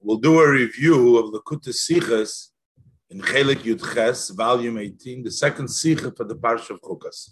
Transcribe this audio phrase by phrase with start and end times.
[0.00, 2.48] we'll do a review of the Kutas Sichas
[3.10, 7.30] in Chelik Yud Ches, volume 18, the second Sicha for the Parsha of Chukas.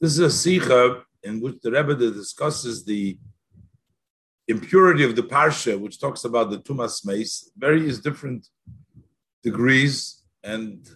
[0.00, 3.18] This is a Sicha in which the Rebbe discusses the
[4.48, 8.48] impurity of the Parsha, which talks about the Tumas Meis, various different
[9.42, 10.22] degrees.
[10.42, 10.88] And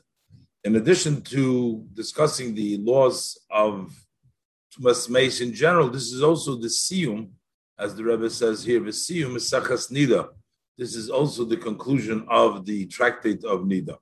[0.64, 3.94] in addition to discussing the laws of
[4.72, 7.30] Tumas Meis in general, this is also the Siyum,
[7.78, 10.28] as the Rebbe says here, the Siyum is Sachas Nida.
[10.76, 13.96] This is also the conclusion of the tractate of Nida.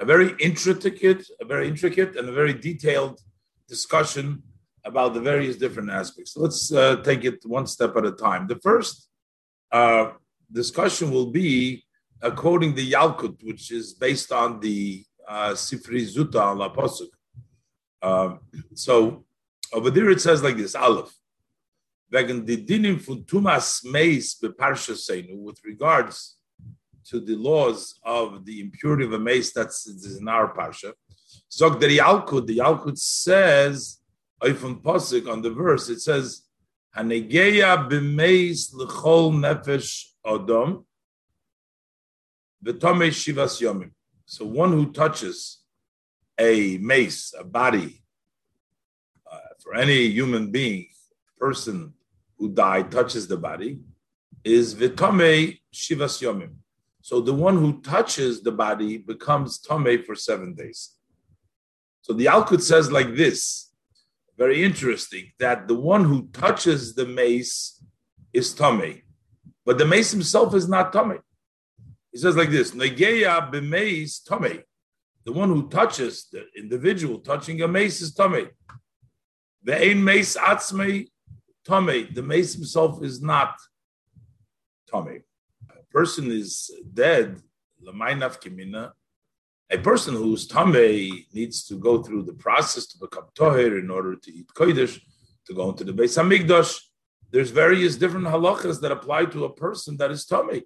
[0.00, 3.20] A very intricate, a very intricate and a very detailed
[3.68, 4.42] discussion
[4.84, 6.36] about the various different aspects.
[6.36, 8.46] Let's uh, take it one step at a time.
[8.46, 9.08] The first
[9.70, 10.10] uh,
[10.52, 11.84] discussion will be
[12.22, 17.08] uh, quoting the Yalkut, which is based on the uh, Sifri Zuta al Apostle.
[18.02, 18.40] Um,
[18.74, 19.24] so
[19.72, 21.12] over there it says like this: Aleph.
[22.14, 23.24] Wegen Dinim von
[23.90, 26.36] Meis with regards
[27.04, 29.84] to the laws of the impurity of a mace that's
[30.20, 30.92] in our parsha.
[31.52, 33.98] Zog the Yalkut, the Yalkut says
[34.40, 36.42] from Pasuk on the verse, it says,
[36.96, 40.84] Hanegeya b'meis l'chol nefesh odom
[42.64, 43.90] v'tomei shivas yomim.
[44.24, 45.64] So one who touches
[46.38, 48.04] a mace, a body,
[49.30, 50.86] uh, for any human being,
[51.38, 51.92] person
[52.44, 53.78] who died touches the body,
[54.44, 56.56] is v'tomei shivas yomim.
[57.00, 60.90] So the one who touches the body becomes tomei for seven days.
[62.02, 63.72] So the Alkut says like this,
[64.36, 67.82] very interesting that the one who touches the mace
[68.34, 69.02] is Tomei,
[69.64, 71.20] but the mace himself is not Tomei.
[72.12, 74.64] He says like this: Negeya b'meis Tomei.
[75.24, 78.50] The one who touches the individual touching a mace is Tomei.
[79.62, 81.08] The ein mace atzmei
[81.66, 82.14] Tomei.
[82.14, 83.56] The mace himself is not
[84.90, 85.22] Tomei.
[85.70, 87.40] A person is dead.
[89.70, 94.16] A person who's tamei needs to go through the process to become toher in order
[94.16, 95.00] to eat kodesh,
[95.46, 96.80] to go into the Beis Hamikdash.
[97.30, 100.62] There's various different halachas that apply to a person that is tamei,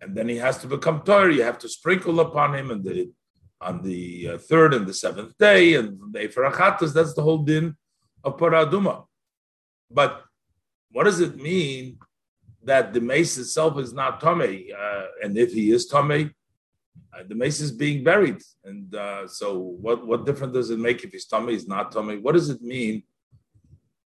[0.00, 1.32] and then he has to become toher.
[1.32, 3.12] You have to sprinkle upon him and the
[3.60, 7.76] on the uh, third and the seventh day, and the Efrachatas, that's the whole din
[8.24, 9.06] of Parah Adumah.
[9.90, 10.25] But
[10.96, 11.98] what does it mean
[12.62, 14.72] that the mace itself is not Tomei?
[14.74, 16.32] Uh, and if he is Tomei,
[17.12, 20.06] uh, the mace is being buried, and uh, so what?
[20.06, 22.16] What difference does it make if his tummy is not tummy?
[22.16, 23.02] What does it mean?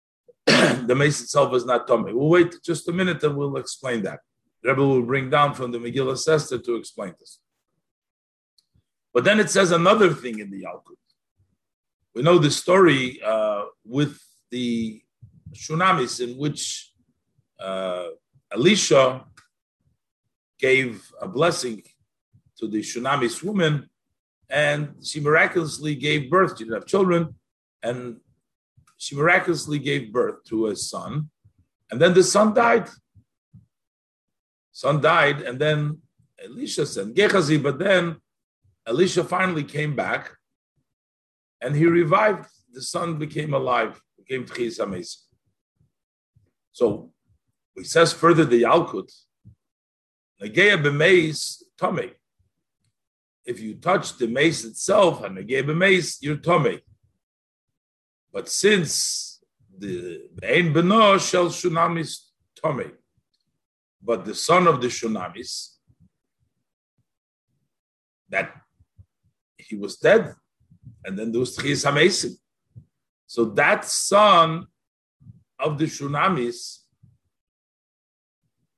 [0.45, 2.13] the mace itself is not tummy.
[2.13, 4.21] We'll wait just a minute and we'll explain that.
[4.63, 7.39] Rebbe will bring down from the Megillas Esther to explain this.
[9.13, 11.03] But then it says another thing in the Yalkut.
[12.15, 14.17] We know the story uh, with
[14.51, 15.01] the
[15.53, 16.91] Shunamis in which
[17.59, 18.07] uh,
[18.51, 19.25] Elisha
[20.59, 21.83] gave a blessing
[22.59, 23.89] to the Shunamis woman,
[24.49, 26.57] and she miraculously gave birth.
[26.57, 27.35] She didn't have children,
[27.83, 28.17] and
[28.97, 31.29] she miraculously gave birth to a son,
[31.91, 32.89] and then the son died.
[34.71, 35.99] Son died, and then
[36.43, 38.17] Elisha sent Gehazi, but then
[38.85, 40.31] Elisha finally came back,
[41.61, 42.47] and he revived.
[42.73, 44.79] The son became alive, became Tchis
[46.77, 47.11] So
[47.75, 49.09] he says further the Yalkut,
[50.41, 52.11] Nageya b'meis Tomei
[53.47, 56.81] if you touch the mace itself and gave a mace, you're tummy.
[58.33, 59.41] But since
[59.75, 62.11] the Ein Beno shall Shunamis
[62.61, 62.91] tummy,
[64.03, 65.75] but the son of the Shunamis,
[68.29, 68.53] that
[69.57, 70.35] he was dead,
[71.05, 72.35] and then there was Tchis HaMesim.
[73.27, 74.67] So that son
[75.67, 76.79] of the Shunamis,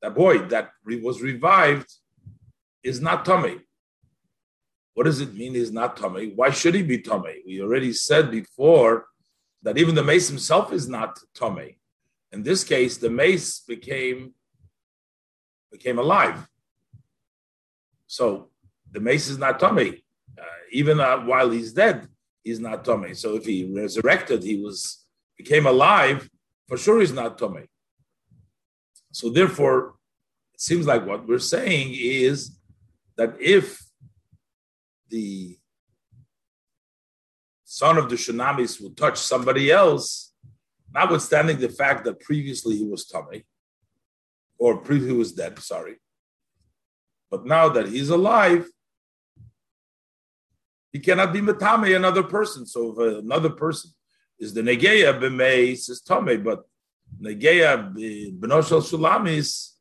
[0.01, 1.89] that boy that was revived,
[2.83, 3.59] is not tummy.
[4.93, 6.33] What does it mean he's not tummy?
[6.35, 7.41] Why should he be tummy?
[7.45, 9.05] We already said before
[9.63, 11.79] that even the mace himself is not tummy.
[12.31, 14.33] In this case, the mace became
[15.71, 16.47] became alive.
[18.07, 18.49] So
[18.91, 20.03] the mace is not tummy.
[20.37, 22.07] Uh, even uh, while he's dead,
[22.43, 23.13] he's not tummy.
[23.13, 25.05] So if he resurrected, he was
[25.37, 26.29] became alive.
[26.69, 27.65] For sure, he's not tummy.
[29.11, 29.95] So therefore,
[30.53, 32.55] it seems like what we're saying is
[33.17, 33.81] that if
[35.09, 35.57] the
[37.65, 40.31] son of the Shunamis will touch somebody else,
[40.93, 43.45] notwithstanding the fact that previously he was tummy,
[44.59, 45.95] or previously he was dead, sorry.
[47.31, 48.67] But now that he's alive,
[50.91, 52.67] he cannot be metame another person.
[52.67, 53.91] So if another person
[54.39, 56.63] is the negeya b'mei says tame, but
[57.21, 57.93] negeya
[58.39, 59.73] b'noshel shulamis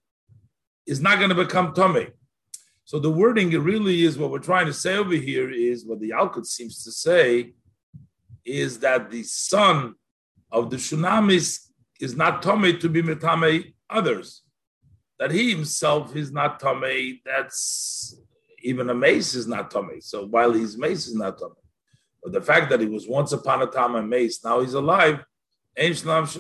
[0.87, 2.09] is not going to become tame.
[2.89, 6.09] So the wording really is what we're trying to say over here is what the
[6.09, 7.53] Yalkut seems to say
[8.47, 9.95] is that the son
[10.51, 11.67] of the Shunamis
[12.01, 14.43] is not Tomei to be Metame others.
[15.19, 18.19] That he himself is not Tomei, that's
[18.63, 20.03] even a mace is not Tomei.
[20.03, 21.58] So while he's mace is not Tomei.
[22.23, 25.25] But the fact that he was once upon a time a mace, now he's alive,
[25.77, 26.35] he was not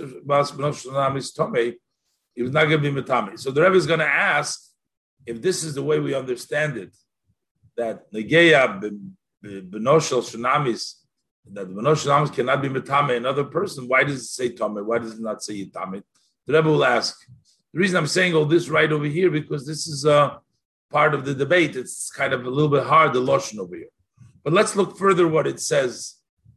[2.34, 3.38] going to be Metame.
[3.38, 4.60] So the Rebbe is going to ask
[5.26, 6.96] if this is the way we understand it,
[7.76, 8.80] that Negeya
[9.44, 10.94] Benoshel Shunamis,
[11.52, 14.84] that Benoshel Shunamis cannot be Metame, another person, why does it say Tame?
[14.84, 16.02] Why does it not say Yitame?
[16.46, 17.16] The Rebbe will ask.
[17.72, 20.40] The reason I'm saying all this right over here, because this is a
[20.90, 21.76] part of the debate.
[21.76, 23.90] It's kind of a little bit hard, the Lashon over here.
[24.48, 26.14] But let's look further what it says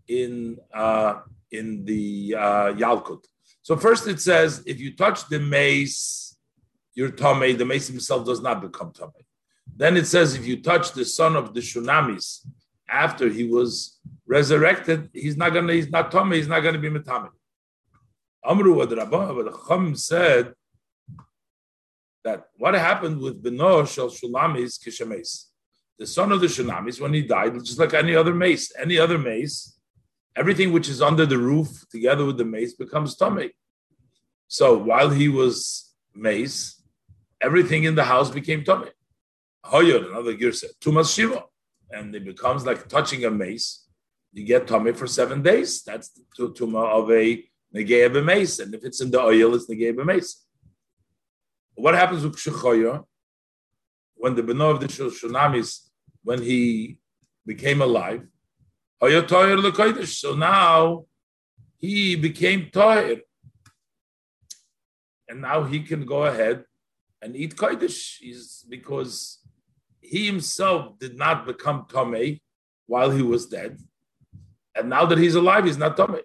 [0.08, 1.16] in uh,
[1.52, 3.26] in the uh, Yalkut.
[3.64, 6.38] So first it says, if you touch the mace,
[6.94, 9.26] you're the mace himself does not become Tomei.
[9.76, 12.48] Then it says, if you touch the son of the Shunamis
[12.88, 17.28] after he was resurrected, he's not gonna, he's not Tomei, he's not gonna be Metame.
[18.46, 20.54] Amru the Chacham said
[22.24, 25.51] that what happened with Beno Shel Shulamis Kishames.
[26.02, 29.20] The son of the Shunamis, when he died, just like any other mace, any other
[29.20, 29.78] mace,
[30.36, 33.52] everything which is under the roof together with the mace becomes tummy.
[34.48, 36.82] So while he was mace,
[37.40, 38.90] everything in the house became tummy.
[39.64, 41.44] Hoyod, another gear said, tumas shiva.
[41.92, 43.86] And it becomes like touching a mace.
[44.34, 45.84] You get tummy for seven days.
[45.84, 47.44] That's the tuma of a
[47.76, 48.58] negei mace.
[48.58, 50.48] And if it's in the ohel, it's negei mace.
[51.76, 53.06] What happens with Shechoya?
[54.16, 55.90] When the Beno of the Shunamis,
[56.24, 56.98] when he
[57.46, 58.28] became alive,
[59.02, 61.06] so now
[61.78, 63.22] he became Tahir.
[65.28, 66.66] And now he can go ahead
[67.22, 68.22] and eat Kodesh
[68.70, 69.40] because
[70.02, 72.42] he himself did not become Tomei
[72.86, 73.80] while he was dead.
[74.76, 76.22] And now that he's alive, he's not Tomei.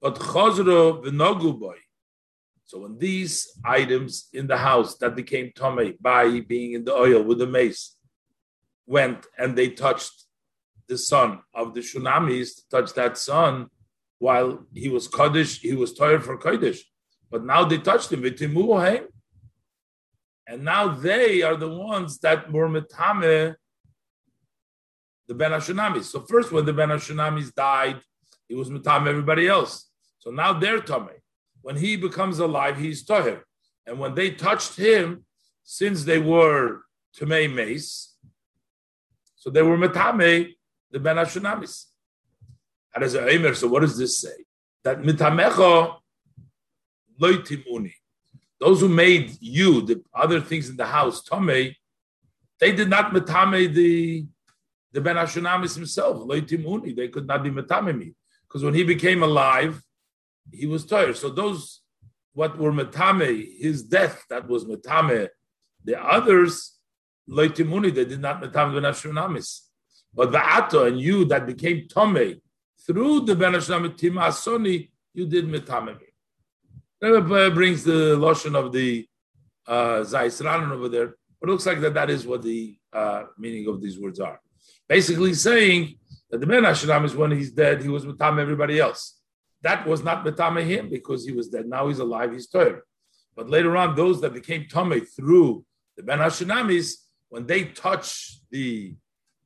[0.00, 1.76] But Chazro v'nogu boy.
[2.66, 7.24] So when these items in the house that became Tomei by being in the ohel
[7.24, 7.96] with the mace
[8.86, 10.24] went and they touched
[10.88, 13.68] the son of the Shunamis to touch that son
[14.18, 16.82] while he was Kaddish, he was tired for Kaddish.
[17.30, 18.24] But now they touched him,
[20.48, 23.54] and now they are the ones that were metame
[25.28, 26.04] the Ben Hashunamis.
[26.04, 28.00] So first, when the Ben Hashunamis died,
[28.48, 29.90] he was metame everybody else.
[30.20, 31.08] So now they're tame.
[31.66, 33.42] When he becomes alive, he's tahir.
[33.88, 35.24] And when they touched him,
[35.64, 36.82] since they were
[37.18, 38.14] tamei mace,
[39.34, 40.54] so they were metame
[40.92, 41.28] the Ben it
[43.56, 44.44] So what does this say?
[44.84, 45.96] That mitamecha
[47.20, 47.94] loitimuni.
[48.60, 51.74] Those who made you, the other things in the house, Tomei,
[52.60, 54.24] they did not metame the
[54.92, 56.94] the Ben Hashunamis himself, loitimuni.
[56.94, 58.14] They could not be metame me.
[58.46, 59.82] Because when he became alive,
[60.52, 61.16] he was tired.
[61.16, 61.82] So those
[62.32, 65.28] what were metame, his death, that was metame.
[65.84, 66.76] The others,
[67.28, 69.60] loitimuni, they did not metame Ben Hashunamis.
[70.12, 72.40] But the Ato and you that became Tome
[72.86, 75.98] through the Ben Hashem Timasoni, you did Metamemi.
[77.00, 79.06] That brings the lotion of the
[79.66, 81.14] uh, Zaisranan over there.
[81.40, 84.40] But it looks like that that is what the uh, meaning of these words are.
[84.88, 85.96] Basically saying
[86.30, 89.20] that the Ben Hashem is when he's dead, he was Metame everybody else.
[89.62, 91.66] That was not Metame him because he was dead.
[91.66, 92.82] Now he's alive, he's Torah.
[93.34, 95.64] But later on, those that became Tome through
[95.96, 96.94] the Ben Hashenamis,
[97.28, 98.94] when they touch the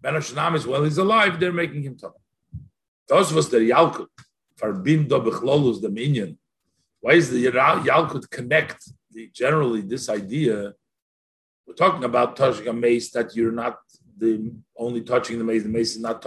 [0.01, 2.15] Ben Hashanam while he's alive, they're making him tummy.
[3.09, 4.07] Those was the Yalkut.
[4.59, 6.39] Farbindo bechlolus the minion.
[7.01, 10.75] Why is the Yalkut connect the, generally this idea?
[11.67, 13.79] We're talking about touching a mace that you're not
[14.17, 15.63] the only touching the mace.
[15.63, 16.21] The mace is not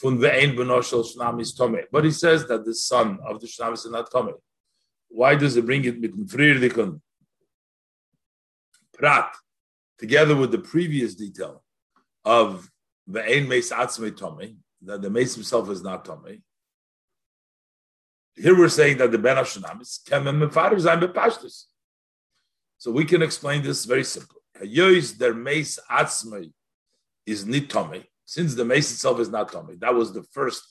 [0.00, 0.18] tummy.
[0.18, 1.80] Fun ve'ein benoshel shnam is tummy.
[1.92, 4.32] But he says that the son of the shnam is not tummy.
[5.08, 7.00] Why does he bring it with frierdikun?
[8.92, 9.34] Prat,
[9.98, 11.62] together with the previous detail
[12.24, 12.70] of
[13.06, 16.42] the ein meis atzmei tomei, that the mace himself is not tomei.
[18.36, 21.64] Here we're saying that the ben Hashanam kemem mefarim zayin bepashtus.
[22.78, 24.40] So we can explain this very simply.
[24.58, 26.52] Hayois der mace atzmei
[27.26, 30.62] is nit tomei, since the mace itself is not tummy, that was the first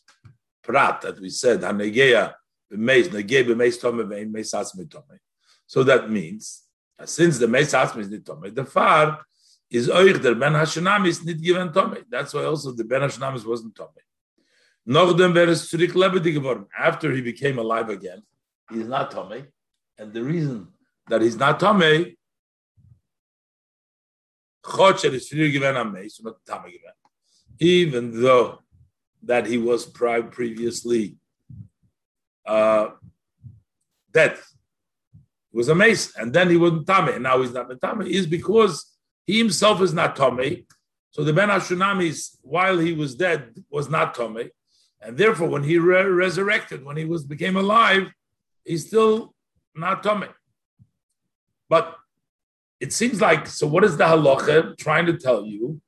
[0.64, 1.60] prat that we said.
[5.68, 6.64] So that means,
[7.04, 9.26] since the mace asmi is tummy, the far
[9.70, 12.00] is oich der ben hashanami is not given tummy.
[12.10, 14.04] That's why also the ben hashanami wasn't tummy.
[14.88, 16.66] Noch dem wäre es zurück.
[16.80, 18.24] After he became alive again,
[18.72, 19.44] he's not tummy,
[19.98, 20.70] and the reason
[21.10, 22.18] that he's not tummy.
[24.64, 26.94] Chotcher is früher given am Meis not tummy given
[27.60, 28.60] even though
[29.24, 31.18] that he was previously
[32.46, 32.90] uh,
[34.12, 34.38] dead,
[35.52, 38.26] he was a mace, and then he wasn't tame, and now he's not tame, is
[38.26, 40.66] because he himself is not tame.
[41.12, 44.50] So the Ben Hashunamis, while he was dead, was not tame,
[45.02, 48.08] and therefore when he re- resurrected, when he was became alive,
[48.64, 49.34] he's still
[49.76, 50.26] not tame.
[51.68, 51.96] But
[52.80, 53.68] it seems like so.
[53.68, 55.82] What is the halacha trying to tell you?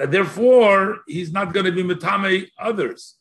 [0.00, 3.18] That therefore he's not going to be metame others.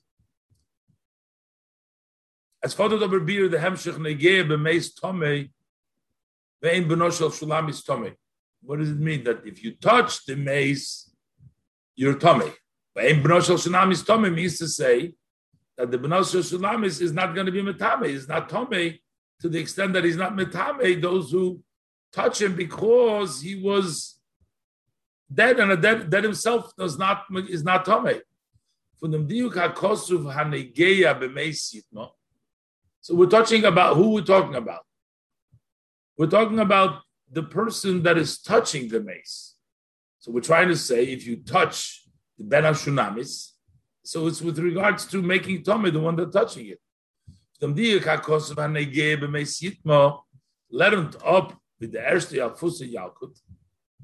[2.63, 5.49] As followed over beer the hemshich negeh b'meis tome
[6.63, 8.15] ve'in benoshel shulamis tome.
[8.61, 11.11] What does it mean that if you touch the mace,
[11.97, 12.49] you're tummy?
[12.97, 15.15] Ve'in benoshel shulamis tome means to say
[15.77, 18.07] that the benoshel shulamis is not going to be metame.
[18.07, 21.01] He's not tome to the extent that he's not metame.
[21.01, 21.61] Those who
[22.13, 24.18] touch him because he was
[25.33, 28.21] dead, and a dead, dead himself does not is not tame.
[33.01, 34.85] So we're talking about who we're talking about.
[36.17, 39.55] We're talking about the person that is touching the mace.
[40.19, 42.03] So we're trying to say if you touch
[42.37, 43.51] the ben Hashunamis,
[44.03, 46.79] so it's with regards to making tummy the one that's touching it.
[47.61, 47.73] Let
[50.93, 53.39] him up with the erste Alfusa Yalkut.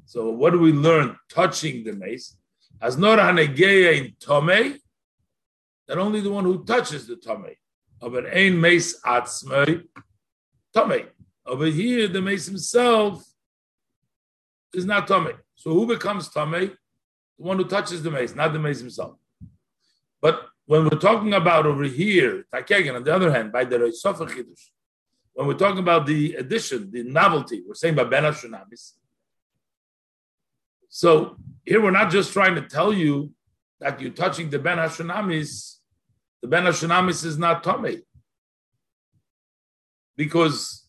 [0.05, 2.37] So what do we learn touching the mace?
[2.81, 4.77] As nor hanegeya in tome,
[5.87, 7.47] that only the one who touches the tome.
[8.01, 9.83] Of an ein mace atzmei
[10.73, 11.07] tome.
[11.45, 13.25] Over here, the mace himself
[14.73, 15.31] is not tome.
[15.55, 16.51] So who becomes tome?
[16.51, 16.77] The
[17.37, 19.17] one who touches the mace, not the mace himself.
[20.21, 24.27] But when we're talking about over here, Takegen, on the other hand, by the Reisofa
[24.27, 24.69] Chidush,
[25.33, 28.93] when we're talking about the addition, the novelty, we're saying by Ben Hashunamis.
[30.95, 31.35] So
[31.65, 33.33] here we're not just trying to tell you
[33.81, 35.79] that you're touching the Ben Hashunamis,
[36.41, 37.99] the Ben Hashunamis is not Tomei.
[40.15, 40.87] Because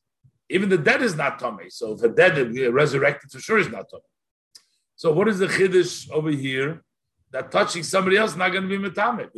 [0.49, 1.73] even the dead is not Tomei.
[1.73, 4.13] So if a dead resurrected, for sure is not Tomei.
[4.95, 6.85] So what is the Chiddush over here?
[7.33, 9.29] That touching somebody else not going to be Metame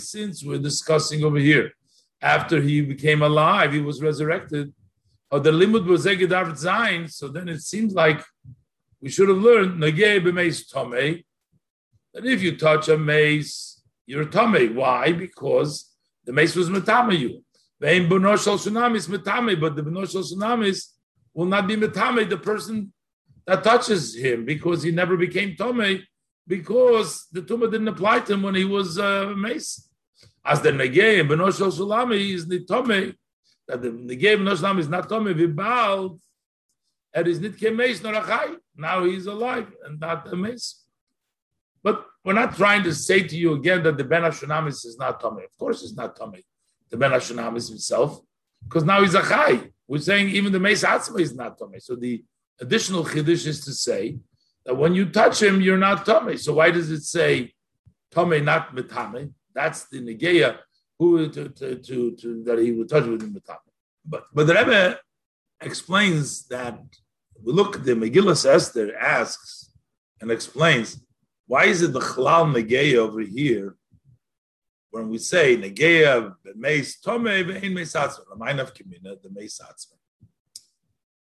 [0.00, 1.70] since we're discussing over here,
[2.20, 4.74] after he became alive, he was resurrected,
[5.30, 8.22] or the limud was David Zain, so then it seems like
[9.00, 11.24] we should have learned Nagei b'meis tomei,
[12.14, 14.74] that if you touch a mace, you're tomei.
[14.74, 15.12] Why?
[15.12, 15.94] Because
[16.24, 17.44] the mace was metame you.
[17.80, 20.92] Vein bonoshal tsunamis metame, but the bonoshal tsunamis
[21.34, 22.92] will not be metame the person
[23.46, 26.02] that touches him because he never became tomei
[26.46, 29.88] because the tumah didn't apply to him when he was uh, mace.
[30.44, 33.14] As the negay and benoshel sulami is the tome
[33.68, 36.18] that the negay benoshel is not tome vibal.
[37.14, 38.56] It is nit mace nor achai.
[38.76, 40.84] Now he's alive and not a mace.
[41.82, 45.20] But we're not trying to say to you again that the ben Hashunamis is not
[45.20, 45.38] tome.
[45.38, 46.36] Of course, it's not tome.
[46.90, 48.20] The ben Hashunamis himself,
[48.64, 49.70] because now he's a chai.
[49.86, 51.74] We're saying even the mace atzma is not tome.
[51.78, 52.24] So the
[52.60, 54.18] additional chiddush is to say
[54.64, 56.36] that when you touch him, you're not tummy.
[56.36, 57.54] So why does it say
[58.10, 59.32] tummy, not metame?
[59.54, 60.58] That's the negeya
[60.98, 63.58] who to, to, to, to, that he would touch with metame.
[64.04, 64.98] But but the Rebbe
[65.60, 66.80] explains that
[67.42, 69.72] we look the Megillah Esther asks
[70.20, 71.00] and explains
[71.46, 73.76] why is it the chalal negeya over here
[74.90, 79.60] when we say negeya meis tome ve'in meis atzma, the mind of kimina, the meis
[79.62, 79.94] atzma.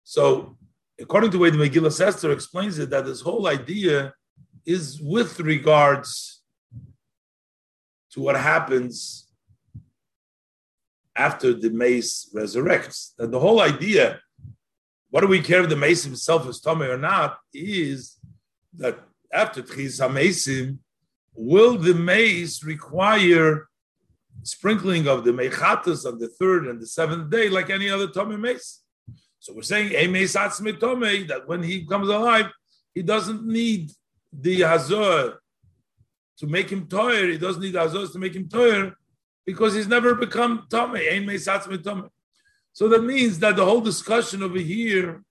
[0.05, 0.57] So
[1.01, 4.15] according to the way the Megillah Esther explains it, that this whole idea
[4.65, 6.43] is with regards
[8.11, 9.28] to what happens
[11.19, 13.13] after the mace resurrects.
[13.19, 14.21] And the whole idea,
[15.11, 18.17] what do we care if the mace himself is Tomei or not, is
[18.77, 19.01] that
[19.33, 20.79] after Tchis HaMesim,
[21.35, 23.69] will the mace require
[24.45, 28.39] sprinkling of the Mechatas on the third and the seventh day like any other Tomei
[28.39, 28.83] mace?
[29.41, 32.47] So we're saying a mace that when he comes alive,
[32.95, 33.91] he doesn't need
[34.33, 35.41] the Hazor
[36.39, 37.33] to make him toyer.
[37.33, 38.95] He doesn't need Hazor to make him toyer
[39.49, 42.11] because he's never become Tomei.
[42.75, 45.25] So that means that the whole discussion over here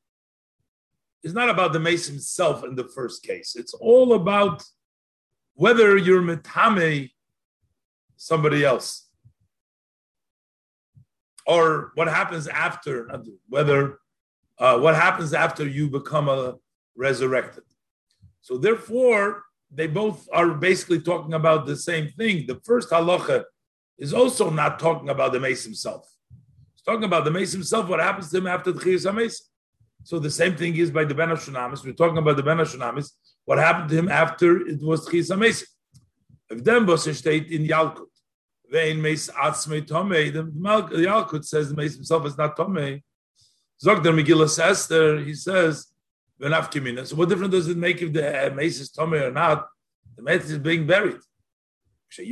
[1.22, 3.56] is not about the mace himself in the first case.
[3.56, 4.64] It's all about
[5.54, 7.12] whether you're metame
[8.16, 9.08] somebody else
[11.46, 14.00] or what happens after, whether
[14.58, 16.56] uh, what happens after you become a
[16.96, 17.66] resurrected.
[18.42, 22.48] So therefore, they both are basically talking about the same thing.
[22.48, 23.44] The first halacha
[23.98, 26.10] is also not talking about the mace himself.
[26.74, 29.50] It's talking about the mace himself, what happens to him after the chiyus mace.
[30.04, 31.84] So the same thing is by the Ben Shunamis.
[31.84, 33.12] We're talking about the Ben Shunamis.
[33.46, 35.68] What happened to him after it was Chisa Mesim?
[36.50, 38.06] If then state in Yalkut,
[38.70, 43.04] Vein mace Atzmei Tomei, the Yalkut says the mace himself is not Tomei.
[43.84, 45.88] Zogder Megillah Esther, he says,
[46.40, 49.68] so what difference does it make if the mace is tummy or not?
[50.16, 51.18] The mace is being buried.
[52.10, 52.24] So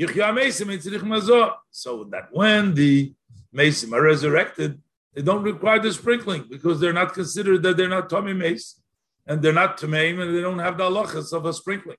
[2.12, 3.14] that when the
[3.52, 4.82] mace are resurrected,
[5.14, 8.82] they don't require the sprinkling because they're not considered that they're not tummy mace
[9.28, 11.98] and they're not tamaim and they don't have the halachas of a sprinkling.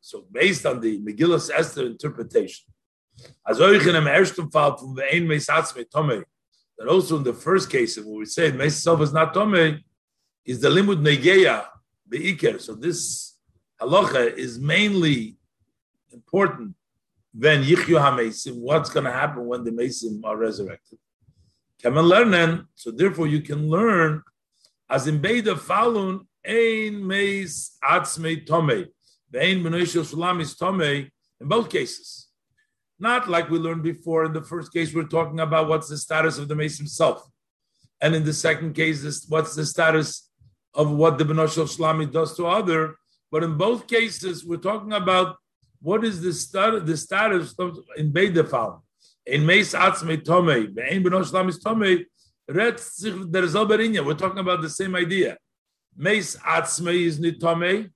[0.00, 2.66] So based on the Megillah Esther interpretation,
[6.78, 9.80] that also in the first case, when we say Meis is not Tomei,
[10.44, 11.66] is the limud negeya
[12.08, 12.60] beikir.
[12.60, 13.36] So this
[13.80, 15.36] halacha is mainly
[16.12, 16.74] important
[17.34, 18.56] when yichyu hamesim.
[18.56, 20.98] What's going to happen when the mesim are resurrected?
[21.84, 22.66] Learn then.
[22.74, 24.22] So therefore, you can learn
[24.88, 28.86] as in beida falun ein meis atzmei tomei
[29.30, 32.28] vein benoishel shulam is tomei in both cases.
[32.98, 34.26] Not like we learned before.
[34.26, 37.26] In the first case, we're talking about what's the status of the mace himself.
[38.00, 40.30] And in the second case, what's the status
[40.74, 42.96] of what the Benosh of Shlami does to other.
[43.30, 45.36] But in both cases, we're talking about
[45.82, 47.54] what is the status, the status
[47.96, 48.80] in Beidefal.
[49.26, 52.04] In Meis Atzme Tome, in Benosh Shlami's Tome,
[52.48, 55.36] there is We're talking about the same idea.
[55.96, 57.90] Meis Atzme is Nitome,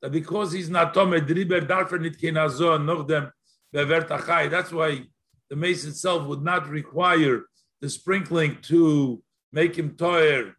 [0.00, 3.30] that because he's not Tome, Driber Darfer Nitkenazo, noch dem
[3.74, 4.50] Bevert Achai.
[4.50, 5.04] That's why
[5.48, 7.44] the mace itself would not require
[7.80, 10.54] the sprinkling to make him toyer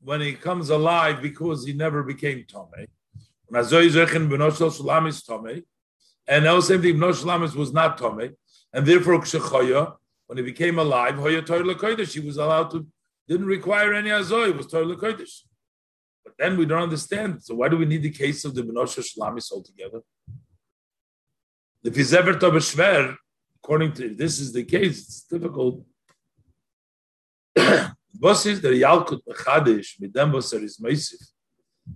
[0.00, 2.86] when he comes alive because he never became Tomei.
[6.28, 8.34] And now same thing, Bnosh was not Tomei.
[8.72, 9.22] And therefore,
[10.26, 12.86] when he became alive, Hoya Torah he was allowed to,
[13.28, 15.42] didn't require any Azoy, it was Torah Kodesh.
[16.24, 17.44] But then we don't understand.
[17.44, 20.00] So why do we need the case of the Benosh Shalamis altogether?
[21.84, 23.16] If he's ever Schwer,
[23.62, 25.84] according to this is the case, it's difficult.
[27.56, 29.20] Is Yalkut
[30.32, 30.62] was er?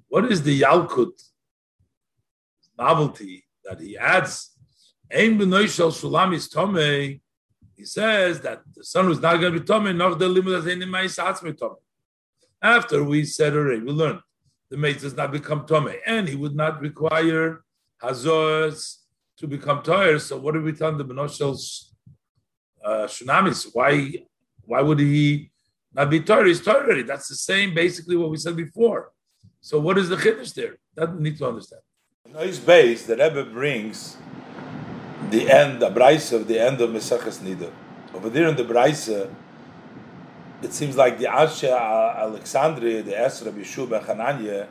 [0.09, 1.23] What is the Yalkut
[2.79, 4.51] novelty that he adds?
[5.13, 7.21] Ein benoishal shulam is tomei.
[7.77, 10.67] He says that the son was not going to be tomei, nor the limit as
[10.67, 11.77] any mais atzme tomei.
[12.63, 14.21] After we said already, we learned
[14.71, 17.65] the mate does not become tomei, and he would not require
[18.03, 18.99] hazors
[19.39, 20.21] to become tired.
[20.21, 21.55] So what are we tell the benoshal
[22.85, 23.69] uh, shunamis?
[23.73, 24.25] Why?
[24.63, 25.51] Why would he?
[25.97, 27.03] Nabi Torah is Torah already.
[27.03, 29.13] That's the same, basically, what we said before.
[29.61, 30.79] So what is the chiddush there?
[30.95, 31.83] That we need to understand.
[32.39, 34.17] His base, the Rebbe brings
[35.31, 37.73] the end, the brisa of the end of Mesachas Nida.
[38.15, 39.29] Over there in the brisa,
[40.63, 44.69] it seems like the Anshe Alexandria, the Esra Bishub Hananya,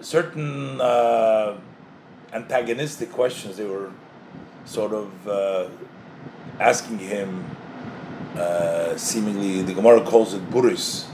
[0.00, 1.58] certain uh,
[2.32, 3.90] antagonistic questions they were
[4.64, 5.68] sort of uh,
[6.60, 7.44] asking him
[8.36, 11.06] uh, seemingly the Gemara calls it Buris.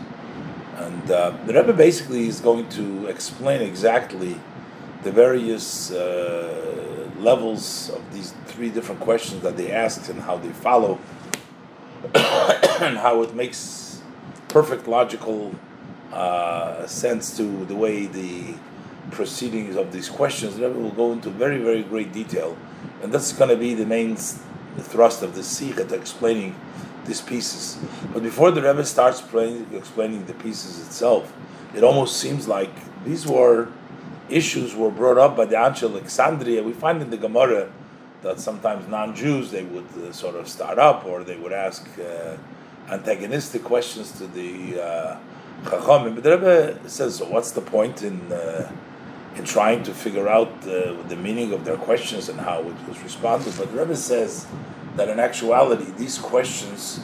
[0.76, 4.38] And uh, the Rebbe basically is going to explain exactly
[5.04, 10.48] the various uh, levels of these three different questions that they asked and how they
[10.48, 10.98] follow,
[12.14, 14.02] and how it makes
[14.48, 15.54] perfect logical
[16.12, 18.54] uh, sense to the way the
[19.10, 20.54] proceedings of these questions.
[20.56, 22.56] Rebbe will go into very, very great detail,
[23.02, 24.16] and that's going to be the main
[24.78, 26.56] thrust of the Sikha explaining
[27.04, 27.78] these pieces.
[28.12, 31.32] But before the Rebbe starts explaining the pieces itself,
[31.74, 32.70] it almost seems like
[33.04, 33.68] these were
[34.28, 36.62] issues were brought up by the Anshe Alexandria.
[36.62, 37.70] We find in the Gemara
[38.22, 42.36] that sometimes non-Jews they would uh, sort of start up or they would ask uh,
[42.88, 45.18] antagonistic questions to the uh,
[45.64, 46.14] Chachamim.
[46.14, 48.70] But the Rebbe says, so what's the point in uh,
[49.36, 53.00] in trying to figure out uh, the meaning of their questions and how it was
[53.02, 53.54] responded?
[53.58, 54.46] But the Rebbe says
[54.96, 57.00] that in actuality these questions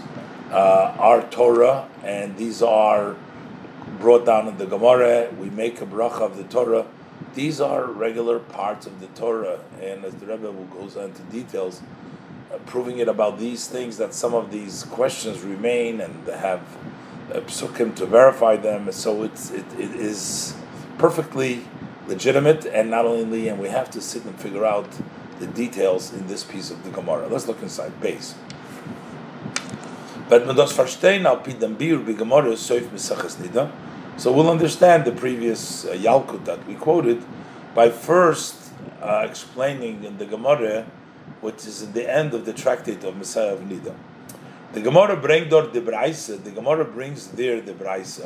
[0.51, 3.17] uh, are Torah and these are
[3.99, 5.31] brought down in the Gemara.
[5.39, 6.87] We make a bracha of the Torah.
[7.35, 11.81] These are regular parts of the Torah, and as the Rebbe goes into details,
[12.53, 16.61] uh, proving it about these things that some of these questions remain and have
[17.33, 18.91] uh, psukim to verify them.
[18.91, 20.55] So it's it, it is
[20.99, 21.63] perfectly
[22.09, 24.89] legitimate, and not only, and we have to sit and figure out
[25.39, 27.29] the details in this piece of the Gemara.
[27.29, 28.35] Let's look inside base.
[30.29, 33.71] But das verstehen al pi dem biur bi Gemara soif mesachas nida.
[34.21, 37.25] So we'll understand the previous uh, Yalkut that we quoted
[37.75, 40.85] by first uh, explaining in the Gemara,
[41.41, 43.95] which is in the end of the tractate of Messiah of Nida.
[44.75, 48.21] The Gemara brings dort the Braise, the Gemara brings there the Braise,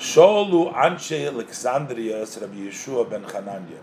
[0.00, 3.78] Sholu Anshe Alexandria Rabbi Yeshua ben Chananya.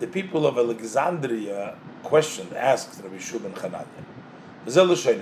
[0.00, 3.84] The people of Alexandria questioned, asked Rabbi Yeshua ben Chananya.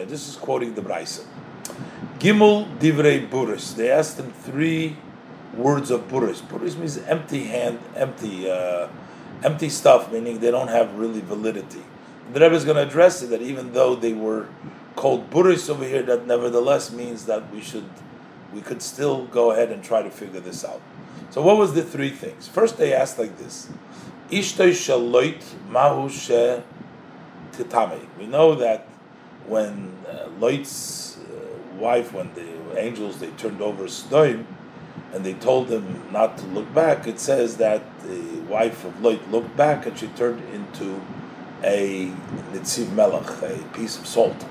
[0.08, 1.24] This is quoting the Braisa.
[2.20, 3.74] Gimel Divrei Buris.
[3.74, 4.96] They asked him three
[5.54, 6.40] words of Buris.
[6.42, 8.88] Buris means empty hand, empty, uh,
[9.42, 11.82] empty stuff, meaning they don't have really validity.
[12.32, 14.48] The Rebbe is going to address it that even though they were
[14.96, 17.88] called Buris over here, that nevertheless means that we should,
[18.54, 20.80] we could still go ahead and try to figure this out.
[21.30, 22.46] So what was the three things?
[22.46, 23.70] First, they asked like this:
[24.30, 26.62] Ishtay shaloit mahu she
[27.52, 28.06] titame.
[28.18, 28.86] We know that
[29.46, 34.46] when uh, Lot's uh, wife, when the angels they turned over Sodom,
[35.12, 39.30] and they told him not to look back, it says that the wife of Lot
[39.30, 41.00] looked back and she turned into
[41.62, 42.06] a
[42.52, 44.46] Nitziv Melech, a piece of salt.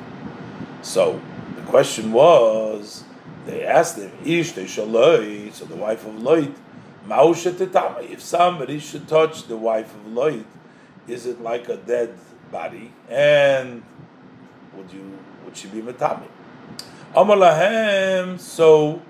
[0.81, 1.19] So
[1.55, 3.03] the question was,
[3.45, 6.51] they asked him, Ish Shaloi, so the wife of Lot,
[7.09, 10.45] if somebody should touch the wife of Lot,
[11.07, 12.15] is it like a dead
[12.51, 12.91] body?
[13.09, 13.83] And
[14.75, 16.27] would you would she be metami?
[17.15, 19.01] Amalahem, so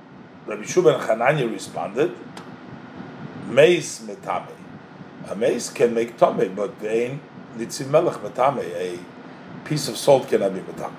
[0.48, 2.16] Rabbi Shuban Chananya responded,
[3.48, 4.52] Meis metame.
[5.30, 7.20] A mace can make tame, but vein
[7.56, 8.64] nitzim melech metame.
[8.76, 9.00] A
[9.66, 10.96] piece of salt cannot be metame.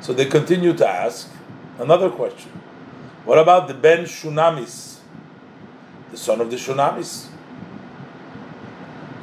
[0.00, 1.30] So they continue to ask
[1.78, 2.52] another question.
[3.24, 4.98] What about the Ben Shunamis,
[6.10, 7.26] the son of the Shunamis?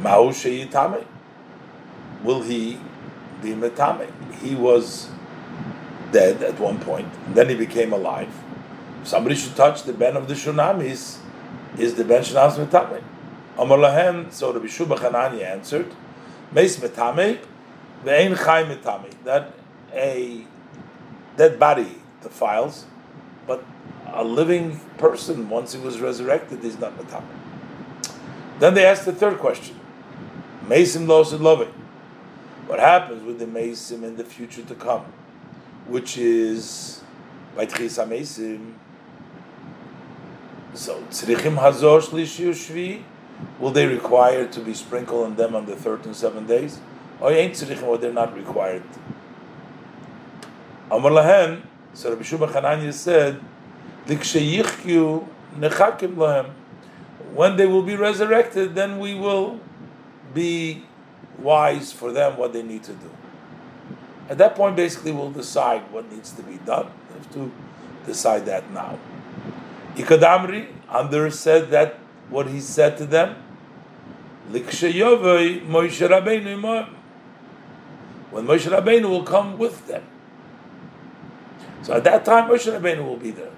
[0.01, 1.05] Ma'u sheyitame.
[2.23, 2.79] Will he
[3.41, 4.09] be metame?
[4.41, 5.09] He was
[6.11, 8.33] dead at one point, and then he became alive
[9.03, 11.19] somebody should touch the ben of the Shunamis,
[11.77, 13.03] is the ben Shunamis Metame.
[13.57, 15.93] Amar Lahem, so Rabbi Shuba Hanani answered,
[16.51, 17.39] Meis Metame,
[18.03, 19.53] Ve'ein Chai Metame, that
[19.93, 20.45] a
[21.37, 22.85] dead body defiles,
[23.47, 23.63] but
[24.07, 27.23] a living person, once he was resurrected, is not Metame.
[28.59, 29.79] Then they asked the third question,
[30.65, 31.73] Mesim Los Loving.
[32.67, 35.05] What happens with the Mesim in the future to come?
[35.87, 37.01] Which is
[37.55, 38.75] by Tchisa Mesim,
[40.73, 43.03] so tzrichim hazosh shvi,
[43.59, 46.79] will they require to be sprinkled on them on the third and seventh days?
[47.19, 48.83] Or ain't tzrichim, or they're not required?
[50.89, 51.61] Amar lahen,
[51.93, 53.39] so Rabbi Shubha Chananya said,
[54.07, 56.51] Liksheyichyu nechakim lahem.
[57.33, 59.59] When they will be resurrected, then we will
[60.33, 60.83] be
[61.37, 63.09] wise for them what they need to do.
[64.29, 66.87] At that point, basically, we'll decide what needs to be done.
[67.09, 67.51] We have to
[68.05, 68.97] decide that now.
[69.95, 71.95] Ikadamri, Amr said that
[72.29, 73.35] what he said to them,
[74.49, 76.07] When Moshe
[78.31, 80.03] Rabbeinu will come with them.
[81.83, 83.51] So at that time, Moshe Rabbeinu will be there.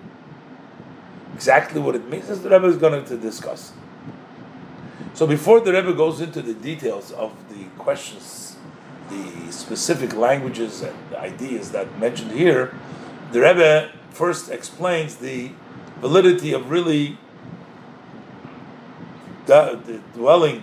[1.35, 3.73] Exactly what it means is the Rebbe is going to discuss.
[5.13, 8.55] So before the Rebbe goes into the details of the questions,
[9.09, 12.73] the specific languages and ideas that mentioned here,
[13.31, 15.51] the Rebbe first explains the
[16.03, 17.17] validity of really
[20.13, 20.61] dwelling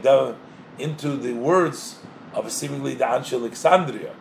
[0.79, 2.01] into the words
[2.35, 4.15] of seemingly the Anshe Alexandria.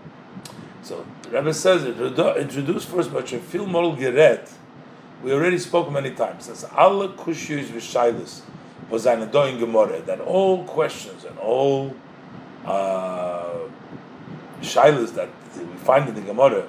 [0.81, 1.97] So the Rebbe says it
[2.37, 4.49] introduced first by Shafil Mol Geret.
[5.21, 6.47] We already spoke many times.
[6.47, 8.41] That's Allah Kushiyus Vishailis
[8.89, 10.01] was an Adoin Gemara.
[10.01, 11.93] That all questions and all
[12.65, 13.57] uh,
[14.61, 15.27] shilas that
[15.57, 16.65] we find in the Gemara,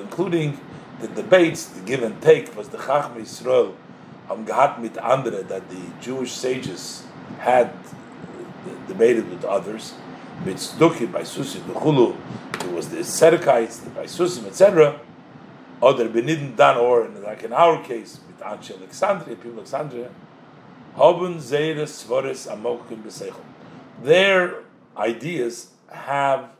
[0.00, 0.60] including
[1.00, 3.74] the debates, the give and take, was the Chachma Yisrael
[4.30, 7.04] am gehat mit andere that the Jewish sages
[7.38, 9.94] had uh, debated with others,
[10.44, 12.16] with Stuki, by Susi, the Chulu,
[12.60, 15.00] it was the Serkites, the by Susim, etc.
[15.82, 20.10] Other Benidin Dan, or like in our case, mit Anshe Alexandria, people Alexandria,
[20.96, 23.34] Hoben Zeire Svores Amokim B'Seichel.
[24.02, 24.62] Their
[24.96, 26.50] ideas have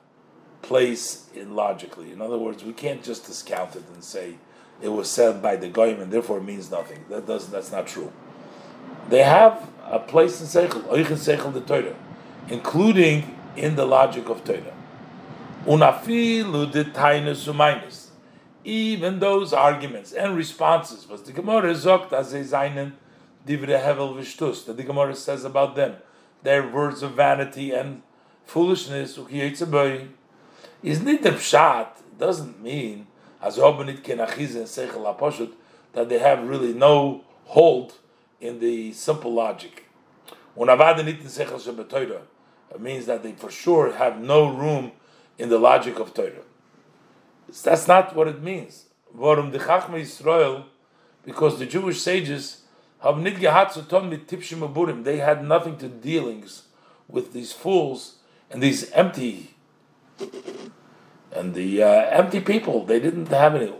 [0.64, 2.11] place in logically.
[2.11, 4.35] In other words, we can't just discount it and say
[4.81, 7.05] it was said by the goyim and therefore means nothing.
[7.11, 7.53] That doesn't.
[7.53, 8.11] that's not true.
[9.11, 11.94] They have a place in seichel, oichin seichel the Torah,
[12.48, 14.74] including in the logic of Torah.
[15.66, 18.09] Unafilu de tainus.
[18.64, 22.92] Even those arguments and responses was the Gemara zogt as zainen
[23.46, 25.96] divre hevel vishtus that the Gemara says about them,
[26.42, 28.00] their words of vanity and
[28.46, 29.18] foolishness
[30.84, 33.06] is the pshat doesn't mean
[33.42, 34.44] as that
[36.08, 37.94] they have really no hold
[38.40, 39.84] in the simple logic.
[40.56, 40.78] It
[42.80, 44.92] means that they for sure have no room
[45.38, 46.42] in the logic of Torah.
[47.62, 48.84] That's not what it means.
[49.16, 50.64] Vorum de Chachma Yisrael
[51.24, 52.62] because the Jewish sages
[53.02, 55.04] have nit gehatzuton mit aburim.
[55.04, 56.64] They had nothing to dealings
[57.08, 58.16] with these fools
[58.50, 59.53] and these empty
[61.35, 62.85] and the uh, empty people.
[62.85, 63.72] They didn't have any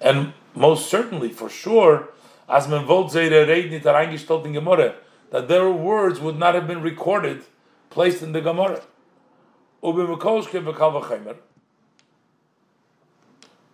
[0.00, 2.08] and most certainly, for sure,
[2.48, 2.86] as men
[5.30, 7.44] that their words would not have been recorded,
[7.90, 8.82] placed in the Gemara.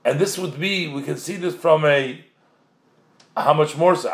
[0.05, 2.25] And this would be, we can see this from a
[3.37, 4.09] how much more so?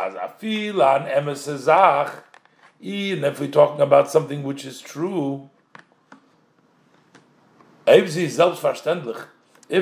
[2.81, 5.49] Even if we're talking about something which is true,
[7.87, 8.17] if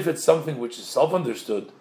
[0.07, 1.73] it's something which is self-understood,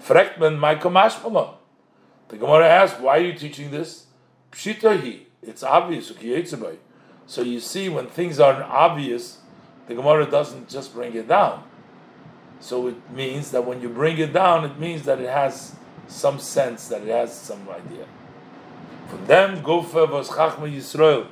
[0.00, 4.06] fragt man my The Gemara asks, why are you teaching this?
[4.52, 6.12] It's obvious.
[7.26, 9.38] So you see, when things aren't obvious,
[9.88, 11.64] the Gemara doesn't just bring it down.
[12.60, 15.74] So it means that when you bring it down, it means that it has
[16.06, 18.06] some sense that it has some idea.
[19.08, 21.26] From them, Gofa was Chachma Yisrael.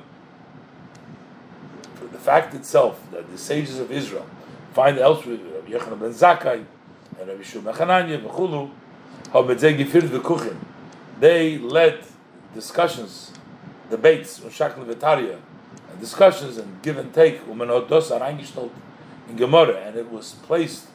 [2.23, 4.25] Fact itself that the sages of Israel
[4.73, 6.63] find elsewhere, Rabbi Yochanan ben Zakkai
[7.19, 8.71] and Rabbi Shua Mechananya, V'chulu.
[11.19, 11.99] They led
[12.53, 13.31] discussions,
[13.89, 15.37] debates, Ushakl Vitaria,
[15.91, 17.57] and discussions and give and take, in
[19.35, 20.87] Gemara, and it was placed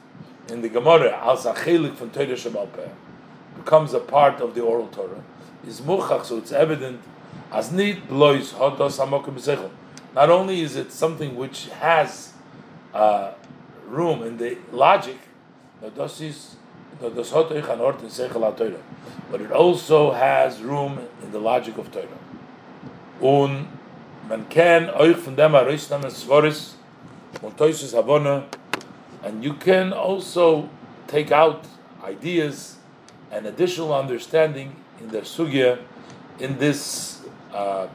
[0.48, 2.90] in the Gemara, as a chelik from Torah Shabbat
[3.56, 5.22] becomes a part of the oral Torah,
[5.66, 7.00] is muchach, so it's evident
[7.52, 9.38] as nit blois hodos hamokim
[10.18, 12.32] Not only is it something which has
[12.92, 13.34] uh,
[13.86, 15.16] room in the logic,
[15.80, 15.92] but
[19.40, 22.08] it also has room in the logic of Torah.
[24.28, 26.74] Man euch von dem Svoris
[27.40, 27.56] und
[29.22, 30.68] and you can also
[31.06, 31.64] take out
[32.02, 32.78] ideas
[33.30, 35.78] and additional understanding in their sugya
[36.40, 37.22] in this
[37.54, 37.86] uh,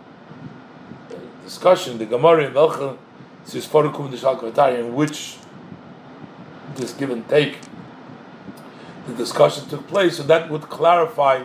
[1.43, 2.97] discussion, the Gemara in Velcha,
[4.79, 5.38] in which
[6.75, 7.60] this give and take,
[9.08, 11.43] the discussion took place, so that would clarify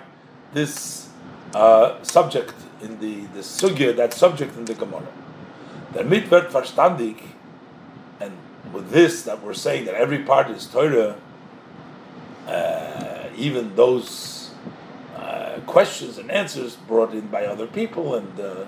[0.55, 1.09] this
[1.55, 5.09] uh, subject in the, the sugya, that subject in the Gemara.
[5.93, 7.21] The mitwert verstandig,
[8.21, 8.33] and
[8.73, 11.17] with this that we're saying that every part is Torah,
[12.47, 14.51] uh, even those
[15.17, 18.67] uh, questions and answers brought in by other people, and uh,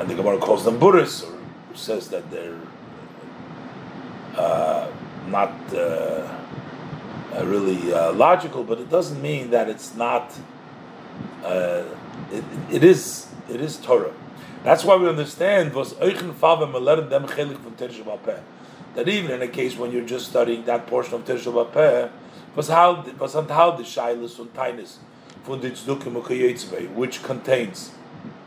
[0.00, 1.34] and the Gemara calls them Buddhists, or
[1.74, 2.56] says that they're
[4.34, 4.90] uh,
[5.28, 10.32] not uh, uh, really uh, logical, but it doesn't mean that it's not.
[11.44, 14.14] It, it is it is Torah.
[14.64, 15.94] That's why we understand was
[18.94, 22.10] that even in a case when you're just studying that portion of Teresh
[22.56, 23.84] was how was how the
[25.44, 27.90] von the Tzdukim which contains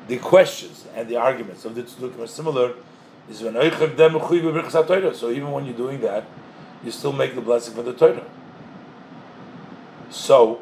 [0.07, 2.73] the questions and the arguments of the Tzdukim are similar.
[3.29, 6.25] Is when so even when you're doing that,
[6.83, 8.25] you still make the blessing for the Torah.
[10.09, 10.61] So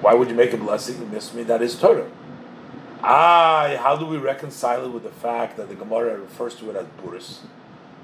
[0.00, 1.12] why would you make a blessing?
[1.12, 2.10] Must mean that is Torah.
[3.02, 6.76] Ah, how do we reconcile it with the fact that the Gemara refers to it
[6.76, 7.38] as buris,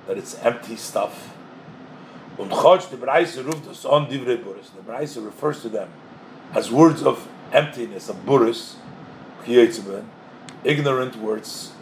[0.06, 1.34] that it's empty stuff?
[2.36, 3.34] The Braise.
[3.36, 5.90] The refers to them
[6.52, 8.76] as words of emptiness, of buris,
[10.64, 11.72] ignorant words,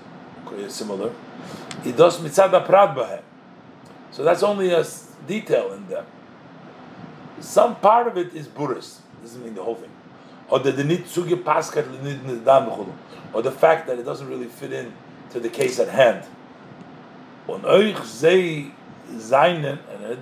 [0.68, 1.12] similar.
[1.82, 3.22] He does mitzad aprad bahem.
[4.10, 4.84] So that's only a
[5.26, 6.04] detail in them.
[7.40, 8.98] Some part of it is buris.
[9.22, 9.90] Doesn't mean the whole thing.
[10.48, 10.72] Or the
[13.32, 14.92] or the fact that it doesn't really fit in
[15.30, 16.26] to the case at hand.
[17.48, 17.64] And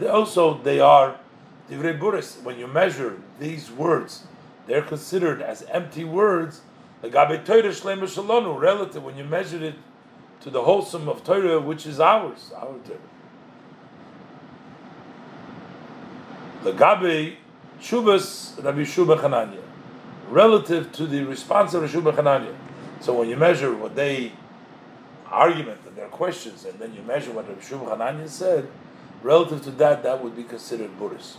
[0.05, 1.19] also they are
[1.69, 2.41] divrei buris.
[2.43, 4.25] When you measure these words,
[4.67, 6.61] they're considered as empty words.
[7.03, 9.75] The gabe Torah shlema shalonu, relative when you measure it
[10.43, 12.99] to the wholesome of Torah, which is ours, our Torah.
[16.63, 17.37] The gabe
[17.81, 19.63] shubas Rabbi Shuba Chananya,
[20.29, 22.55] relative to the response of Shuba Chananya.
[23.01, 24.33] So when you measure what they
[25.27, 28.69] argument and their questions, and then you measure what Rabbi Shmuel Hananya said,
[29.23, 31.39] relative to that, that would be considered Buddhist.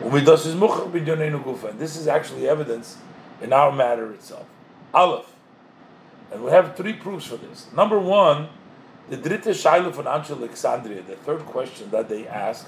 [0.00, 2.98] This is actually evidence
[3.40, 4.46] in our matter itself.
[4.94, 5.32] Aleph.
[6.32, 7.66] And we have three proofs for this.
[7.74, 8.48] Number one,
[9.08, 12.66] the Dritte Shaila von Anshe Alexandria, the third question that they asked,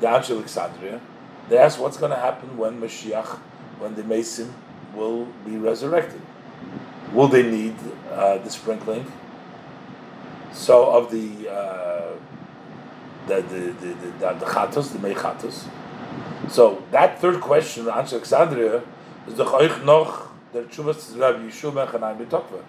[0.00, 1.00] the Alexandria,
[1.48, 3.38] they asked what's going to happen when Mashiach,
[3.78, 4.52] when the Mason
[4.94, 6.20] will be resurrected.
[7.12, 7.74] Will they need
[8.10, 9.10] uh, the sprinkling?
[10.52, 12.12] So of the uh,
[13.26, 16.50] the the the the, the chatos, the.
[16.50, 18.82] So that third question, the Alexandria,
[19.84, 22.64] noch tshuvas Rabbi Yeshua ben.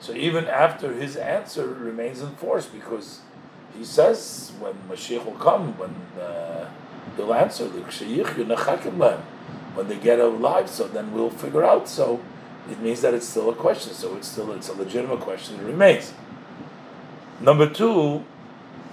[0.00, 3.20] So even after his answer remains in force because
[3.76, 6.68] he says when Mashiach will come, when uh,
[7.16, 7.80] he'll answer the
[9.74, 11.88] when they get alive, so then we'll figure out.
[11.88, 12.20] So
[12.70, 13.92] it means that it's still a question.
[13.92, 15.60] So it's still it's a legitimate question.
[15.60, 16.12] It remains.
[17.40, 18.24] Number two,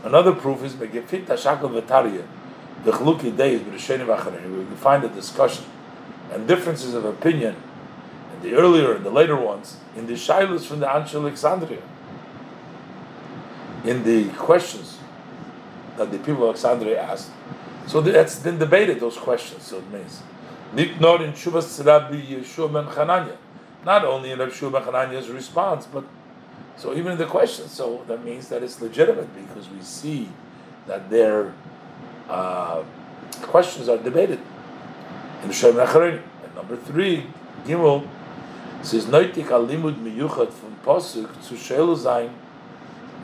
[0.04, 2.26] another proof is Megefit Tashakal V'Tariyah,
[2.84, 5.66] the Chluki days, but we find a discussion
[6.36, 7.56] and differences of opinion
[8.36, 11.82] in the earlier and the later ones in the Shilas from the Anshe Alexandria,
[13.86, 14.98] in the questions
[15.96, 17.32] that the people of Alexandria asked.
[17.88, 20.22] So that's been debated, those questions, so it means.
[21.00, 23.38] Not in Shuvas ben Chananya.
[23.86, 26.04] Not only in Rabbi ben Chananya's response, but
[26.76, 30.28] so even in the question, so that means that it's legitimate because we see
[30.88, 31.54] that their
[32.28, 32.84] uh,
[33.44, 34.40] questions are debated
[35.44, 36.22] in Shem And
[36.56, 37.28] number three,
[37.66, 38.08] Gimel
[38.82, 42.32] says Noitik alimud miyuchat from Posuk to Shelu Zayin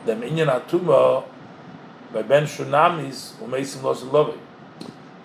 [0.06, 1.24] dem Inyan Atuma
[2.12, 4.38] by Ben Shunamis umeisim los lovi.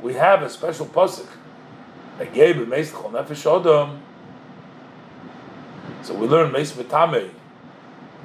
[0.01, 1.27] We have a special Posuk
[2.17, 3.99] that gave meis chol nefesh odom.
[6.03, 7.31] So we learn meis v'tamei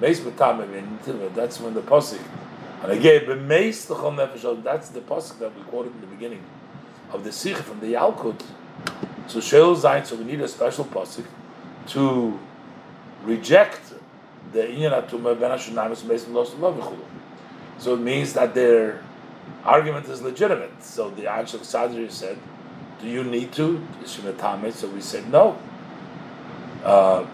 [0.01, 2.20] Meis b'tamim, that's when the posik.
[2.83, 6.42] And again, b'meis l'chol nefesh, that's the posik that we quoted in the beginning
[7.12, 8.40] of the sikh from the Yalkut.
[9.27, 11.27] So shel zayin, so we need a special posik
[11.88, 12.38] to
[13.25, 13.81] reject
[14.53, 16.55] the inyan atuma ben hashunamis meis los
[17.79, 19.03] So it means that their
[19.64, 20.83] argument is legitimate.
[20.83, 22.38] So the Anshe Alexandria said,
[23.01, 25.57] "Do you need to?" So we said no.
[26.85, 27.25] Uh,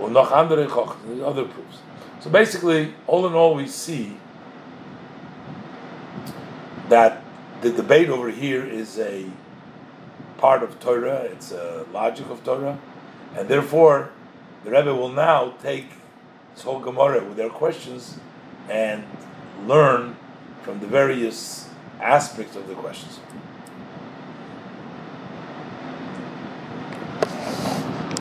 [0.00, 1.78] other proofs.
[2.20, 4.16] So basically, all in all, we see
[6.88, 7.22] that
[7.60, 9.26] the debate over here is a
[10.36, 12.78] part of Torah, it's a logic of Torah,
[13.36, 14.10] and therefore
[14.64, 15.86] the Rebbe will now take
[16.54, 18.18] this whole Gemara with their questions
[18.68, 19.04] and
[19.66, 20.16] learn
[20.62, 21.68] from the various
[22.00, 23.18] aspects of the questions.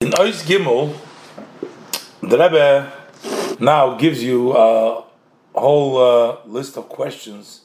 [0.02, 0.96] In Ois Gimel,
[2.22, 2.92] the Rebbe
[3.60, 5.04] now gives you a
[5.54, 7.62] whole uh, list of questions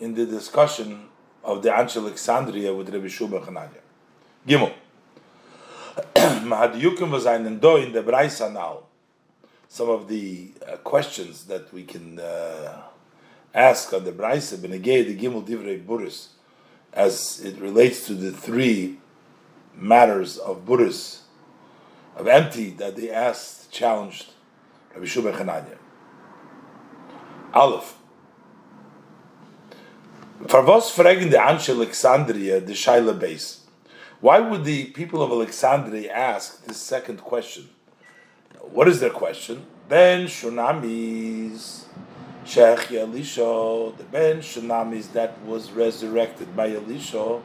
[0.00, 1.08] in the discussion
[1.42, 3.80] of the Anshe Alexandria with Rabbi Shubha Chananya.
[4.46, 4.72] Gimel.
[6.14, 8.80] Mahadiyukim was einen do in the Braisa now.
[9.68, 12.82] Some of the uh, questions that we can uh,
[13.52, 16.28] ask on the Braisa, Benegei, the Gimel Divrei Buris,
[16.92, 18.98] as it relates to the three
[19.74, 21.20] matters of Buris,
[22.16, 24.32] of empty that they asked, challenged
[24.94, 25.76] Rabbi Shua Chananya.
[27.52, 27.97] Aleph.
[30.44, 33.62] Farvos fragen the Anshe Alexandria the Shaila base.
[34.20, 37.68] Why would the people of Alexandria ask this second question?
[38.60, 39.66] What is their question?
[39.88, 41.86] Ben Shunamis
[42.44, 47.42] Sheikh Elisha, the Ben Shunamis that was resurrected by Elisha.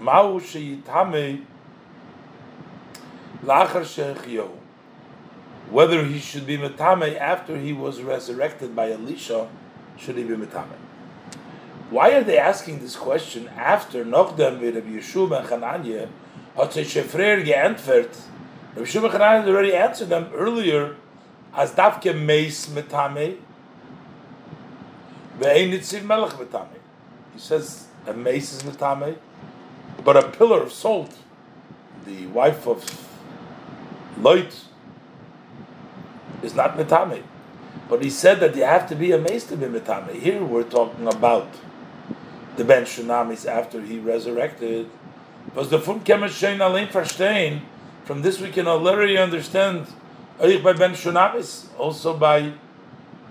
[0.00, 1.44] Ma'u Sheyitame
[3.44, 4.40] Lachar Sheikh
[5.70, 9.46] whether he should be metame after he was resurrected by Elisha,
[9.98, 10.89] should he be metame?
[11.90, 16.08] Why are they asking this question after Nochdem with Rabbi Yeshua ben Chananya
[16.56, 17.38] Shefrer?
[17.38, 20.96] Rabbi Yeshua ben Chananya already answered them earlier
[21.54, 23.38] as Davke Meis metame
[25.40, 26.78] ve'ein nitziv melech metame.
[27.32, 29.16] He says a mace is metame,
[30.04, 31.16] but a pillar of salt,
[32.06, 33.08] the wife of
[34.18, 34.64] Lot,
[36.42, 37.22] is not metame.
[37.88, 40.12] But he said that you have to be amazed to be metame.
[40.14, 41.48] Here we're talking about
[42.56, 44.88] the Ben Shunamis after he resurrected.
[45.54, 47.62] Was the fun kemashein allein verstehen.
[48.04, 49.86] From this we can already understand
[50.40, 52.52] Eich by Ben Shunamis, also by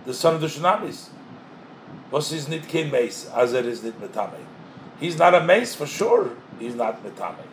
[0.05, 1.09] the son of the Shunamis.
[2.11, 4.39] Was is nit mace, as it is nit metame.
[4.99, 6.32] He's not a mace for sure.
[6.59, 7.45] He's not metame.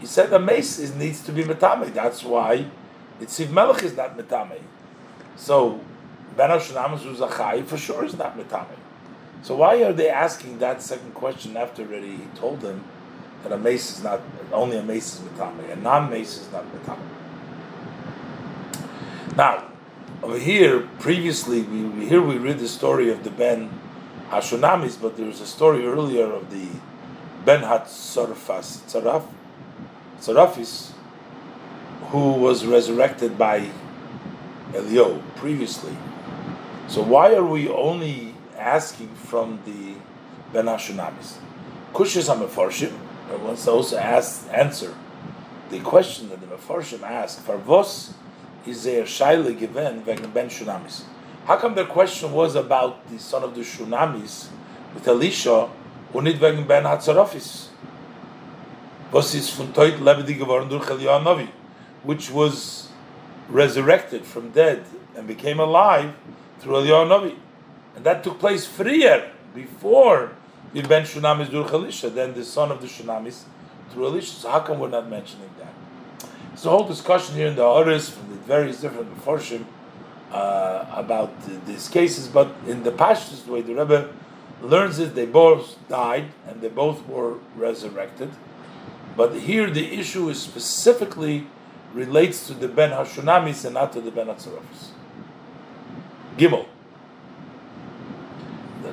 [0.00, 1.92] He said a mace is, needs to be metame.
[1.92, 2.66] That's why
[3.20, 4.60] Nitziv Melech is not metame.
[5.36, 5.80] So
[6.36, 8.76] Ben Hashanam Zuzachai for sure is not metame.
[9.42, 12.84] So why are they asking that second question after already he told them
[13.42, 14.20] that a mace is not
[14.52, 16.98] only a mace is metame, a non-mace is not metame.
[19.36, 19.64] Now,
[20.22, 23.70] over here, previously, we, here we read the story of the Ben
[24.30, 26.66] Hashunamis, but there was a story earlier of the
[27.44, 29.26] Ben Hatzarfas Tzaraf,
[30.20, 30.90] Tzarafis,
[32.08, 33.70] who was resurrected by
[34.74, 35.96] Elio previously.
[36.88, 38.27] So why are we only
[38.68, 39.94] asking from the
[40.52, 41.38] Ben Hashunamis.
[41.92, 42.92] Kushis HaMefarshim,
[43.42, 44.94] wants to also ask, answer
[45.70, 48.12] the question that the Mefarshim asked, Farvos
[48.66, 51.04] is there Shaila given wegen Ben Shunamis?
[51.46, 54.48] How come their question was about the son of the Shunamis
[54.94, 55.68] with Elisha
[56.12, 57.68] und nicht wegen Ben Hatzarofis?
[59.10, 61.48] Was ist von Teut lebendig geworden durch Eliyahu Navi,
[62.02, 62.88] which was
[63.48, 64.84] resurrected from dead
[65.16, 66.12] and became alive
[66.60, 67.34] through Eliyahu Navi.
[67.98, 70.30] And that took place freer before
[70.72, 73.42] the Ben Shunamis durch Elisha, then the son of the Shunamis
[73.90, 74.36] through Elisha.
[74.36, 75.74] So how come we're not mentioning that?
[76.50, 79.64] There's a whole discussion here in the Oris from the various different Meforshim
[80.30, 81.32] uh, about
[81.66, 84.14] these cases, but in the Pashtus, the way the Rebbe
[84.62, 88.30] learns it, they both died and they both were resurrected.
[89.16, 91.48] But here the issue is specifically
[91.92, 94.90] relates to the Ben Hashunamis and not to the Ben Hatzarofis.
[96.36, 96.66] Gimel.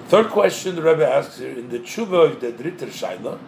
[0.07, 3.39] Third question the Rebbe asks here in the Tshuva of the Dritter Shaila,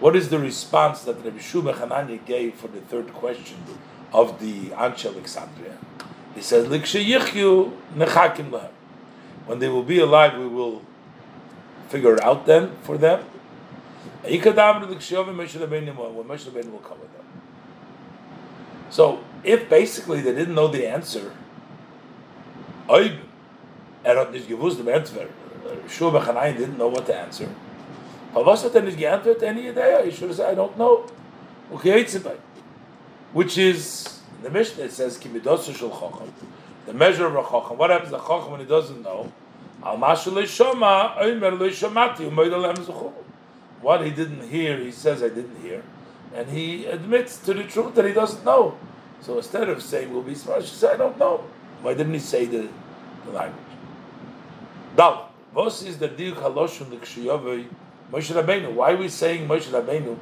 [0.00, 3.56] what is the response that Rabbi Shua Hananya gave for the third question
[4.12, 5.78] of the Anshe Alexandria?
[6.34, 6.66] He says.
[9.46, 10.82] When they will be alive, we will
[11.88, 13.24] figure out then for them.
[14.22, 14.74] When Moshe
[16.52, 17.26] will come with them.
[18.90, 21.30] So, if basically they didn't know the answer,
[22.88, 24.88] er hat nicht gewusst im
[25.88, 27.48] Shua Bechanayin didn't know what to answer,
[28.34, 29.42] hat er nicht geantwortet?
[29.42, 30.02] Any idea?
[30.04, 31.06] He should have said, I don't know.
[33.32, 37.78] Which is, the Mishnah it says, the measure of a Chacham.
[37.78, 39.32] What happens to Chacham when he doesn't know?
[43.82, 45.82] What he didn't hear, he says, I didn't hear.
[46.34, 48.76] And he admits to the truth that he doesn't know.
[49.22, 51.44] So instead of saying we'll be smart, she said, I don't know.
[51.82, 52.68] Why didn't he say the,
[53.24, 53.62] the language?
[54.96, 57.66] Dal, was is the dir haloshun l'kshiyovei
[58.12, 58.72] Moshe Rabbeinu?
[58.74, 60.18] Why are we saying Moshe Rabbeinu?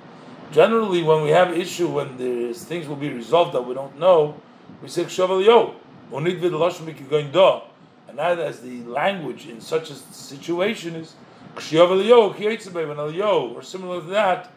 [0.52, 4.40] Generally, when we have issue, when there's things will be resolved that we don't know,
[4.80, 5.74] we say kshavel yo,
[6.12, 7.60] onid vid going do.
[8.06, 11.14] And that as the language in such a situation is
[11.56, 14.52] kshavel yo, kiyetzebei, yo, or similar to that,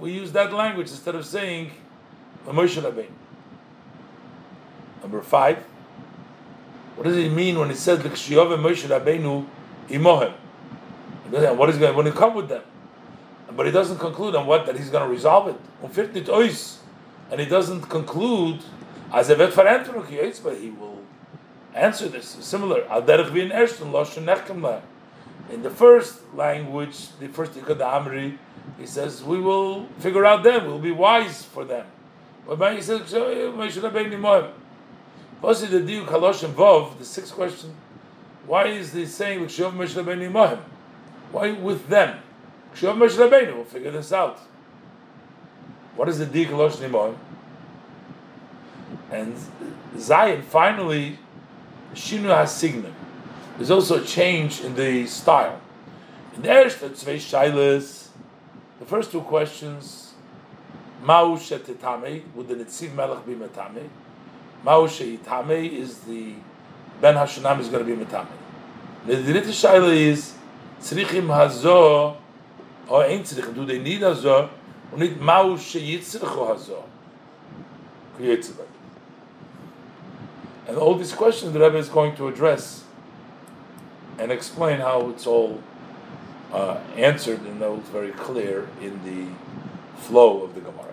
[0.00, 1.70] we use that language instead of saying
[2.44, 3.06] Moshe Rabbeinu.
[5.00, 5.58] Number five,
[6.96, 9.46] what does it mean when it says Moshe Rabbeinu
[9.88, 10.32] imohem?
[11.30, 12.62] What is going he come with them?
[13.54, 15.56] But he doesn't conclude on what that he's going to resolve it.
[17.30, 18.60] And he doesn't conclude
[19.12, 19.52] as a vet
[20.42, 20.98] but he will
[21.74, 22.26] answer this.
[22.26, 22.82] Similar.
[25.50, 28.36] In the first language, the first Ikad Amri,
[28.78, 31.86] he says, we will figure out them, we'll be wise for them.
[32.46, 33.50] But he says, eh,
[36.42, 36.98] involved?
[36.98, 37.74] The sixth question.
[38.48, 40.60] Why is he saying L'kshav Moshe Rabbeinu Mohim?
[41.32, 42.18] Why with them?
[42.72, 43.54] L'kshav Moshe.
[43.54, 44.38] We'll figure this out.
[45.96, 47.16] What is the Diu Kalosh Mohim?
[49.10, 49.36] And
[49.98, 51.18] Zion finally
[51.92, 52.94] Shinu Hasignim.
[53.58, 55.60] There's also a change in the style.
[56.34, 58.08] In the Ershta Tzvei Shailas,
[58.78, 60.14] the first two questions,
[61.04, 63.88] Ma'u Shetetame, would the Netziv Melech be Metame?
[64.64, 66.32] Maushe Itame is the
[67.02, 68.37] Ben Hashanam is going to be Mitame.
[69.08, 70.34] The Dirit Shaila is
[70.82, 72.14] Tzrichim Hazo
[72.86, 73.54] or Ein Tzrich.
[73.54, 74.50] Do they need Hazo
[74.92, 76.82] or need Maushe Yitzrichu Hazo?
[78.16, 78.68] Creates it.
[80.66, 82.84] And all these questions the Rebbe is going to address
[84.18, 85.62] and explain how it's all
[86.52, 90.92] uh, answered and that was very clear in the flow of the Gemara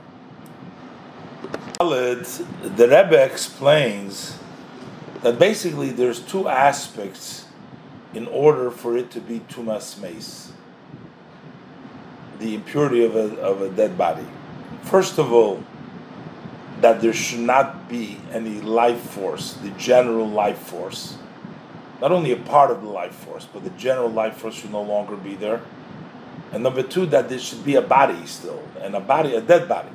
[1.79, 4.37] the Rebbe explains
[5.21, 7.44] that basically there's two aspects
[8.15, 10.53] in order for it to be tumas mace,
[12.39, 14.25] the impurity of a, of a dead body.
[14.83, 15.63] First of all,
[16.81, 21.17] that there should not be any life force, the general life force.
[22.01, 24.81] Not only a part of the life force, but the general life force should no
[24.81, 25.61] longer be there.
[26.51, 29.67] And number two, that there should be a body still, and a body, a dead
[29.67, 29.89] body.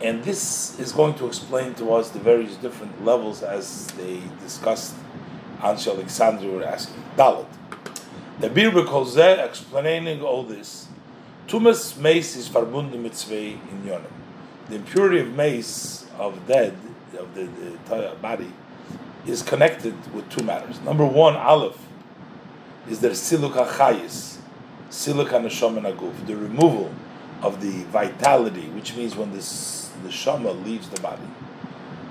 [0.00, 4.94] And this is going to explain to us the various different levels as they discussed
[5.60, 7.02] Anshe Alexandria were asking.
[7.16, 7.46] Dalit.
[8.40, 10.88] The Bir Bekolzeh explaining all this.
[11.46, 14.04] Tumas mace is verbunden in yonim.
[14.68, 16.76] The impurity of mace, of dead,
[17.18, 17.44] of the,
[17.88, 18.52] the body,
[19.26, 20.80] is connected with two matters.
[20.80, 21.78] Number one, Aleph,
[22.88, 24.38] is the siluk hachayis,
[24.90, 26.92] siluk hanashom aguf, the removal
[27.42, 31.22] of the vitality, which means when this the shama leaves the body.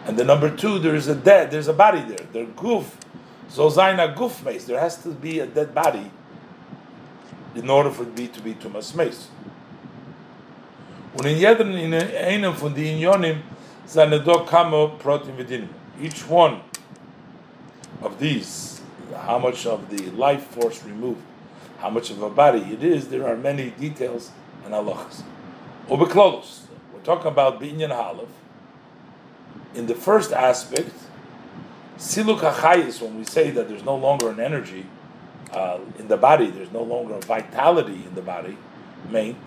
[0.06, 2.26] And the number two, there is a dead, there's a body there.
[2.32, 2.98] Their goof
[3.54, 4.66] So guf mace.
[4.66, 6.10] There has to be a dead body
[7.54, 9.28] in order for it to be tumas mace.
[11.16, 13.44] Und in jedem in einem von den Inyonim
[13.86, 15.70] seine do kamo protein within.
[16.02, 16.62] Each one
[18.02, 18.82] of these,
[19.16, 21.22] how much of the life force removed,
[21.78, 24.32] how much of a body it is, there are many details
[24.66, 25.22] and halachas.
[25.88, 26.62] Ubeklolos.
[26.92, 28.30] We're talking about binyan halaf.
[29.76, 31.03] In the first aspect,
[31.98, 34.86] siluk hachayis, when we say that there's no longer an energy
[35.52, 38.58] uh, in the body, there's no longer a vitality in the body,
[39.10, 39.38] meant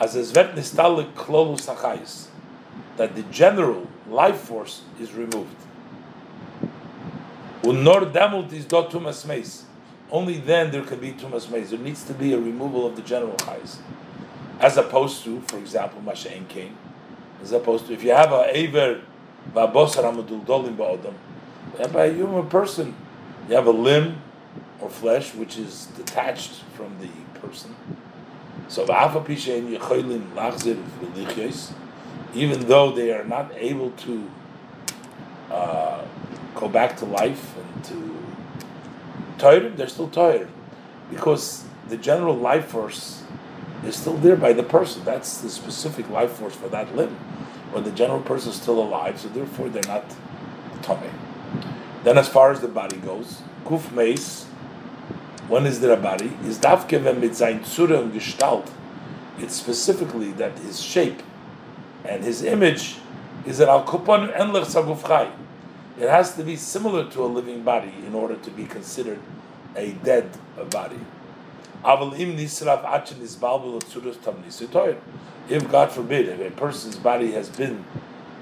[0.00, 2.26] as es vet nistalik klolus hachayis,
[2.96, 5.56] that the general life force is removed.
[7.62, 9.64] Unor demult is dot tumas meis.
[10.10, 11.70] Only then there can be tumas meis.
[11.70, 13.78] There needs to be a removal of the general chayis,
[14.60, 16.76] as opposed to, for example, mashain kain.
[17.42, 19.00] As opposed to if you have a aver
[19.52, 21.14] va'bosar amadul dolim ba'odam,
[21.92, 22.94] by a human person,
[23.48, 24.22] you have a limb
[24.80, 27.08] or flesh which is detached from the
[27.40, 27.74] person.
[28.68, 28.82] So
[32.34, 34.30] even though they are not able to
[35.50, 36.04] uh,
[36.54, 38.16] go back to life and to
[39.38, 40.48] tired, they're still tired
[41.10, 43.22] because the general life force
[43.84, 45.04] is still there by the person.
[45.04, 47.16] That's the specific life force for that limb.
[47.74, 50.04] Or the general person is still alive, so therefore they're not
[50.82, 51.10] tummy.
[52.04, 54.44] Then, as far as the body goes, kuf meis,
[55.48, 56.36] when is there a body?
[56.44, 58.70] Is dafkeve mit sein Zura und Gestalt.
[59.38, 61.22] It's specifically that his shape
[62.04, 62.96] and his image
[63.46, 65.32] is an al kupon enlech sagufchai.
[65.98, 69.20] It has to be similar to a living body in order to be considered
[69.76, 70.30] a dead
[70.70, 71.00] body.
[75.48, 77.84] If God forbid, if a person's body has been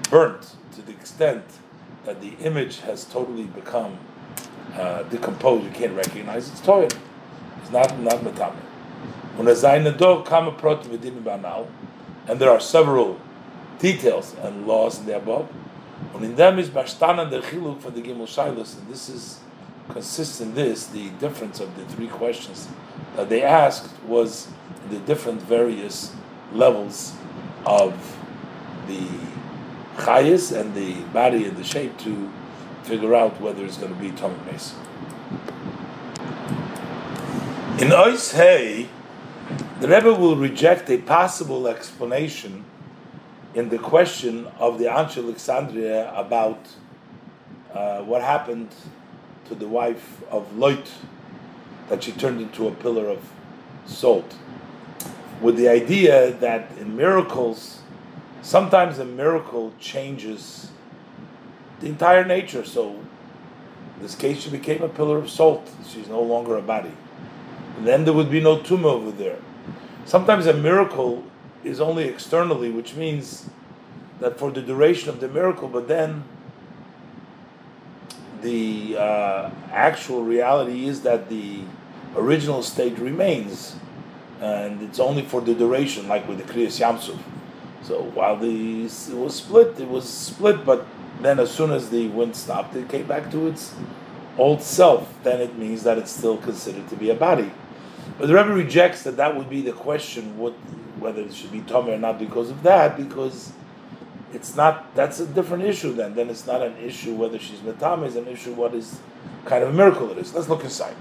[0.09, 1.43] burnt to the extent
[2.05, 3.97] that the image has totally become
[4.75, 6.87] uh, decomposed, you can't recognize it's toy.
[7.61, 8.55] It's not not metame.
[12.27, 13.19] And there are several
[13.79, 15.49] details and laws in the above.
[16.13, 19.39] Und in them is Bashtanan der Chiluk for the Gimel Shilas, and this is
[19.89, 22.67] consists in this, the difference of the three questions
[23.15, 24.47] that they asked was
[24.89, 26.13] the different various
[26.53, 27.13] levels
[27.65, 28.17] of
[28.87, 29.07] the
[29.97, 32.31] chayis and the body and the shape to
[32.83, 34.77] figure out whether it's going to be Tommy Mason.
[37.79, 38.31] In Ois
[39.79, 42.63] the Rebbe will reject a possible explanation
[43.53, 46.59] in the question of the Anshe Alexandria about
[47.73, 48.69] uh, what happened
[49.45, 50.89] to the wife of Lot,
[51.89, 53.29] that she turned into a pillar of
[53.85, 54.35] salt,
[55.41, 57.82] with the idea that in miracles,
[58.43, 60.69] sometimes a miracle changes
[61.79, 62.63] the entire nature.
[62.63, 65.67] So, in this case, she became a pillar of salt.
[65.87, 66.91] She's no longer a body.
[67.77, 69.39] And then there would be no tumor over there.
[70.05, 71.23] Sometimes a miracle
[71.63, 73.49] is only externally, which means
[74.19, 76.23] that for the duration of the miracle, but then
[78.41, 81.61] the uh, actual reality is that the
[82.15, 83.77] original state remains,
[84.41, 87.17] and it's only for the duration, like with the Kriyas Yamsuf.
[87.83, 90.85] So while the it was split, it was split, but
[91.21, 93.73] then as soon as the wind stopped, it came back to its
[94.37, 95.13] old self.
[95.23, 97.51] Then it means that it's still considered to be a body.
[98.17, 100.53] But the Rebbe rejects that that would be the question, what,
[100.99, 103.51] whether it should be Tomei or not because of that, because
[104.33, 106.15] it's not, that's a different issue then.
[106.15, 108.99] Then it's not an issue whether she's Metame, it's an issue what is
[109.45, 110.33] kind of a miracle it is.
[110.33, 110.95] Let's look inside.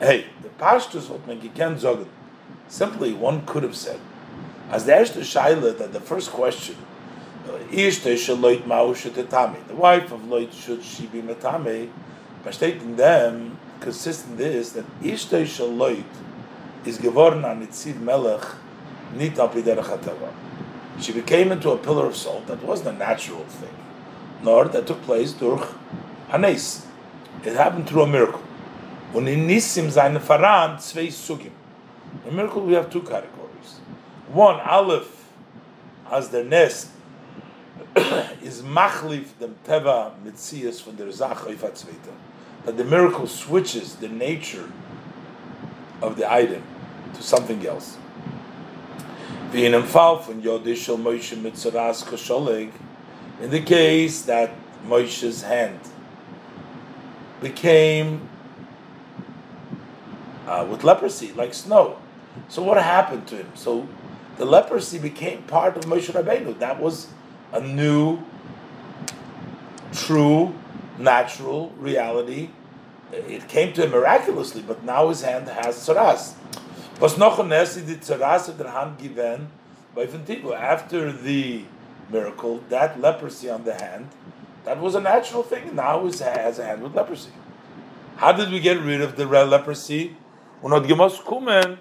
[0.00, 1.24] Hey, the Pashtus what
[1.54, 2.08] can sagen.
[2.68, 4.00] Simply, one could have said,
[4.70, 6.76] as the Shaila, that the first question,
[7.46, 11.90] uh, the wife of Loit, should she be Metame?
[12.44, 16.04] By stating them, consists in this that Ishtay Shaloit
[16.84, 18.44] is geworden an Nitziv Melech
[19.14, 19.38] nit
[21.00, 23.74] She became into a pillar of salt that wasn't a natural thing,
[24.42, 25.66] nor that took place durch
[26.30, 26.86] Hanes.
[27.44, 28.42] It happened through a miracle.
[29.12, 31.52] Und in Nisim seine Faran zwei Sugim.
[32.26, 33.43] In miracle we have two categories.
[34.28, 35.28] One, Aleph,
[36.10, 36.88] as the nest
[38.42, 41.38] is machlif dem teva mitzias von der Zach
[42.64, 44.70] that the miracle switches the nature
[46.00, 46.62] of the item
[47.14, 47.98] to something else.
[49.52, 49.70] In
[53.50, 54.50] the case that
[54.86, 55.80] Moshe's hand
[57.40, 58.28] became
[60.46, 61.98] uh, with leprosy, like snow.
[62.48, 63.52] So what happened to him?
[63.54, 63.88] So
[64.36, 66.58] the leprosy became part of Moshe Rabbeinu.
[66.58, 67.08] That was
[67.52, 68.20] a new,
[69.92, 70.54] true
[70.98, 72.50] natural reality
[73.14, 76.34] it came to him miraculously, but now his hand has tzaras.
[79.16, 79.48] Hand.
[80.56, 81.64] After the
[82.10, 84.08] miracle, that leprosy on the hand,
[84.64, 85.74] that was a natural thing.
[85.74, 87.30] Now he has a hand with leprosy.
[88.16, 90.16] How did we get rid of the leprosy?
[90.62, 91.78] Und hat gemost kommen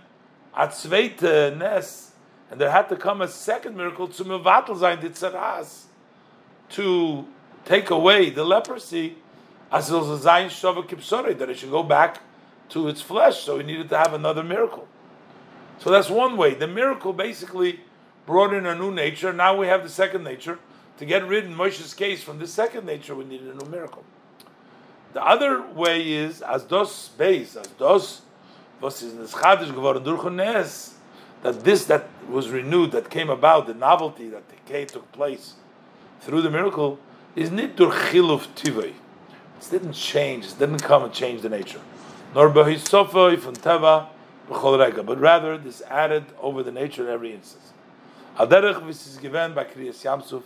[0.54, 2.13] a zweite uh, Nes,
[2.52, 5.84] and there had to come a second miracle to mevatel sein die tzaras,
[6.70, 7.26] to
[7.66, 9.16] take away the leprosy,
[9.72, 12.22] as it was a zayin shova kipsore, that it should go back
[12.70, 13.44] to its flesh.
[13.44, 14.88] So he needed to have another miracle.
[15.80, 16.54] So that's one way.
[16.54, 17.82] The miracle basically
[18.26, 19.34] brought in a new nature.
[19.34, 20.60] Now we have the second nature.
[21.00, 24.04] To get rid in Moshe's case from the second nature, we needed a new miracle.
[25.14, 28.22] The other way is as dos base, as dos
[28.80, 30.04] was is chadish geworden
[31.44, 35.54] that this that was renewed, that came about, the novelty that decay took place
[36.22, 36.98] through the miracle,
[37.36, 38.94] is nit durch chiluf tivei.
[39.62, 41.82] It didn't change, it didn't come and change the nature.
[42.34, 44.08] Nor behisofoi from teva
[44.50, 47.72] but rather this added over the nature in every instance.
[48.38, 50.44] Aderech this is given by Kriyas Yamsuf,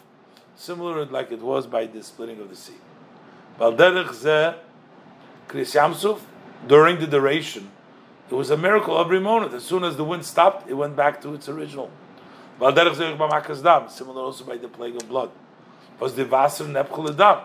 [0.56, 2.76] similar like it was by the splitting of the sea.
[3.60, 4.54] Balderech ze
[5.48, 6.20] Kriyas Yamsuf,
[6.68, 7.72] during the duration,
[8.30, 9.54] it was a miracle every moment.
[9.54, 11.90] As soon as the wind stopped, it went back to its original.
[12.60, 15.32] Similar also by the plague of blood.
[16.00, 17.42] Was the vaser nepchul dam.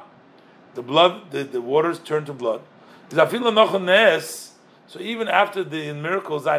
[0.75, 2.63] The blood, the, the waters turned to blood.
[3.11, 6.59] So even after the miracles, they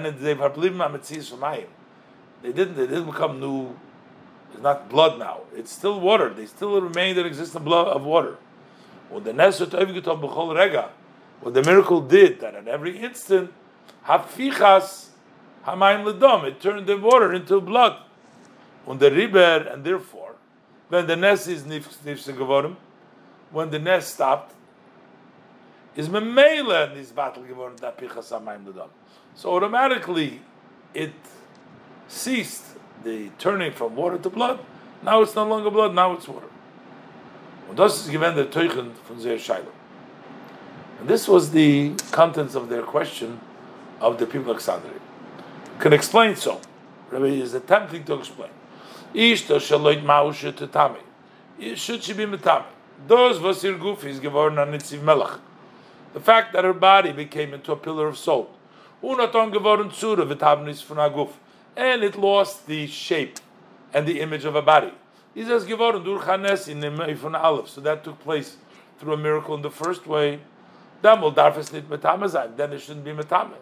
[2.51, 2.75] didn't.
[2.75, 3.75] They didn't become new.
[4.53, 5.41] It's not blood now.
[5.55, 6.29] It's still water.
[6.29, 8.37] They still remain that exist blood of water.
[9.11, 10.89] Rega,
[11.41, 13.51] what the miracle did that at every instant,
[14.05, 15.09] hafichas
[15.65, 17.97] hamayim ledom, it turned the water into blood.
[18.85, 20.35] On the river, and therefore,
[20.89, 22.75] when the nest is nifse geworden,
[23.51, 24.53] when the nest stopped,
[25.95, 28.89] is memela in this battle geworden that pichas hamayim ledom.
[29.35, 30.41] So automatically,
[30.93, 31.13] it
[32.07, 32.63] ceased
[33.03, 34.59] the turning from water to blood.
[35.01, 36.47] Now it's no longer blood, now it's water.
[37.69, 39.71] Und das ist given the Teuchen von Zeir Shiloh.
[40.99, 43.39] And this was the contents of their question
[43.99, 44.99] of the people of Alexandria.
[45.79, 46.61] Can explain so.
[47.09, 48.51] Rabbi is attempting to explain.
[49.13, 51.01] Ishto shaloit maushe tetame.
[51.77, 52.65] Should she be metame?
[53.07, 55.39] Those her goof is geworden an Nitziv Melech.
[56.13, 58.55] The fact that her body became into a pillar of salt.
[59.03, 61.31] Unaton geworden zure v'tavnis von aguf
[61.75, 63.39] and it lost the shape
[63.93, 64.93] and the image of a body.
[65.33, 66.83] He says Givorim Dur Chanes in
[67.35, 67.69] Aleph.
[67.69, 68.57] So that took place
[68.99, 70.39] through a miracle in the first way.
[71.01, 71.31] Then it
[72.79, 73.55] shouldn't be metame.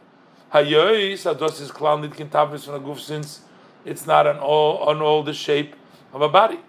[0.53, 3.41] Hayois ados is klal nit kintavnis from a goof since
[3.85, 5.75] it's not an all on all the shape
[6.13, 6.59] of a body.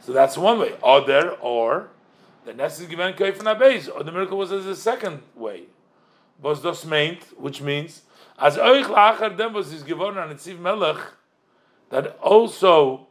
[0.00, 0.74] So that's one way.
[0.82, 1.88] Other or
[2.44, 5.64] the nest is given kaif or the miracle was as a second way.
[6.40, 8.02] Was dos meint, which means
[8.38, 11.04] as euch lacher dem was is geworden an Tziv Melech,
[11.90, 13.08] that also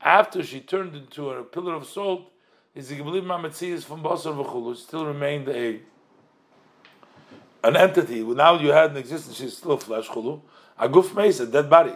[0.00, 2.30] after she turned into a pillar of salt,
[2.74, 5.80] is the geblieben Ametzias from Basar v'chulu, still remained a
[7.64, 8.22] an entity.
[8.22, 10.40] Now you had an existence, she's still flesh chulu.
[10.78, 11.94] A guf meis, a dead body.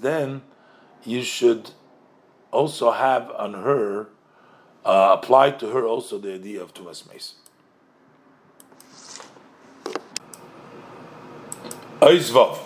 [0.00, 0.42] Then
[1.04, 1.70] you should
[2.52, 4.08] also have on her,
[4.84, 7.34] uh, applied to her also the idea of tumas meis.
[12.00, 12.58] Oizvov.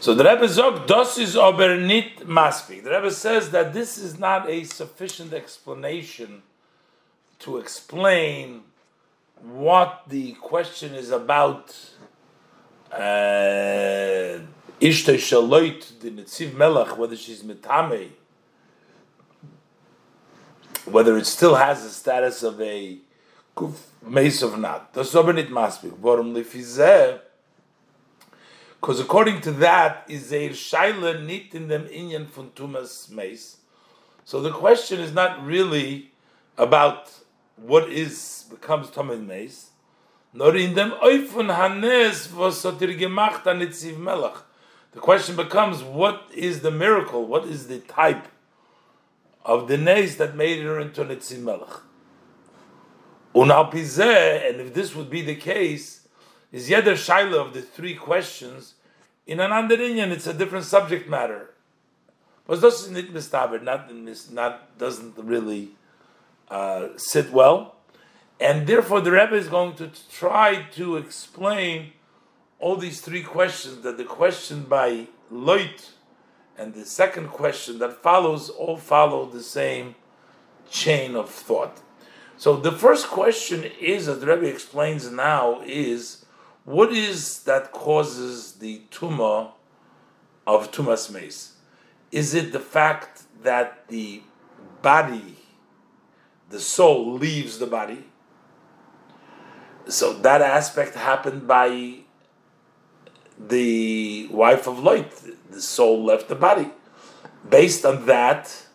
[0.00, 2.84] So the Rebbe zog, das is aber nit maspik.
[2.84, 6.42] The Rebbe says that this is not a sufficient explanation
[7.38, 8.62] to explain
[9.42, 11.74] what the question is about.
[12.90, 14.38] Uh,
[14.80, 18.08] Ishte shaloit the Netziv Melech, whether she's metame,
[20.84, 22.98] whether it still has the status of a
[24.04, 24.92] mace of not.
[24.92, 25.96] Das aber nit maspik.
[25.98, 27.20] Warum lifizeh?
[28.80, 33.58] Because according to that, is a shaila nit in them inyan von tumas mace.
[34.24, 36.10] So the question is not really
[36.58, 37.08] about
[37.56, 39.70] what is becomes tumas mace,
[40.32, 43.60] nor in them oifun hanes was sotir gemacht an
[43.96, 44.42] melach.
[44.92, 47.26] The question becomes, what is the miracle?
[47.26, 48.26] What is the type
[49.44, 51.80] of the nace that made her into an itziv melach?
[53.34, 56.06] and if this would be the case,
[56.50, 58.74] is Yeder Shaila of the three questions.
[59.26, 61.54] In an Anderinyan, it's a different subject matter.
[62.46, 65.70] But this not not not doesn't really
[66.52, 67.76] uh, sit well,
[68.38, 71.92] and therefore the Rebbe is going to try to explain
[72.58, 73.82] all these three questions.
[73.82, 75.90] That the question by Loit
[76.58, 79.94] and the second question that follows all follow the same
[80.70, 81.80] chain of thought.
[82.36, 86.24] So the first question is, as the Rebbe explains now, is
[86.64, 89.52] what is that causes the tumor
[90.46, 91.56] of tumas mace?
[92.10, 94.22] Is it the fact that the
[94.82, 95.36] body,
[96.52, 98.04] the soul, leaves the body?
[99.88, 101.94] So that aspect happened by
[103.38, 105.10] the wife of Lot.
[105.50, 106.70] The soul left the body.
[107.48, 108.66] Based on that,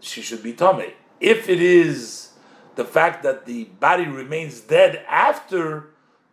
[0.00, 0.94] she should be tummy.
[1.20, 2.30] If it is
[2.74, 5.90] the fact that the body remains dead after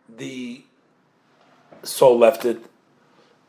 [0.10, 0.64] the
[1.84, 2.66] soul left it,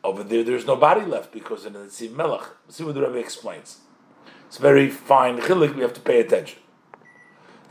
[0.05, 2.43] over there there's no body left because in the Tziv Melech.
[2.68, 3.78] See what the Rebbe explains.
[4.49, 6.59] It's very fine we have to pay attention.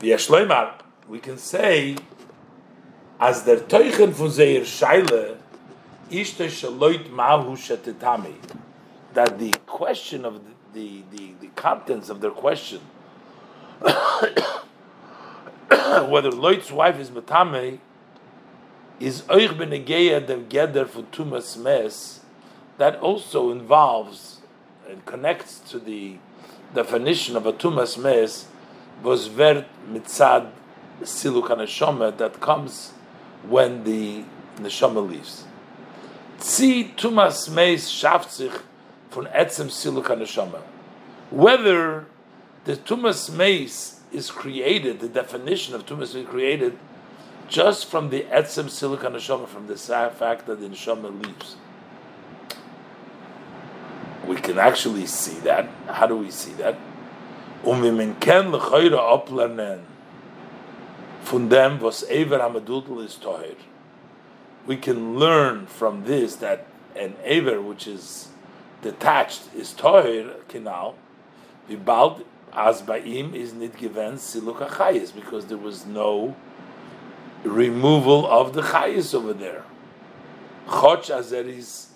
[0.02, 1.96] We can say,
[3.20, 5.36] as der Teuchen von Zeir Scheile,
[6.10, 8.34] ishte shaloit mahu shetetami,
[9.14, 12.80] that the question of the, the, the, the contents of their question
[16.08, 17.78] whether Loit's wife is Matame
[19.00, 22.20] is Oich Benegeya der Geder for Tumas Mes,
[22.78, 24.40] that also involves
[24.88, 26.16] and connects to the
[26.74, 28.46] definition of a Tumas Mes,
[29.02, 30.50] was Vert Mitzad
[31.02, 32.92] Siluk HaNeshama, that comes
[33.42, 34.24] when the
[34.56, 35.44] Neshama leaves.
[36.38, 38.52] Tzi Tumas Mes schafft sich
[39.10, 40.60] von Etzem Siluk HaNeshama.
[41.30, 42.06] Whether
[42.64, 46.78] the Tumas Mes is created, the definition of tumas is created
[47.48, 51.56] just from the etzem silicon neshama, from the fact that the neshama leaves.
[54.26, 55.68] We can actually see that.
[55.88, 56.78] How do we see that?
[57.64, 59.80] Umiminken lechoyra oplernen
[61.22, 63.56] von dem was ever hamadudel is toher.
[64.66, 68.28] We can learn from this that an aver which is
[68.82, 70.94] detached is toher kinal.
[71.68, 76.34] Vibald as Baim is nit given siluk chayis because there was no
[77.44, 79.64] removal of the chayis over there.
[80.66, 81.88] Choch azer is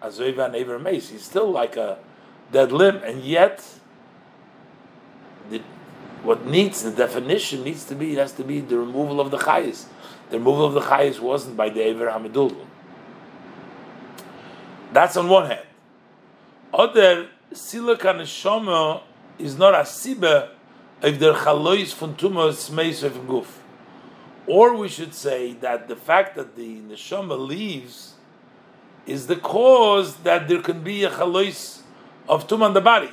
[0.00, 1.10] azoivan ever mace.
[1.10, 1.98] He's still like a
[2.52, 3.64] dead limb, and yet
[6.22, 9.38] what needs the definition needs to be it has to be the removal of the
[9.38, 9.86] chayis.
[10.30, 12.56] The removal of the chayis wasn't by the Ever Hamidul.
[14.92, 15.66] That's on one hand.
[16.72, 18.20] Other siluk and
[19.38, 20.50] is not a siba
[21.02, 23.46] if der chalois von tumas meis of guf.
[24.46, 28.14] Or we should say that the fact that the neshama leaves
[29.06, 31.82] is the cause that there can be a chalois
[32.28, 33.10] of tum on the body.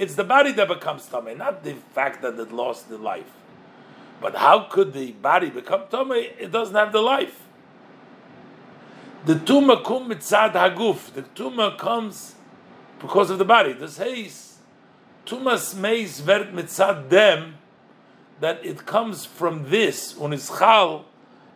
[0.00, 3.30] It's the body that becomes tummy, not the fact that it lost the life.
[4.18, 6.30] But how could the body become tummy?
[6.38, 7.42] It doesn't have the life.
[9.26, 11.12] The tumah kum mitzad haguf.
[11.12, 12.34] The tumah comes
[12.98, 13.74] because of the body.
[13.74, 14.50] This haze
[15.26, 17.56] Tumas meis vert mitzad dem,
[18.40, 21.04] that it comes from this, on his chal,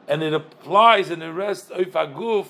[0.07, 2.47] and it applies and it rests oif aguf,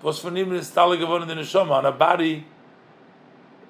[0.00, 2.46] was von ihm installe geworden in the neshama, on a body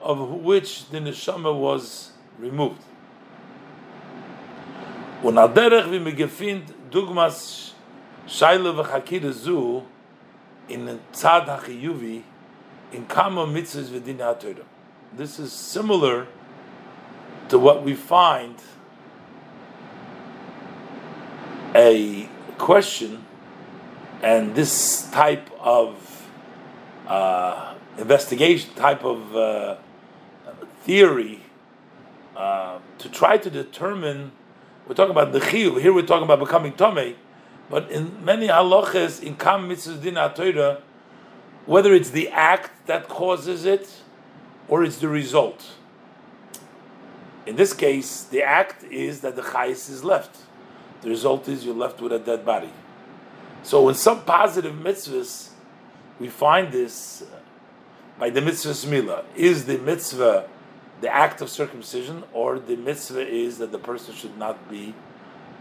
[0.00, 2.82] of which the neshama was removed.
[5.22, 7.72] Und al derech, wie me gefind, dugmas
[8.26, 9.82] shaila v'chakira zu,
[10.68, 12.22] in tzad hachiyuvi,
[12.92, 14.64] in kama mitzvahs v'din ha'torah
[15.12, 16.26] this is similar
[17.48, 18.56] to what we find
[21.74, 22.28] a
[22.58, 23.24] question
[24.22, 26.28] and this type of
[27.06, 29.76] uh, investigation, type of uh,
[30.88, 31.42] theory,
[32.34, 34.32] uh, to try to determine.
[34.86, 35.82] We're talking about the chiyuv.
[35.82, 37.14] Here we're talking about becoming tomei,
[37.68, 40.76] but in many halachas in kam mitzvah din
[41.66, 44.00] whether it's the act that causes it
[44.66, 45.72] or it's the result.
[47.44, 50.38] In this case, the act is that the chayis is left.
[51.02, 52.72] The result is you're left with a dead body.
[53.62, 55.50] So in some positive mitzvahs,
[56.18, 57.40] we find this uh,
[58.18, 59.24] by the mitzvah mila.
[59.36, 60.48] Is the mitzvah
[61.00, 64.94] the act of circumcision, or the mitzvah is that the person should not be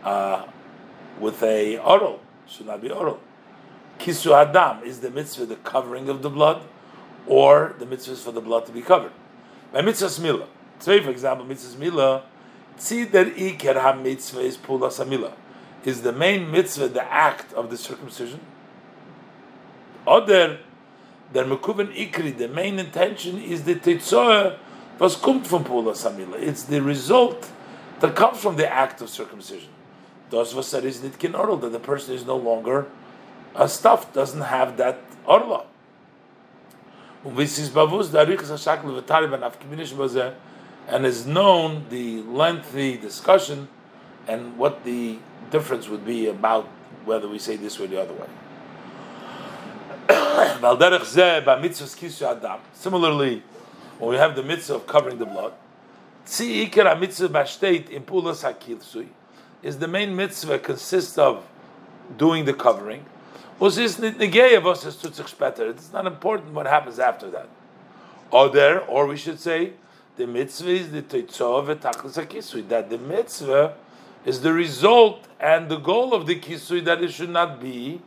[0.03, 0.45] uh,
[1.19, 3.19] with a oral, should not be oral.
[3.99, 6.63] Kisu Adam is the mitzvah, the covering of the blood,
[7.27, 9.11] or the mitzvah is for the blood to be covered.
[9.71, 10.47] By mitzvah mila,
[10.79, 12.23] say for example, mitzvah mila,
[12.77, 15.33] tzidar iker ha mitzvah is pula samila,
[15.83, 18.39] is the main mitzvah the act of the circumcision.
[20.05, 20.59] Other
[21.33, 24.57] the mekuven ikri, the main intention is the tetzoa
[24.99, 26.39] was kommt from pula samila.
[26.39, 27.51] It's the result
[27.99, 29.69] that comes from the act of circumcision.
[30.29, 32.87] Those was said is nitkin oral that the person is no longer
[33.57, 35.65] a stuff, doesn't have that orla.
[40.89, 43.67] And is known the lengthy discussion
[44.27, 45.17] and what the
[45.49, 46.65] difference would be about
[47.03, 48.27] whether we say this way or the other way.
[52.73, 53.43] Similarly,
[53.99, 55.53] when we have the mitzvah of covering the blood,
[59.63, 61.43] is the main mitzvah consists of
[62.17, 63.05] doing the covering.
[63.59, 63.87] It's
[65.91, 67.49] not important what happens after that.
[68.29, 69.73] Or there, or we should say,
[70.15, 73.73] the mitzvah is the kisui, that the mitzvah
[74.25, 78.01] is the result and the goal of the kisui that it should not be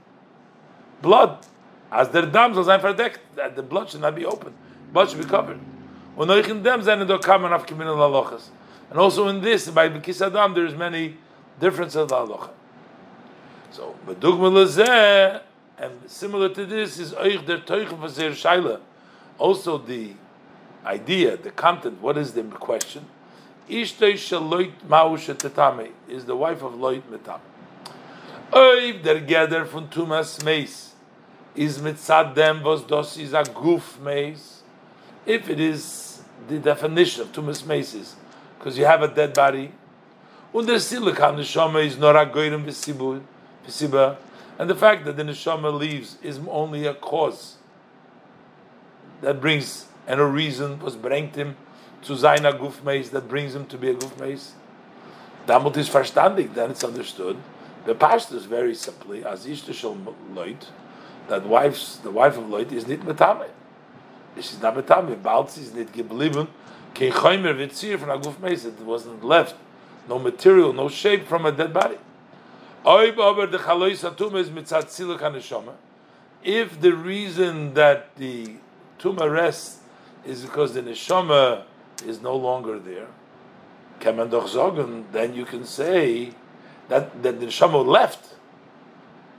[1.02, 1.46] blood.
[1.90, 4.54] As their dams that the blood should not be open,
[4.92, 5.58] blood should be covered.
[6.16, 6.30] And
[8.98, 11.16] also in this, by Bekis Adam, there is many
[11.58, 12.48] differences of the.
[13.70, 15.42] So, Medugma
[15.78, 18.80] and similar to this is Oich der for Zeir Shaila.
[19.38, 20.12] Also the
[20.84, 23.06] idea, the content, what is the question?
[23.68, 27.40] Ishtei Shaloit Mausha Tetame is the wife of Loit Metame.
[28.52, 30.94] Oiv der Geder von Tumas Meis
[31.54, 34.59] is mitzad dem was dos is a goof meis.
[35.30, 38.16] If it is the definition of Tumas Meis is
[38.58, 39.70] because you have a dead body,
[40.52, 44.16] der Silikam Neshama is nor a goyim v'siba,
[44.58, 47.58] and the fact that the Neshama leaves is only a cause
[49.20, 51.56] that brings and a reason was bringt him
[52.02, 54.54] to sein a guf meis that brings him to be a guf meis.
[55.46, 57.36] Damit is verstandig, then it's understood.
[57.86, 59.96] The pastor is very simply as ishta shel
[60.34, 60.66] loit
[61.28, 63.46] that wife's the wife of loit is nit metame.
[64.36, 65.16] She's not metame.
[65.20, 66.48] Baltz is nit geblieben.
[66.94, 68.64] Kein chaymer vitzir from a guf meis.
[68.64, 69.54] It wasn't left.
[70.08, 71.96] No material, no shape from a dead body.
[76.42, 78.56] If the reason that the
[78.98, 79.78] tumah rests
[80.24, 81.64] is because the neshama
[82.06, 83.08] is no longer there,
[84.00, 86.32] then you can say
[86.88, 88.34] that, that the neshama left.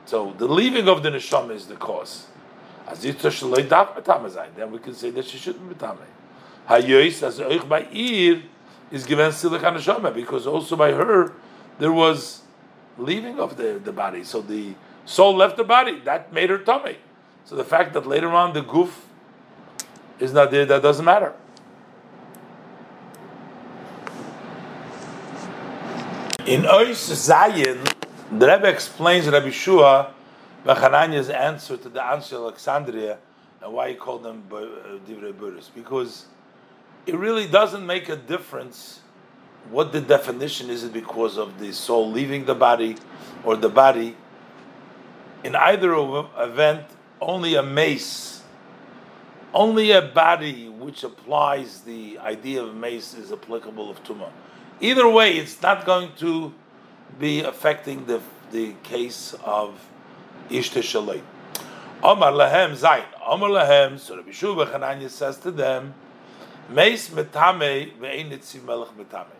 [0.06, 2.28] So the leaving of the neshama is the cause.
[2.88, 5.98] Then we can say that she shouldn't be tame.
[6.68, 8.44] Hayois as oich by ir
[8.92, 11.34] is given silik neshama because also by her
[11.80, 12.42] there was
[12.98, 14.24] leaving of the, the body.
[14.24, 14.76] So the
[15.06, 16.00] soul left the body.
[16.00, 16.98] That made her tummy.
[17.46, 19.08] So the fact that later on the goof
[20.20, 21.34] is not there, that doesn't matter.
[26.46, 27.84] In Ois Zayin,
[28.32, 30.14] the Rebbe explains Rabbi Shua
[30.66, 33.18] Hananiah's answer to the Anshe Alexandria
[33.62, 34.56] and why he called them uh,
[35.08, 35.70] Divrei Buris.
[35.74, 36.26] Because
[37.06, 39.02] it really doesn't make a difference
[39.70, 42.96] what the definition is it because of the soul leaving the body
[43.44, 44.16] or the body
[45.44, 45.94] in either
[46.38, 46.86] event
[47.20, 48.44] only a mace
[49.54, 54.32] only a body which applies the idea of mace is applicable of tumah
[54.80, 56.52] either way it's not going to
[57.20, 58.20] be affecting the
[58.52, 59.80] the case of
[60.52, 61.22] ishta shalay
[62.04, 65.94] Omar lahem zayin Omar lahem so Rabbi Shua says to them
[66.70, 69.38] mace metame ve'ein nitziv melech metame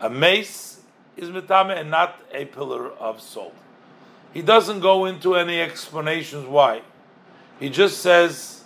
[0.00, 0.80] a mace
[1.16, 3.54] is mitame and not a pillar of salt.
[4.32, 6.82] He doesn't go into any explanations why.
[7.60, 8.64] He just says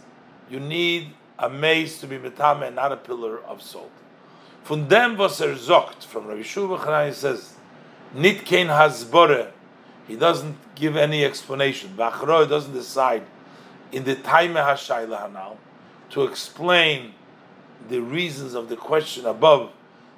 [0.50, 3.92] you need a mace to be mitame and not a pillar of salt.
[4.64, 7.54] Von dem was er from Rabbi Shua he says,
[8.14, 9.52] nit kein hasbore.
[10.09, 11.94] He doesn't give any explanation.
[11.96, 13.24] Bachro doesn't decide
[13.92, 15.56] in the time hashayla hanal
[16.11, 17.12] to explain
[17.88, 19.70] the reasons of the question above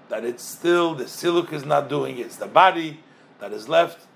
[0.09, 2.26] that it's still the siluk is not doing it.
[2.26, 3.01] It's the body
[3.41, 4.07] that is left.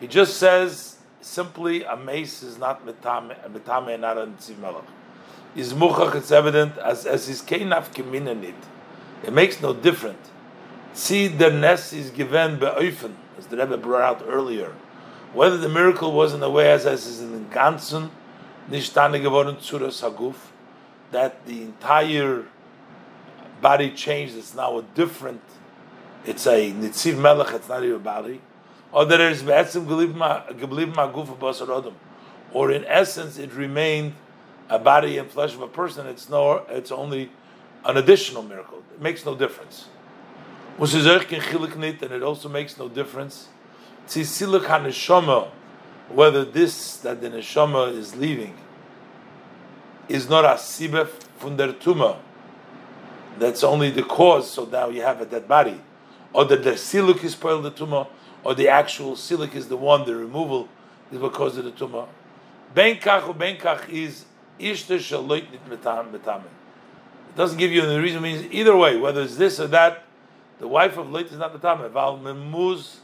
[0.00, 4.84] He just says simply a mace is not metame, not a nitziv.
[5.56, 6.14] Is muchach?
[6.14, 8.54] It's evident as as his keinaf kiminanit.
[9.24, 10.30] It makes no difference.
[10.92, 14.74] See, the nest is given be'oifen, as the Rebbe brought out earlier.
[15.32, 18.10] Whether the miracle was in the way as is in the ganzen
[18.70, 20.36] nishtane geworden tzuras haguf,
[21.10, 22.44] that the entire
[23.60, 25.42] body changed, it's now a different,
[26.24, 28.40] it's a Nitziv Melech, it's not even body.
[28.92, 31.92] Or that there is Be'etzim Gebliv Maguf Basar
[32.52, 34.14] Or in essence, it remained
[34.68, 37.30] a body and flesh of a person, it's no, it's only
[37.84, 38.82] an additional miracle.
[38.94, 39.88] It makes no difference.
[40.78, 43.48] And it also makes no difference.
[44.08, 44.90] See silicon,
[46.08, 48.56] whether this that the neshama is leaving
[50.08, 52.16] is not a sibef from tumah,
[53.38, 55.78] that's only the cause, so now you have a dead body.
[56.32, 58.06] Or that the siluk is spoiled the tumor,
[58.42, 60.68] or the actual siluk is the one, the removal
[61.12, 62.06] is because of the tumor.
[62.74, 64.24] Benkach or benkach is
[64.58, 65.60] ishta shaloit nit.
[65.70, 70.04] It doesn't give you any reason, means either way, whether it's this or that,
[70.58, 71.88] The wife of Lot is not metame.
[71.90, 72.96] Val memuz,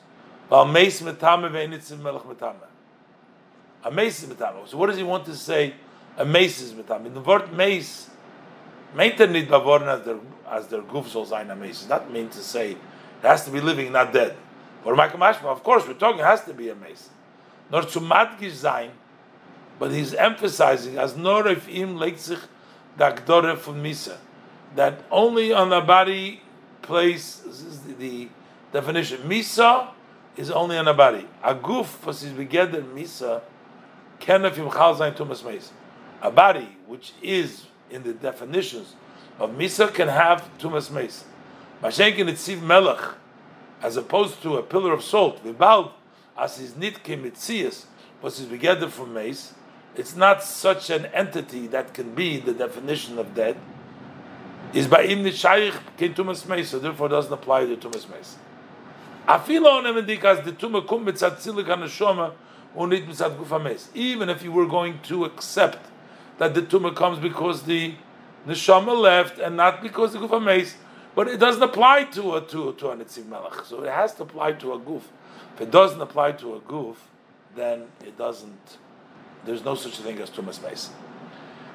[0.50, 1.08] A mace is
[4.28, 4.68] metame.
[4.68, 5.74] So what does he want to say?
[6.16, 7.12] A mace is metame.
[7.12, 8.10] The word mace,
[8.94, 10.18] meint nicht beworren as their
[10.50, 11.86] as their goof soll a mace.
[11.88, 12.78] Not to say it
[13.22, 14.36] has to be living, not dead.
[14.82, 17.08] For Mashma, of course, we're talking it has to be a mace.
[17.70, 18.90] Nor zu madgish sein,
[19.78, 22.38] but he's emphasizing as nor if im legt sich
[22.96, 24.16] da gdore von misa
[24.76, 26.40] that only on the body
[26.82, 28.28] place this is the, the
[28.72, 29.88] definition misa
[30.36, 33.42] is only on body a guf was is begeder misa
[34.20, 35.72] can if im chal sein tumas meis
[36.22, 38.94] a body which is in the definitions
[39.38, 41.24] of misa can have tumas meis
[41.82, 43.14] mashenkin itziv melech
[43.82, 45.92] as opposed to a pillar of salt vibald
[46.36, 47.86] as is nitke mitzias
[48.22, 49.54] was is begeder from meis
[49.96, 53.56] it's not such an entity that can be the definition of dead.
[54.72, 58.36] Is by im nishayich kin tumas meis, so therefore doesn't apply to tumas meis.
[59.26, 59.88] Even
[64.28, 65.78] if you were going to accept
[66.38, 67.94] that the tuma comes because the
[68.46, 70.74] neshama left and not because the gufa meis,
[71.14, 73.64] but it doesn't apply to a to to a nitziv melech.
[73.64, 75.08] So it has to apply to a goof.
[75.54, 77.08] If it doesn't apply to a goof,
[77.54, 78.78] then it doesn't
[79.44, 80.90] there's no such thing as Tumas Meis.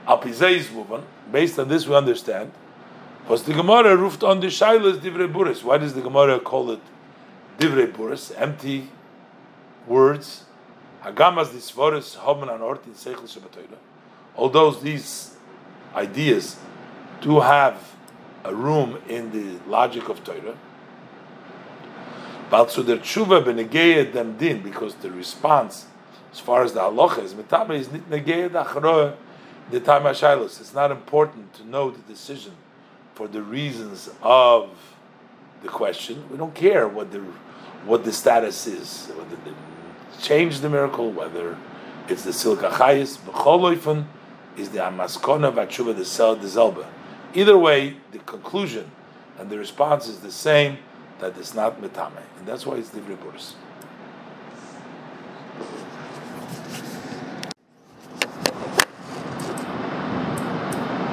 [0.08, 1.04] Al is moving.
[1.32, 2.52] Based on this, we understand.
[3.28, 5.64] Was the Gemara roofed on the Shailas Divrei Buris?
[5.64, 6.82] Why does the Gemara call it
[7.60, 8.32] Divrei Buris?
[8.38, 8.90] Empty
[9.86, 10.46] words.
[11.04, 13.78] Hagamas disvoris homen an ortin seichel shabatoyla.
[14.36, 15.36] Although these
[15.94, 16.58] ideas
[17.22, 17.96] do have
[18.46, 20.58] a room in the logic of Torah,
[22.50, 25.86] but so the tshuva benegeya dem din because the response
[26.32, 28.52] as far as the halacha is, mitame is nit negei
[29.72, 30.60] the time hashailos.
[30.62, 32.54] It's not important to know the decision
[33.16, 34.70] for the reasons of
[35.62, 36.24] the question.
[36.30, 37.22] We don't care what the
[37.86, 39.54] what the status is, whether they
[40.22, 41.58] change the miracle, whether
[42.08, 44.06] it's the silka chayis, b'choloifun
[44.58, 46.86] is the amaskona v'atshuva the sel the zelba.
[47.34, 48.90] Either way, the conclusion
[49.38, 50.78] and the response is the same
[51.20, 53.54] that it's not mitame, and that's why it's divrei buris.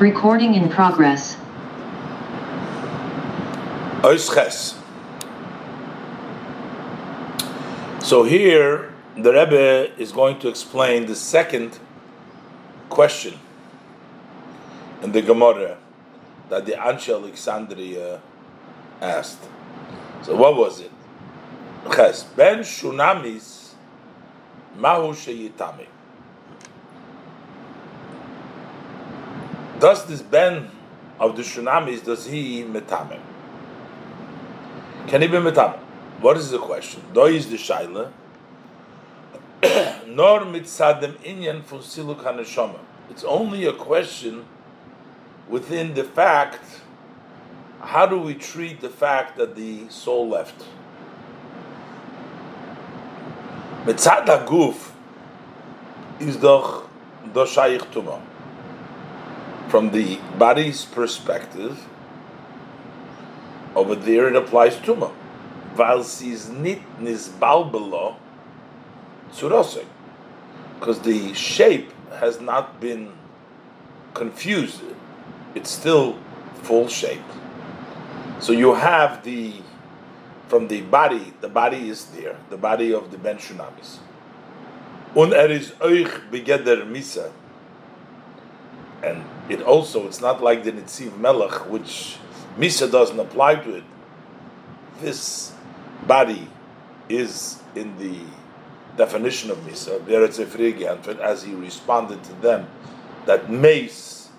[0.01, 1.37] Recording in progress.
[8.07, 11.81] So here the Rebbe is going to explain the second
[12.89, 13.35] question
[15.03, 15.77] in the Gemara
[16.49, 18.21] that the Anshe Alexandria
[19.01, 19.43] asked.
[20.23, 20.93] So what was it?
[21.93, 23.73] Ches ben shunamis
[24.79, 25.87] mahu sheyitami.
[29.81, 30.71] Does this ben
[31.19, 33.19] of the shunamis does he metame?
[35.09, 35.86] Can he be metame?
[36.21, 37.03] What is the question?
[37.13, 38.13] Do is the shaila?
[40.07, 42.79] Nor mitzadem inyan from siluk haneshama.
[43.11, 44.47] It's only a question
[45.49, 46.83] within the fact.
[47.81, 50.65] How do we treat the fact that the soul left?
[53.85, 54.91] Mitzad guf
[56.19, 56.89] is doch
[57.33, 58.21] doshayich tumah
[59.69, 61.87] from the body's perspective,
[63.75, 65.13] over there it applies tuma.
[65.77, 68.17] Valsis nit nisbalbelo
[69.33, 69.87] tsurosek,
[70.79, 73.13] because the shape has not been
[74.15, 74.83] confused;
[75.55, 76.19] it's still
[76.63, 77.21] full shape.
[78.41, 79.55] So you have the
[80.49, 83.99] from the body, the body is there, the body of the Ben Shunamis.
[85.15, 87.31] Und er is euch begeder misa
[89.03, 92.19] and it also it's not like the Nitziv Melech, which
[92.59, 93.85] Misa doesn't apply to it.
[95.01, 95.53] This
[96.07, 96.49] body
[97.09, 98.21] is in the
[98.97, 102.67] definition of Misa, as he responded to them,
[103.27, 104.31] that mace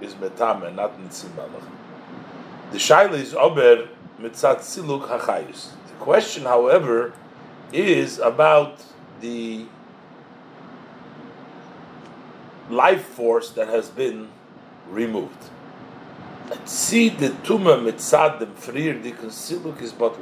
[0.00, 1.62] is metame, not Nitziv Melech.
[2.72, 3.88] The Shaila is Ober
[4.20, 5.70] Mitzat Siluk Hachayus.
[5.88, 7.12] The question, however,
[7.72, 8.82] is about
[9.20, 9.66] the
[12.70, 14.28] life force that has been
[14.88, 15.50] removed.
[16.64, 20.16] See the tumor mitzad the frir the consiluk is but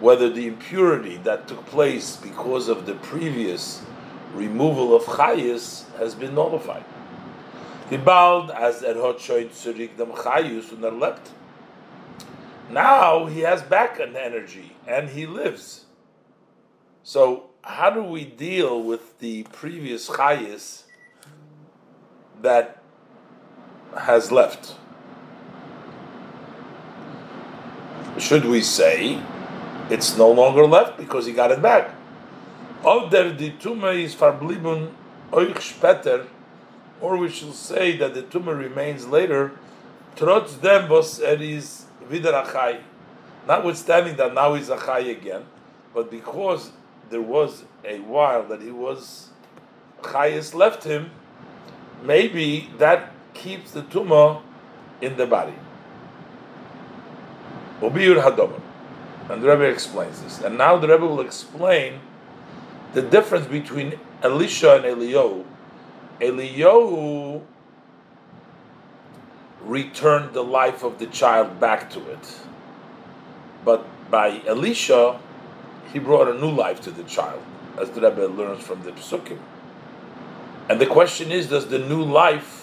[0.00, 3.82] Whether the impurity that took place because of the previous
[4.34, 6.84] removal of chayis has been nullified.
[10.14, 11.20] Chayus.
[12.70, 15.84] Now he has back an energy and he lives.
[17.02, 20.84] So how do we deal with the previous chayis
[22.42, 22.80] that
[23.96, 24.74] has left.
[28.18, 29.20] should we say
[29.90, 31.94] it's no longer left because he got it back?
[32.82, 34.14] Die Tumme is
[37.00, 39.52] or we shall say that the tumor remains later,
[40.16, 42.80] trotz dem was er is wieder achai.
[43.46, 45.44] Notwithstanding that now he's achai again,
[45.94, 46.72] but because
[47.08, 49.30] there was a while that he was
[50.02, 51.10] chayis left him,
[52.02, 54.40] maybe that keeps the tumor
[55.00, 55.54] in the body.
[59.30, 60.40] And the Rebbe explains this.
[60.40, 62.00] And now the Rebbe will explain
[62.94, 65.44] the difference between Elisha and Eliyahu.
[66.20, 67.40] Eliyahu
[69.62, 72.40] returned the life of the child back to it.
[73.64, 75.20] But by Elisha,
[75.92, 77.42] he brought a new life to the child,
[77.78, 79.38] as the Rebbe learns from the Psukim.
[80.68, 82.59] And the question is, does the new life,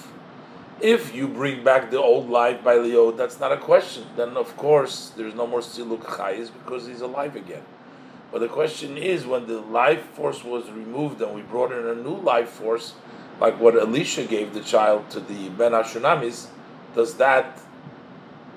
[0.82, 4.06] if you bring back the old life by Leo, that's not a question.
[4.16, 7.64] Then of course there's no more Siluk Chayis because he's alive again.
[8.32, 11.96] But the question is, when the life force was removed and we brought in a
[11.96, 12.94] new life force,
[13.40, 16.48] like what Elisha gave the child to the Ben Ashunamis,
[16.94, 17.60] does that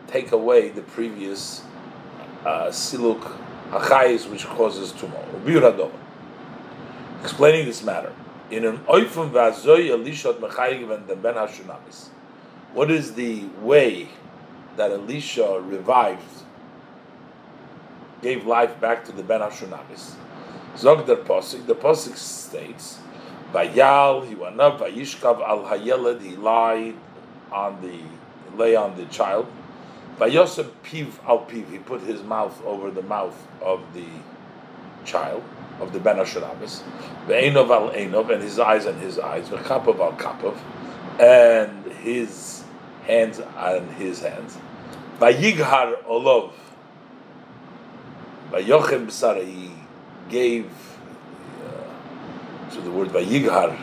[0.08, 1.62] take away the previous
[2.44, 3.20] uh, Siluk
[3.70, 5.22] Achayis which causes tumor?
[7.22, 8.12] Explaining this matter.
[8.50, 12.08] In an oifum v'azoy Elisha mechayiv and the Ben Hashunamis.
[12.72, 14.08] What is the way
[14.76, 16.22] that Elisha revived
[18.22, 20.14] gave life back to the Ben Hashunamis.
[20.76, 22.98] Zog der Posik, the Posik states,
[23.52, 26.94] Vayal, he went up, Vayishkav al Hayeled, he lied
[27.50, 28.00] on the,
[28.56, 29.46] lay on the child.
[30.18, 34.06] Vayosef Piv al Piv, he put his mouth over the mouth of the
[35.04, 35.42] child,
[35.80, 36.82] of the Ben Hashunamis.
[37.26, 39.48] Ve'enov al Enov, and his eyes and his eyes.
[39.48, 40.56] Ve'kapav al Kapav,
[41.18, 42.64] and his
[43.06, 44.58] hands on his hands.
[45.18, 46.52] Vayighar Olov,
[48.50, 49.70] by Yochem B'sara, he
[50.28, 50.70] gave
[51.64, 53.76] uh, to the word Vayighar,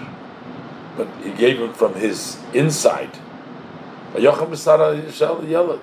[0.96, 3.12] but he gave him from his inside.
[4.14, 5.82] By Yochem B'sara Yishal Yelad.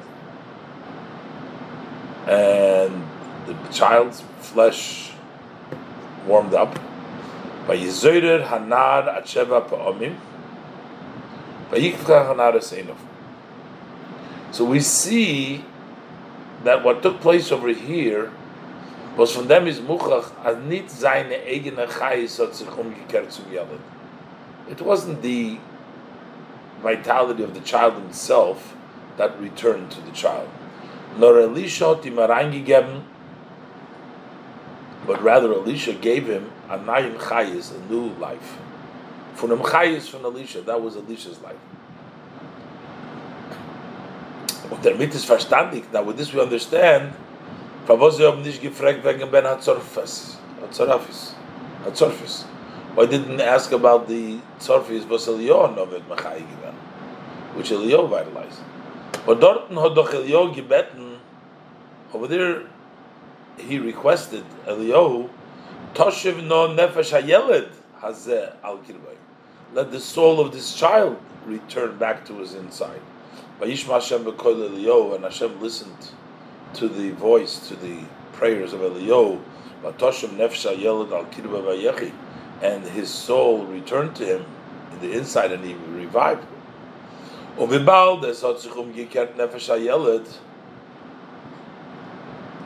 [2.27, 3.05] And
[3.47, 5.14] the child's flesh
[6.27, 6.75] warmed up.
[7.67, 10.17] By Yizoirer Hanar Acheva Pa'omim.
[11.71, 12.97] By Yikvka Hanar Eseinov.
[14.53, 15.65] So we see
[16.63, 18.31] that what took place over here
[19.17, 23.81] was von dem is muchach as nit seine eigene chayis hat sich umgekehrt zum Yelid.
[24.69, 25.59] It wasn't the
[26.83, 28.75] vitality of the child himself
[29.17, 30.49] that returned to the child.
[31.17, 32.03] Nor Elisha hat
[35.07, 38.59] but rather Elisha gave him a chayis, a new life.
[39.35, 41.59] Von dem chayis from Elisha, that was Elisha's life.
[44.71, 47.13] Und damit ist verstandig, now with this we understand
[47.87, 51.35] Verwas sie haben nicht gefragt wegen Ben Hatzorfes, Hatzorfes,
[51.85, 52.47] Hatzorfes.
[52.95, 56.75] Why didn't ask about the Tzorfes was Eliyahu noch mit Machai given,
[57.55, 58.63] which Eliyahu vitalized.
[59.27, 61.19] But dorten hat doch gebeten,
[62.15, 62.63] over there
[63.59, 65.29] he requested Eliyahu,
[65.95, 69.17] Toshiv no nefesh hayeled hazeh al kirbay.
[69.73, 73.01] Let the soul of this child return back to his inside.
[73.61, 76.11] Vayishma Hashem b'kol Eliyahu, and Hashem listened
[76.75, 78.01] to the voice, to the
[78.33, 79.41] prayers of Eliyahu,
[82.63, 84.47] and his soul returned to him
[84.93, 86.47] in the inside and he revived.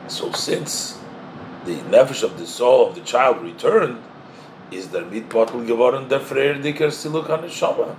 [0.09, 0.99] So since
[1.65, 4.03] the nefesh of the soul of the child returned,
[4.71, 7.95] is der mitbottel geworden der Freirdiker Siluk HaNeshama.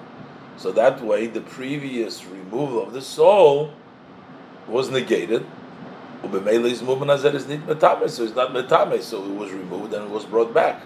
[0.57, 3.73] So that way the previous removal of the soul
[4.67, 5.47] was negated,
[6.23, 10.05] Ubemele movement as is not metame, so it's not metame, so it was removed and
[10.05, 10.83] it was brought back.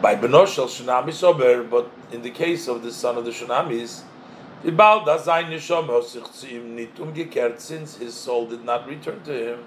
[0.00, 4.02] By Benoshel Shunami Sober, but in the case of the son of the Shunamis,
[7.60, 9.64] since his soul did not return to him.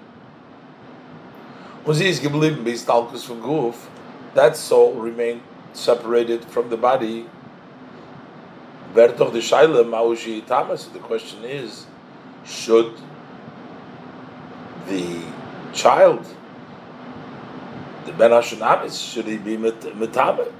[4.34, 5.42] That soul remained
[5.74, 7.26] separated from the body.
[8.94, 11.86] So the question is,
[12.46, 12.94] should
[14.86, 15.22] the
[15.72, 16.26] child,
[18.06, 20.52] the Ben Hashunamis, should he be metabe?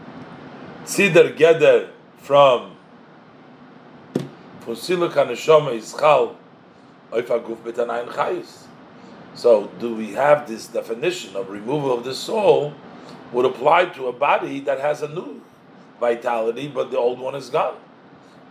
[0.85, 1.89] Tzidar Geder
[2.19, 2.77] from
[4.67, 6.35] Fusiluk HaNeshama Yischal
[7.13, 8.64] Oifa Guf Betanayin Chayis.
[9.35, 12.73] So, do we have this definition of removal of the soul
[13.33, 15.43] would apply to a body that has a new
[15.99, 17.77] vitality, but the old one is gone?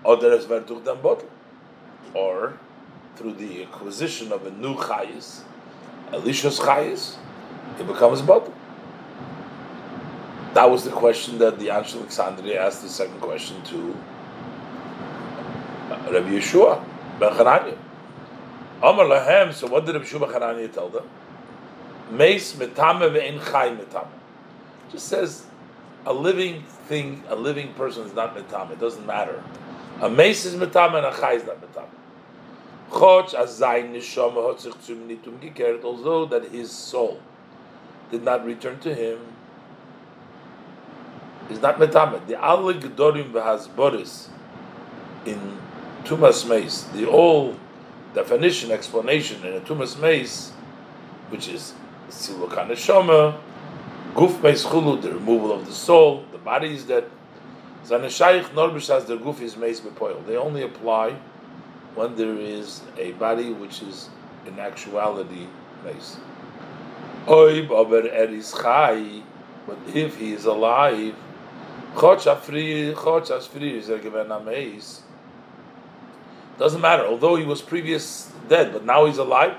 [0.03, 1.25] Or there is Vertuch
[2.13, 2.59] Or
[3.15, 5.41] through the acquisition of a new Chayis,
[6.11, 7.15] Elisha's chayis,
[7.79, 8.53] it becomes bottle.
[10.53, 13.95] That was the question that the Anshe Alexandria asked the second question to
[16.11, 16.83] Rabbi Yeshua
[17.19, 17.77] ben Chananya.
[18.83, 21.05] Amar lahem, so what did Rabbi Yeshua ben Chananya tell them?
[22.11, 24.09] Meis metame ve'en chay metame.
[24.91, 25.45] Just says
[26.05, 28.71] a living thing, a living person is not metame.
[28.71, 29.41] It doesn't matter.
[30.01, 31.87] A mace is metame and a chay is not metame.
[32.89, 37.21] Chotch azayin nishama hotzich tzum nitum gekeret, although that his soul
[38.11, 39.17] did not return to him,
[41.49, 42.27] is not metame.
[42.27, 44.27] The alle gedorim v'hasboris
[45.25, 45.57] in
[46.03, 47.57] Tumas Mace, the old
[48.13, 50.51] definition, explanation in a Tumas Mace,
[51.29, 51.73] which is
[52.09, 53.39] Silokan Neshama,
[54.13, 57.09] Guf Mace Chulu, the removal of the soul, the body is dead.
[57.85, 60.25] Zaneshayich Norbish has the Guf is Mace Bepoil.
[60.25, 61.15] They only apply
[61.95, 64.09] when there is a body which is
[64.45, 65.47] in actuality
[65.83, 66.17] Mace.
[67.27, 69.23] Oib aber er is Chai,
[69.65, 71.15] but if he is alive,
[71.95, 75.02] Chotch Afri, Chotch Asfri is a given a Mace.
[76.57, 77.05] Doesn't matter.
[77.05, 79.55] Although he was previous dead, but now he's alive,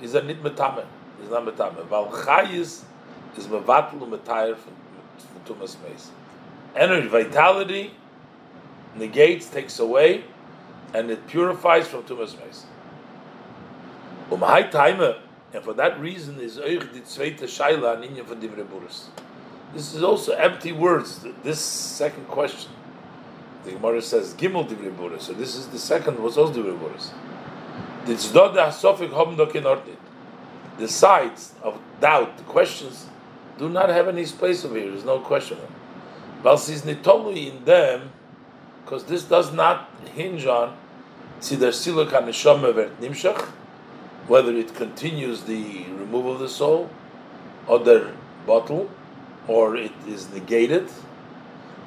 [0.00, 0.84] he's a nit metame.
[1.20, 1.86] He's not metame.
[1.86, 2.84] Val chayis
[3.36, 4.74] is mevatel umetayr from
[5.44, 6.10] tumas meis.
[6.74, 7.92] Energy, vitality
[8.96, 10.24] negates, takes away,
[10.94, 12.64] and it purifies from tumas meis.
[14.32, 15.16] Um high timer,
[15.52, 18.66] and for that reason is euch die zweite shaila an inyan von divrei
[19.74, 21.24] This is also empty words.
[21.42, 22.70] This second question.
[23.64, 25.24] The Gemara says Gimel Divrei Boris.
[25.24, 27.12] So this is the second was also Divrei Boris.
[30.78, 33.06] The sides of doubt, the questions,
[33.58, 34.90] do not have any space over here.
[34.90, 35.58] There's no question.
[36.42, 38.10] Balsis nitolu in them,
[38.82, 40.76] because this does not hinge on
[44.26, 46.88] whether it continues the removal of the soul,
[47.66, 48.10] or the
[48.46, 48.90] bottle,
[49.46, 50.88] or it is negated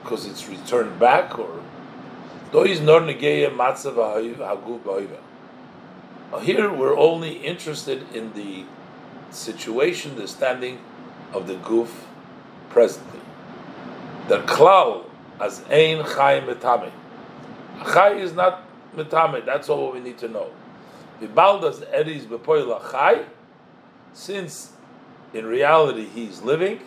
[0.04, 1.62] because it's returned back, or
[6.42, 8.66] here we're only interested in the
[9.32, 10.80] situation, the standing
[11.32, 12.06] of the goof
[12.70, 13.22] presently.
[14.28, 15.06] The klal
[15.40, 16.92] as ein chay metame.
[17.94, 18.64] Chay is not
[18.96, 19.44] metame.
[19.46, 20.52] That's all we need to know.
[21.20, 23.26] The baldas edis bepoila chay,
[24.14, 24.74] since
[25.34, 26.80] in reality he's living,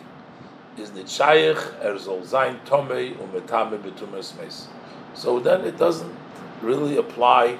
[0.77, 4.67] is nitshayich erzol zayin tomei umetame betumas meis.
[5.13, 6.15] So then it doesn't
[6.61, 7.57] really apply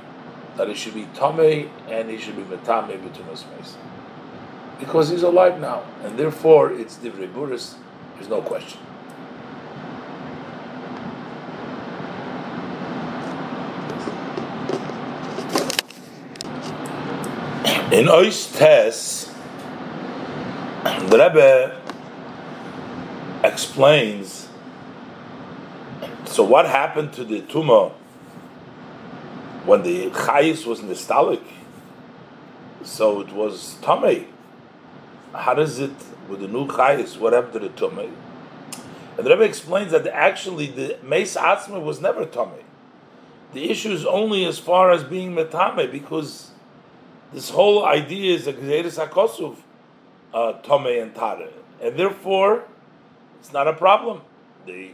[0.57, 3.77] that it should be Tomei and he should be Metame B'tumas Meis.
[4.79, 7.75] Because he's alive now, and therefore it's Divrei Buris,
[8.15, 8.79] there's no question.
[17.91, 19.33] In Ois Tes,
[21.09, 21.86] the Rebbe
[23.51, 24.47] explains
[26.37, 27.89] so what happened to the tumor
[29.65, 31.41] when the chayis was nostalgic?
[32.83, 34.27] So it was tummy.
[35.33, 35.95] How does it
[36.29, 37.17] with the new chayis?
[37.17, 38.11] What happened to the tummy?
[39.17, 42.63] And the Rebbe explains that actually the meis atzma was never tummy.
[43.53, 46.51] The issue is only as far as being metame because
[47.33, 49.55] this whole idea is a gzeres hakosuv
[50.33, 51.49] uh, tome and tare,
[51.81, 52.65] and therefore
[53.39, 54.21] it's not a problem.
[54.65, 54.91] The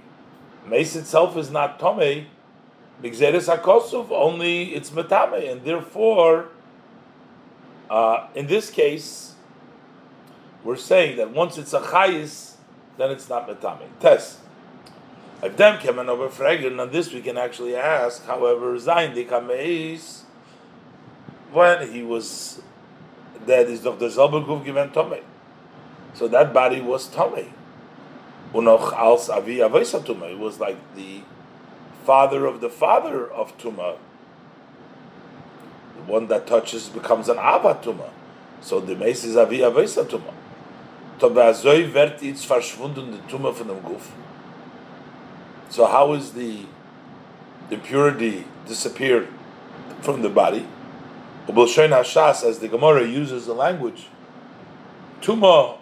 [0.65, 2.25] Mace itself is not Tomei,
[3.01, 6.49] Migzeres HaKosuf, only it's Metame, and therefore,
[7.89, 9.35] uh, in this case,
[10.63, 12.55] we're saying that once it's a Chayis,
[12.97, 13.87] then it's not Metame.
[13.99, 14.39] Test.
[15.41, 20.21] Them came over fragrant, on this we can actually ask, however, Zayin Dikameis,
[21.51, 22.61] when he was
[23.45, 24.07] dead, is Dr.
[24.07, 25.21] Zalberguf given Tomei.
[26.13, 27.49] So that body was Tomei.
[28.53, 30.31] Unoch als avi tuma.
[30.31, 31.21] It was like the
[32.05, 33.97] father of the father of tuma.
[35.95, 38.09] The one that touches becomes an avatuma.
[38.61, 40.33] So the mace is avi avesa tuma.
[41.19, 44.11] Tobazoi wird its verschwunden the tuma von dem Guf.
[45.69, 46.65] So how is the
[47.71, 49.27] impurity disappeared
[50.01, 50.67] from the body?
[51.47, 54.07] Ubel Hashas, as the Gemara uses the language,
[55.21, 55.77] tuma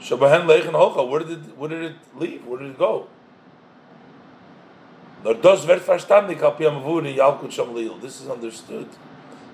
[0.00, 2.46] Shabahen Leichen Hocha, where did it, where did it leave?
[2.46, 3.06] Where did it go?
[5.22, 5.36] This
[8.20, 8.88] is understood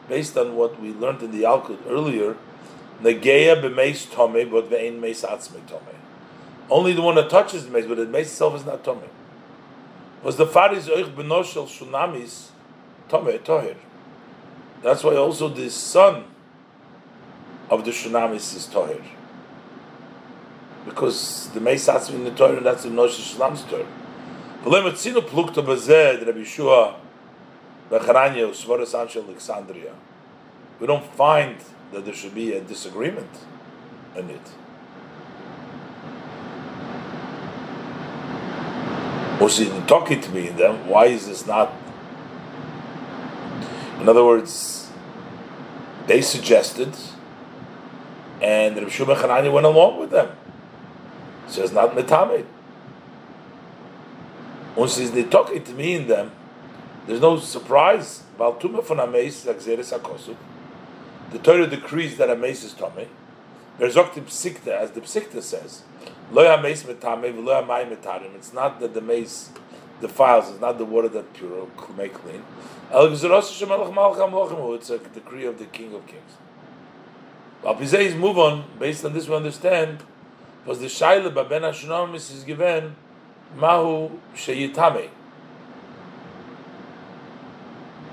[0.08, 2.36] based on what we learned in the Yalkut earlier.
[3.02, 5.96] Negeya b'meis tome, but ve'ein meis atzmei tome.
[6.70, 9.02] Only the one that touches the meis, but the meis itself is not tome.
[10.22, 12.50] Was the faris oich benoshel shunamis
[13.08, 13.76] tome toher.
[14.82, 16.24] That's why also the son
[17.70, 19.02] of the Shunamis is Toher.
[20.86, 23.86] Because the Meis Atzmi in the Torah, that's the Nosh Shulam's Torah.
[24.64, 26.94] Etzinu plukta bazeh, Rabbi Yeshua,
[27.90, 29.92] ben Chananya, Usvaras Anshe Alexandria.
[30.80, 31.56] We don't find
[31.92, 33.30] that there should be a disagreement
[34.14, 34.40] in it.
[39.40, 40.88] Was he talking to me in them?
[40.88, 41.72] Why is this not?
[44.00, 44.90] In other words,
[46.06, 46.94] they suggested,
[48.40, 50.36] and Rabbi Shua Hanani went along with them.
[51.48, 52.46] So it's not metamed.
[54.74, 56.32] Once he's talking to me in them,
[57.06, 58.22] there's no surprise.
[58.38, 60.36] Baltuma von Ameis Agzeres Akosu.
[61.30, 63.08] The Torah decrees that Ameis is Tomei.
[63.78, 65.82] There's Psikta, as the Psikta says.
[66.28, 66.84] It's
[68.52, 69.50] not that the mace
[70.00, 72.42] defiles, it's not the water that pure clean.
[72.90, 76.32] It's a decree of the King of Kings.
[77.62, 80.02] Alpizei's move on, based on this we understand,
[80.66, 82.96] was the Shaila Baben Hashunamis is given
[83.56, 85.08] Mahu Sheyitame.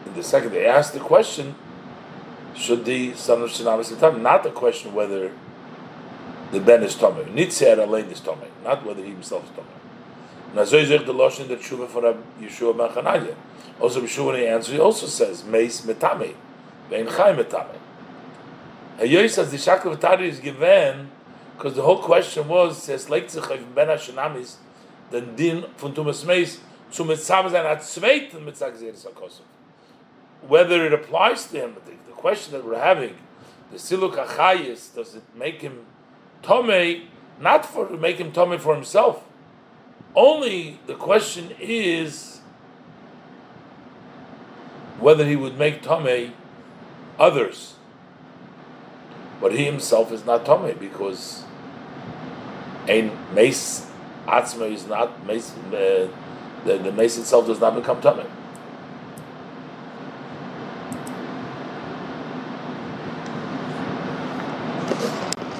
[0.05, 1.55] In the second, they asked the question,
[2.55, 5.31] should the son of Shunamis Not the question whether
[6.51, 7.25] the ben is tomei.
[7.33, 9.49] Nitzer alein is tomei, not whether he himself is.
[10.55, 12.01] Now, so is the lashon that tshuva for
[12.39, 13.35] Yeshua ben Chananya.
[13.79, 16.35] Also, Yeshua in the answer, he also says meis metame,
[16.91, 17.75] vein chai metame.
[18.99, 21.09] Hayoy says the shakla v'tari is given
[21.63, 24.55] because the whole question was says like tzich ben hashanamis
[25.09, 26.59] den din von tumas meis
[26.91, 29.07] zu mitzam sein at zweiten mitzag zeres.
[30.45, 33.15] Whether it applies to him, the, the question that we're having,
[33.71, 35.85] the siluk achayis, does it make him
[36.41, 37.05] Tomei,
[37.39, 39.23] not for to make him Tomei for himself.
[40.13, 42.41] Only the question is
[44.99, 46.33] whether he would make Tomei
[47.17, 47.75] others.
[49.39, 51.45] But he himself is not Tomei because
[52.87, 53.89] a mace
[54.27, 56.07] atzma is not mace, uh,
[56.65, 58.29] the, the mace itself does not become Tomei.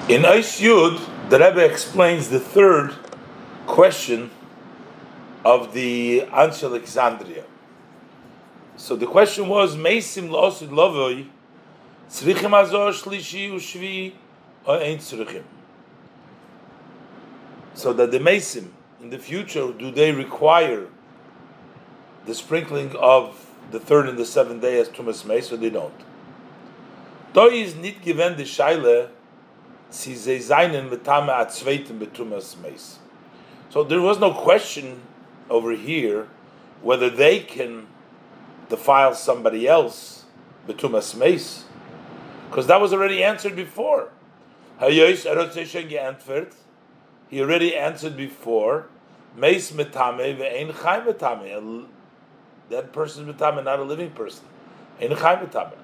[0.06, 2.94] In Eis Yud, the Rebbe explains the third
[3.66, 4.30] question
[5.44, 7.44] of the Anshe Alexandria.
[8.76, 11.26] So the question was, Meisim lo'osid lovoi,
[12.10, 14.12] tzrichim azor shlishi ushvi,
[14.66, 15.44] or ain't tzrichim?
[17.74, 18.70] So that the Meisim,
[19.00, 20.86] in the future, do they require
[22.26, 25.94] the sprinkling of the third and the seventh day as Tumas Meis, or they don't?
[27.32, 29.08] Do is nit given the Shaila,
[29.90, 30.10] so
[33.84, 35.00] there was no question
[35.48, 36.26] over here
[36.82, 37.86] whether they can
[38.68, 40.24] defile somebody else
[40.66, 41.64] betumas meis,
[42.48, 44.08] because that was already answered before.
[47.30, 48.86] He already answered before.
[49.36, 51.86] Meis metame ve'ein chai metame.
[52.70, 54.44] That person is metame, not a living person.
[55.00, 55.76] Ein chai metame.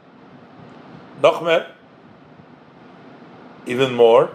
[1.21, 1.67] Nochmer
[3.67, 4.31] even more.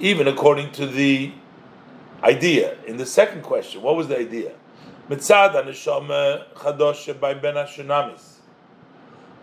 [0.00, 1.32] Even according to the
[2.22, 4.52] idea in the second question, what was the idea?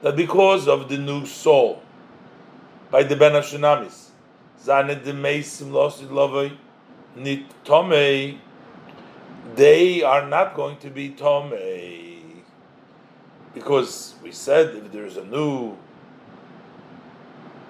[0.01, 1.81] That because of the new soul
[2.93, 4.11] by the Ben Hashunamis,
[9.55, 12.19] they are not going to be Tomei
[13.55, 15.75] because we said if there's a new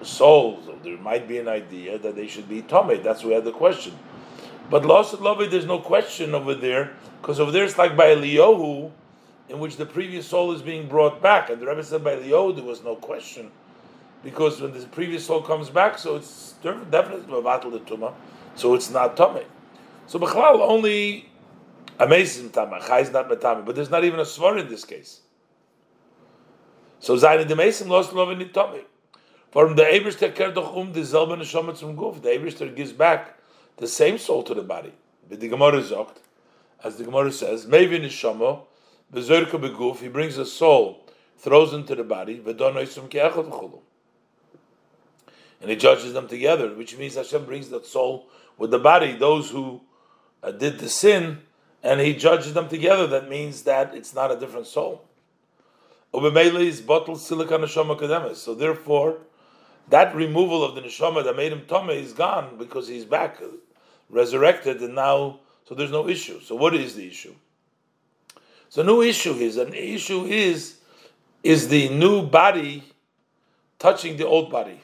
[0.02, 3.02] soul, so there might be an idea that they should be Tomei.
[3.02, 3.94] That's had the question.
[4.68, 6.92] But lost love, there's no question over there,
[7.22, 8.90] because over there it's like by Eliyahu,
[9.48, 11.48] in which the previous soul is being brought back.
[11.48, 13.50] And the Rebbe said by Eliyahu there was no question,
[14.24, 18.14] because when the previous soul comes back, so it's definitely Mavatl the Tuma,
[18.54, 19.44] so it's not Tomei.
[20.06, 21.28] So Bechlal only
[21.98, 25.20] amazing Tama, Chai is not Metame, but there's not even a svar in this case.
[26.98, 28.80] So seine de meisten lost love in tummy.
[29.50, 32.22] From the Eberster kehrt doch um dieselbe Neshama zum Guf.
[32.22, 33.38] The Eberster gives back
[33.76, 34.92] the same soul to the body.
[35.28, 35.82] Wie the Gemara
[36.84, 38.60] as the Gemara says, maybe Neshama,
[39.12, 41.06] bezerke beguf, he brings a soul,
[41.38, 43.80] throws into the body, v'donoisum ke'echot v'chulu.
[45.64, 48.28] And he judges them together, which means Hashem brings that soul
[48.58, 49.80] with the body, those who
[50.42, 51.38] uh, did the sin,
[51.82, 53.06] and he judges them together.
[53.06, 55.08] That means that it's not a different soul
[56.14, 58.36] is bottled silicon neshama kademis.
[58.36, 59.18] So therefore,
[59.88, 63.40] that removal of the neshama that made him tome is gone because he's back,
[64.08, 66.40] resurrected, and now so there's no issue.
[66.40, 67.34] So what is the issue?
[68.68, 70.78] So no issue is an issue is
[71.42, 72.84] is the new body
[73.78, 74.83] touching the old body.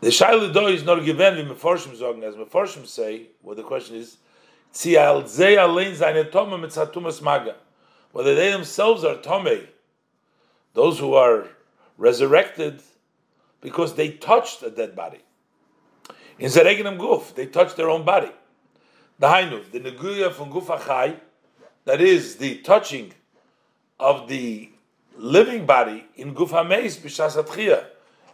[0.00, 3.96] The Shaila Do is not given wie Meforshim sagen, as Meforshim say, well the question
[3.96, 4.18] is.
[8.12, 9.68] Whether they themselves are Tome,
[10.74, 11.48] those who are
[11.96, 12.82] resurrected
[13.62, 15.20] because they touched a dead body.
[16.38, 18.30] In Zeregenem Guf, they touched their own body.
[19.18, 21.18] The Hainu, the Neguya from Guf Achai,
[21.86, 23.14] that is the touching
[23.98, 24.68] of the
[25.16, 27.86] living body in Guf HaMeis B'Shas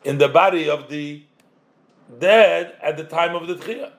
[0.03, 1.23] in the body of the
[2.19, 3.93] dead at the time of the Tchiyah.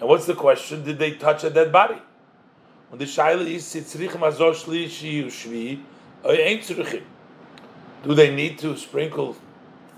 [0.00, 0.84] And what's the question?
[0.84, 2.00] Did they touch a dead body?
[2.88, 5.80] When the Shaila is Sitzrich Mazor Shlishi Ushvi,
[8.04, 9.36] do they need to sprinkle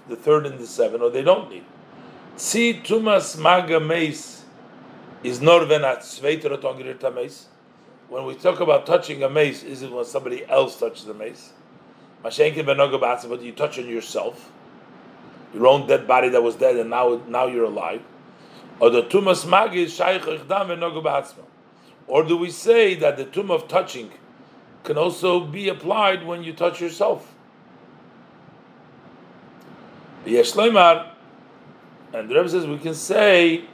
[0.09, 1.65] the third and the seventh, or they don't need?
[2.37, 4.45] Si tumas maga mace
[5.23, 7.47] is sveiter otongir.
[8.09, 11.53] When we talk about touching a mace, is it when somebody else touches the mace?
[12.23, 14.51] Mashenkin benoga but you touch on yourself,
[15.55, 18.03] your own dead body that was dead, and now now you're alive.
[18.81, 21.35] Or the ichdam benoga
[22.07, 24.11] Or do we say that the tomb of touching
[24.83, 27.33] can also be applied when you touch yourself?
[30.27, 31.11] Yeshleimar,
[32.13, 33.65] and the Rebbe says we can say,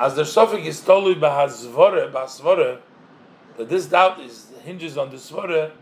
[0.00, 2.78] as the Sofik is tolu bahazvore, basvore,
[3.56, 5.72] that this doubt is hinges on the svore,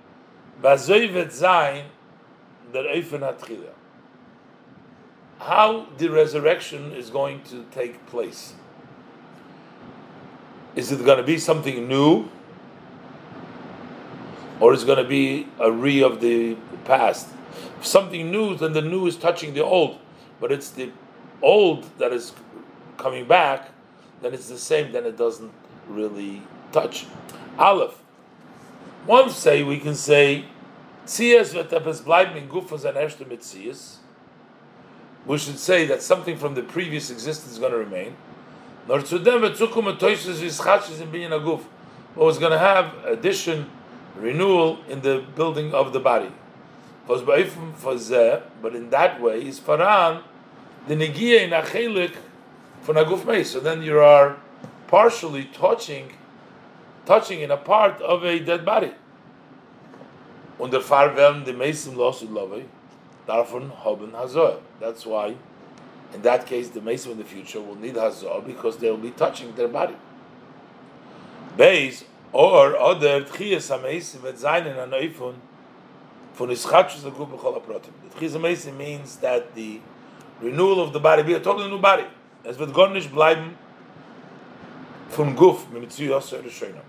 [0.62, 1.84] bazoivet zayin,
[2.72, 3.75] der eifen hatchila.
[5.46, 8.54] How the resurrection is going to take place.
[10.74, 12.28] Is it going to be something new?
[14.58, 17.28] Or is it going to be a re of the past?
[17.78, 20.00] If something new, then the new is touching the old.
[20.40, 20.90] But it's the
[21.40, 22.32] old that is
[22.96, 23.70] coming back,
[24.22, 25.52] then it's the same, then it doesn't
[25.88, 26.42] really
[26.72, 27.06] touch.
[27.56, 28.02] Aleph.
[29.06, 30.46] One say, we can say,
[31.06, 33.98] Tzias v'tepes bleiben in gufas and erste mitzias.
[35.26, 38.16] We should say that something from the previous existence is going to remain.
[38.86, 39.02] What
[42.16, 43.68] was going to have addition,
[44.16, 46.30] renewal in the building of the body
[47.08, 50.22] but in that way is faran
[50.88, 52.12] the negia in
[52.82, 53.50] for naguf meis.
[53.50, 54.36] So then you are
[54.86, 56.12] partially touching,
[57.04, 58.92] touching in a part of a dead body.
[60.58, 62.64] Und der Fall werden die meisten losu love
[63.26, 64.58] davon haben hazor.
[64.80, 65.36] That's why,
[66.14, 69.10] in that case, the mesim in the future will need hazor because they will be
[69.10, 69.96] touching their body.
[71.56, 75.34] Beis or other tchias ha-mesim in an Eifun
[76.34, 77.92] von ischatshus the group b'chol haprotim.
[78.10, 79.80] The tchizamesi means that the
[80.40, 82.04] renewal of the body be a totally new body.
[82.44, 83.54] Es wird gar nicht bleiben
[85.08, 86.82] vom guf yosser l'shoina.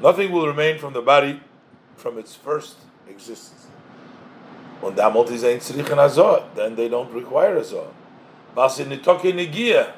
[0.00, 1.40] Nothing will remain from the body
[1.96, 2.76] from its first
[3.08, 3.66] existence.
[4.84, 7.86] Und damals ist ein tzrichen azor, then they don't require azor.
[8.54, 9.94] Was in nitoke negia,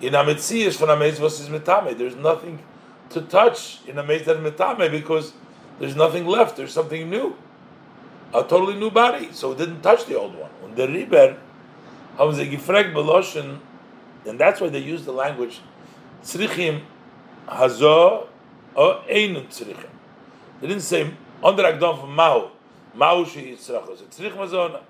[0.00, 2.58] in a metzias von a was is metame, there's nothing
[3.08, 5.32] to touch in a meiz that is metame because
[5.78, 7.34] there's nothing left, there's something new
[8.34, 10.50] a totally new body, so it didn't touch the old one.
[10.64, 11.36] Und the Riber
[12.18, 12.94] haben sie gefragt
[14.24, 15.60] and that's why they use the language
[16.22, 16.82] tzrichim
[17.46, 18.26] hazo
[18.74, 19.90] or einun tzrichim.
[20.60, 21.10] They didn't say
[21.42, 22.51] under Agdon from Mao,
[22.94, 24.80] Mao shi tzrachos, tzrich mazona.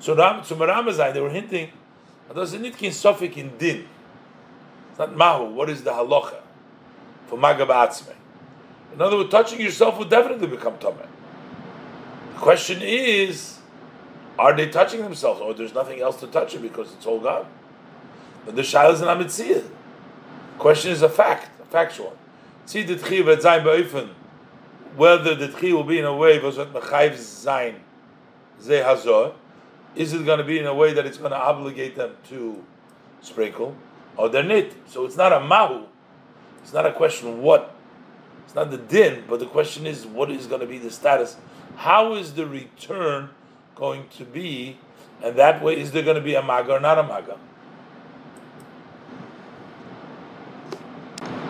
[0.00, 1.70] So Ram, to Ramazan, they were hinting,
[2.34, 3.86] does it need kin sofik in din?
[4.90, 6.36] It's not Mahu, what is the halacha
[7.26, 8.12] for Magab
[8.92, 11.06] In other words, touching yourself will definitely become Tomeh.
[12.34, 13.58] The question is,
[14.38, 17.46] are they touching themselves, or there's nothing else to touch it because it's all gone?
[18.44, 19.64] But the shaila is an amitziyah.
[20.58, 22.16] Question is a fact, a factual.
[22.66, 24.08] See the tchi zayin ba'ifin,
[24.96, 27.76] whether the tchi will be in a way was what mechayiv zayin
[28.60, 29.32] ze hazor,
[29.94, 32.64] is it going to be in a way that it's going to obligate them to
[33.20, 33.76] sprinkle,
[34.16, 34.74] or they're nit?
[34.86, 35.86] So it's not a mahu.
[36.62, 37.74] It's not a question what.
[38.44, 41.36] It's not the din, but the question is what is going to be the status
[41.76, 43.30] how is the return
[43.74, 44.78] going to be?
[45.22, 47.38] And that way, is there going to be a maga or not a maga?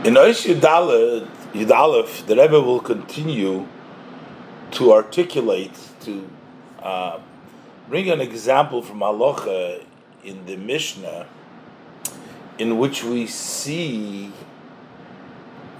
[0.04, 0.46] In Oish
[1.54, 3.66] Yudalef, the Rebbe will continue
[4.72, 6.28] to articulate, to
[6.82, 7.20] uh,
[7.88, 9.84] bring an example from Halacha
[10.24, 11.26] in the Mishnah,
[12.58, 14.32] in which we see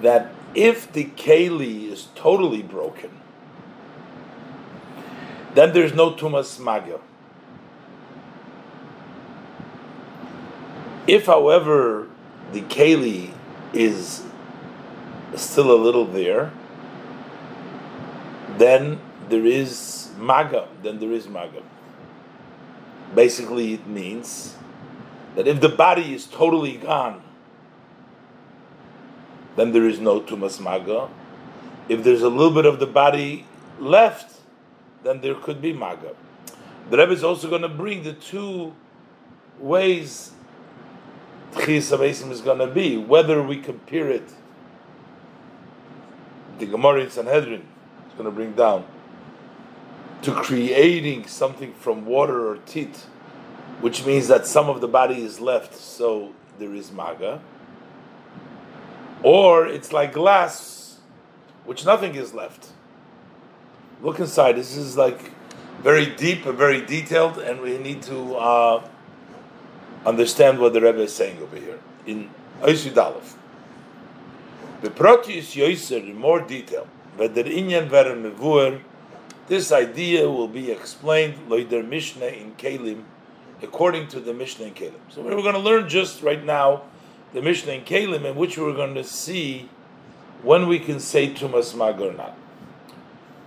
[0.01, 3.11] that if the Keli is totally broken,
[5.55, 7.01] then there's no tumas magil.
[11.07, 12.09] If, however,
[12.53, 13.31] the keli
[13.73, 14.23] is
[15.43, 16.53] still a little there,
[18.59, 21.63] then there is maga, then there is maga.
[23.15, 24.57] Basically, it means
[25.35, 27.23] that if the body is totally gone,
[29.57, 31.09] then there is no tumas maga.
[31.89, 33.47] If there's a little bit of the body
[33.79, 34.41] left,
[35.03, 36.15] then there could be maga.
[36.91, 38.75] The Rebbe is also going to bring the two
[39.59, 40.33] ways
[41.57, 44.29] Chis is going to be, whether we compare it,
[46.59, 47.67] the Gemara in Sanhedrin
[48.07, 48.85] is going to bring down,
[50.23, 52.97] to creating something from water or teat,
[53.81, 57.41] which means that some of the body is left, so there is maga.
[59.23, 60.99] Or it's like glass,
[61.65, 62.69] which nothing is left.
[64.03, 64.57] Look inside.
[64.57, 65.31] This is like
[65.83, 68.89] very deep and very detailed, and we need to uh,
[70.07, 72.31] understand what the Rebbe is saying over here in
[72.63, 73.37] Oisud Aleph.
[74.85, 76.87] The Proteus Yoiser in more detail,
[77.17, 77.47] but this
[79.73, 83.05] idea will be explained Loider Mishnah in Kalim,
[83.63, 85.01] according to the Mishnah in Kalim.
[85.09, 86.83] So we're going to learn just right now
[87.33, 89.71] the Mishnah in Kalim, in which we're going to see
[90.43, 92.37] when we can say Tumas Mag or not.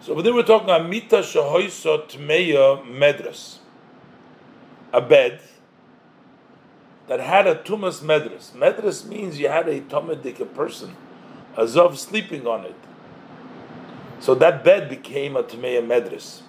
[0.01, 3.59] So then we're talking about Mita Shahoisot Tmeya Medras,
[4.91, 5.41] a bed
[7.05, 8.53] that had a tumas medras.
[8.53, 10.95] Medras means you had a tomedik, person,
[11.57, 12.75] a sleeping on it.
[14.19, 16.41] So that bed became a tumeya medras,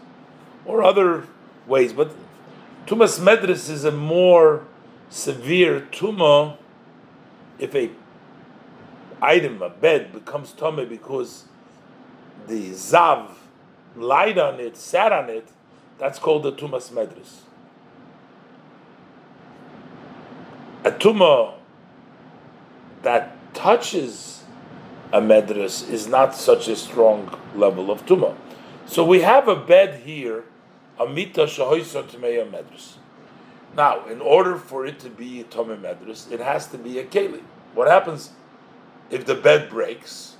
[0.64, 1.26] or other
[1.66, 1.93] ways.
[1.93, 2.12] But
[2.86, 4.64] tumas medras is a more
[5.10, 6.56] severe tuma
[7.59, 7.90] if a
[9.20, 11.44] item, a bed, becomes tome because
[12.47, 13.30] the zav
[13.97, 15.48] lied on it, sat on it.
[15.98, 17.40] That's called the tumas medras.
[20.85, 21.55] a tumah
[23.02, 24.44] that touches
[25.12, 28.36] a medras is not such a strong level of tumah.
[28.86, 30.44] So we have a bed here,
[30.98, 32.94] a mita shahoisa tmeya medras.
[33.76, 37.05] Now, in order for it to be a tumah medras, it has to be a
[37.05, 37.43] keli.
[37.74, 38.32] What happens
[39.10, 40.36] if the bed breaks?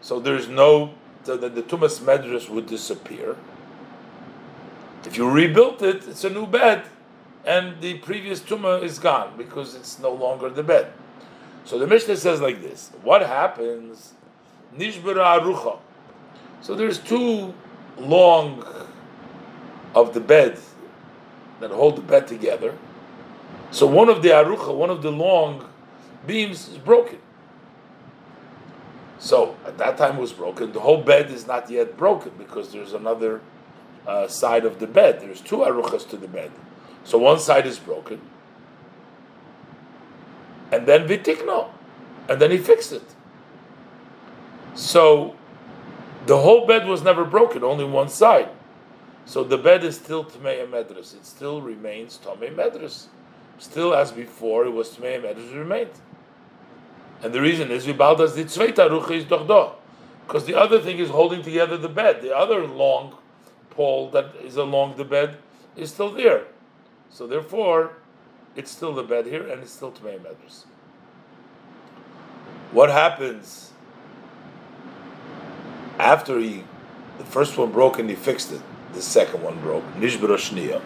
[0.00, 3.36] So there's no the, the, the tumas medras would disappear.
[5.04, 6.84] If you rebuilt it, it's a new bed
[7.44, 10.92] and the previous tumor is gone because it's no longer the bed.
[11.68, 14.14] So the Mishnah says like this: What happens?
[14.74, 15.78] Nishbara arucha.
[16.62, 17.52] So there's two
[17.98, 18.64] long
[19.94, 20.58] of the bed
[21.60, 22.74] that hold the bed together.
[23.70, 25.68] So one of the arucha, one of the long
[26.26, 27.18] beams, is broken.
[29.18, 30.72] So at that time it was broken.
[30.72, 33.42] The whole bed is not yet broken because there's another
[34.06, 35.20] uh, side of the bed.
[35.20, 36.50] There's two aruchas to the bed.
[37.04, 38.22] So one side is broken.
[40.70, 41.70] And then vitikno.
[42.28, 43.02] And then he fixed it.
[44.74, 45.34] So
[46.26, 48.50] the whole bed was never broken, only one side.
[49.24, 51.14] So the bed is still Tmei Medras.
[51.14, 53.06] It still remains Tmei Medras.
[53.58, 55.90] Still as before, it was Tmei Medras remained.
[57.22, 59.72] And the reason is Vibaldas the Tzveita Rucha is Dochdo.
[60.26, 62.22] Because the other thing is holding together the bed.
[62.22, 63.16] The other long
[63.70, 65.38] pole that is along the bed
[65.76, 66.44] is still there.
[67.10, 67.94] So therefore,
[68.58, 70.64] it's still the bed here, and it's still Tmei Medras.
[72.72, 73.70] What happens
[75.96, 76.64] after he,
[77.18, 78.60] the first one broke and he fixed it,
[78.94, 80.82] the second one broke, Nishbra Shniya,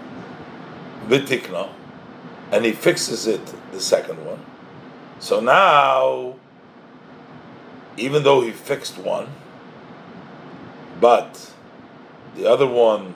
[1.08, 1.70] Vitikna,
[2.50, 3.40] and he fixes it,
[3.72, 4.44] the second one.
[5.18, 6.36] So now,
[7.96, 9.28] even though he fixed one,
[11.00, 11.54] but
[12.36, 13.14] the other one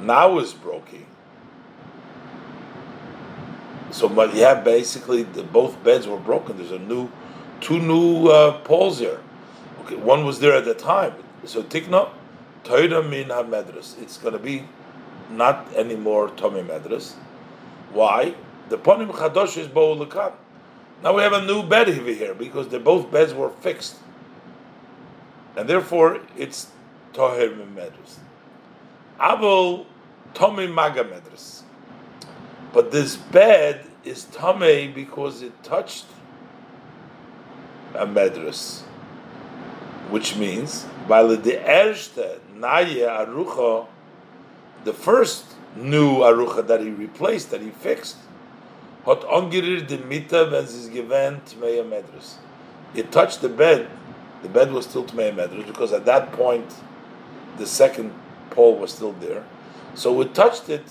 [0.00, 1.04] now is broken,
[3.96, 6.58] so, but yeah, basically, the, both beds were broken.
[6.58, 7.10] There's a new,
[7.62, 9.22] two new uh, poles here.
[9.80, 11.14] Okay, one was there at the time.
[11.46, 12.10] So tikna,
[12.62, 13.98] toida min medras.
[14.02, 14.64] It's going to be
[15.30, 17.14] not anymore Tommy medras.
[17.94, 18.34] Why?
[18.68, 19.94] The ponim chadosh is bo
[21.02, 23.96] Now we have a new bed over here because the both beds were fixed,
[25.56, 26.66] and therefore it's
[27.14, 28.18] toher medras.
[29.18, 29.86] Abel
[30.34, 31.62] Tommy maga medras.
[32.74, 36.06] But this bed is tame because it touched
[37.94, 38.82] a medras,
[40.10, 43.86] which means by the erste naye arucha,
[44.84, 48.16] the first new arucha that he replaced, that he fixed,
[49.04, 52.34] hot ongerir de mita is given tmeya medras.
[52.94, 53.88] It touched the bed.
[54.42, 56.72] The bed was still tmeya medras because at that point
[57.58, 58.12] the second
[58.50, 59.44] pole was still there.
[59.94, 60.84] So it touched it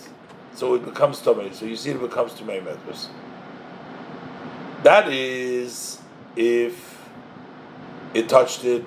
[0.55, 1.51] so it becomes tummy.
[1.53, 3.09] So you see, it becomes tummy meters.
[4.83, 5.99] That is
[6.35, 7.01] if
[8.13, 8.83] it touched it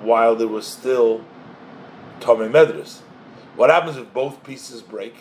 [0.00, 1.24] while there was still
[2.20, 3.00] Tomei Medras.
[3.56, 5.14] What happens if both pieces break?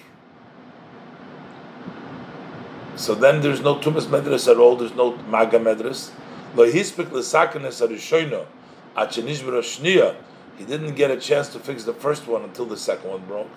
[2.96, 5.60] So then there's no Tumas Medras at all, there's no Maga
[9.60, 10.16] shniya,
[10.58, 13.50] he didn't get a chance to fix the first one until the second one broke.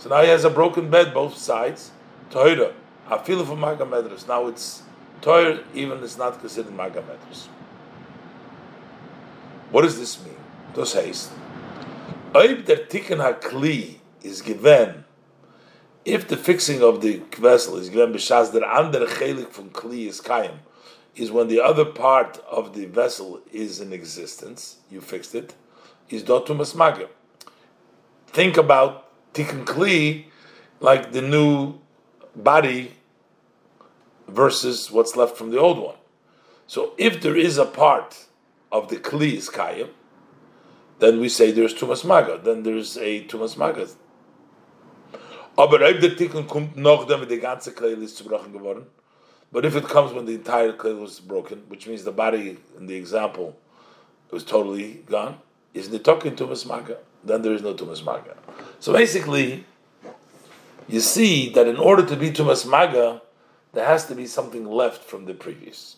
[0.00, 1.90] So now he has a broken bed both sides.
[2.30, 2.72] Toira,
[3.22, 4.26] feel for Maga Medras.
[4.26, 4.82] Now it's
[5.20, 7.48] Toir, even it's not considered Maga Medras.
[9.70, 10.36] What does this mean?
[10.72, 11.28] Das heißt,
[12.34, 15.04] ob der Tikkun HaKli is given,
[16.06, 20.22] if the fixing of the vessel is given b'shas der andere chelik from Kli is
[20.22, 20.60] kaim,
[21.14, 25.54] is when the other part of the vessel is in existence, you fixed it,
[26.08, 27.08] is dotumas magim.
[28.28, 30.26] Think about Tikkun Kli
[30.80, 31.78] like the new
[32.34, 32.92] body
[34.26, 35.96] versus what's left from the old one.
[36.66, 38.26] So if there is a part
[38.70, 39.90] of the Kli is Kayim,
[41.00, 43.88] then we say there's Tumas Maga, then there's a Tumas Maga.
[45.56, 45.82] But
[49.64, 52.94] if it comes when the entire Klei was broken, which means the body in the
[52.94, 53.58] example
[54.30, 55.38] was totally gone,
[55.74, 56.98] isn't it talking Tumas Maga?
[57.24, 58.36] Then there is no Tumas Maga.
[58.78, 59.64] So basically,
[60.88, 63.22] you see that in order to be Tumas Maga,
[63.72, 65.96] there has to be something left from the previous.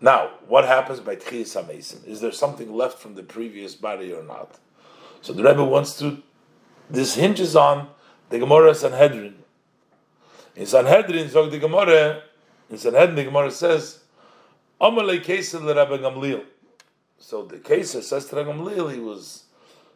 [0.00, 2.06] Now, what happens by Tchiyas HaMesim?
[2.06, 4.58] Is there something left from the previous body or not?
[5.22, 6.22] So the Rebbe wants to.
[6.90, 7.88] This hinges on
[8.28, 9.36] the Gemara Sanhedrin.
[10.56, 12.22] In Sanhedrin, Zog the Gemara,
[12.68, 14.00] in Sanhedrin, the Gemara says,
[14.80, 16.44] Amalei Kesel Rebbe Gamliel.
[17.18, 19.43] So the Kesel says to Gamliel, he was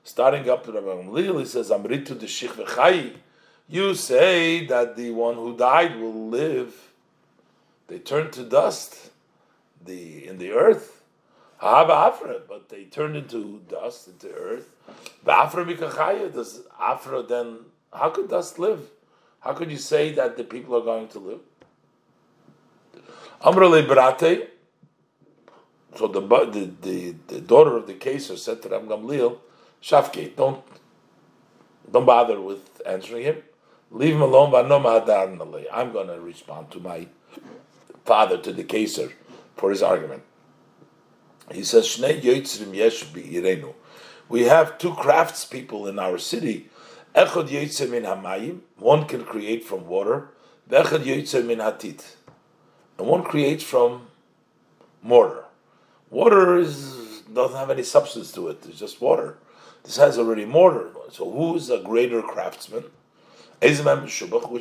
[0.09, 3.13] starting up to Rebbe Gamliel, he says, Amritu de Shich V'chai.
[3.69, 6.75] You say that the one who died will live.
[7.89, 9.11] They turn to dust
[9.85, 11.03] the in the earth.
[11.61, 14.71] Afra, but they turned into dust, into earth.
[15.27, 17.59] Afra mikachaya, does Afra then
[17.93, 18.81] how could dust live?
[19.41, 21.41] How could you say that the people are going to live?
[23.43, 24.49] Amrale Brate.
[25.97, 29.39] So the, the the, the daughter of the Keser said to Ram Gamliel,
[29.83, 30.63] Shafke, don't
[31.91, 33.43] don't bother with answering him.
[33.91, 34.55] Leave him alone.
[34.55, 37.07] I'm going to respond to my
[38.05, 39.13] father, to the Kaiser,
[39.57, 40.23] for his argument.
[41.51, 43.75] He says, Shnei Yotzrim Yesh Irenu.
[44.29, 46.69] We have two craftspeople in our city.
[47.15, 50.29] Echad Yotzim min Hamayim, one can create from water,
[50.69, 52.17] Echad Yotzim min Hatit,
[52.99, 54.09] and one creates from
[55.03, 55.45] mortar.
[56.11, 59.39] Water is, doesn't have any substance to it, it's just water.
[59.89, 60.91] This has already mortar.
[61.11, 62.85] So who is a greater craftsman?
[63.63, 63.81] Which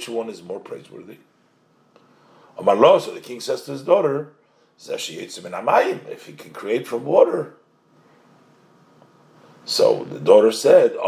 [0.07, 1.17] one is more praiseworthy?
[2.57, 4.29] So the king says to his daughter,
[4.79, 5.09] if
[6.25, 7.57] he can create from water.
[9.65, 11.01] So the daughter said, if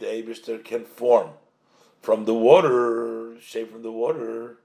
[0.00, 1.30] the Abishter can form
[2.02, 4.56] from the water, shape from the water,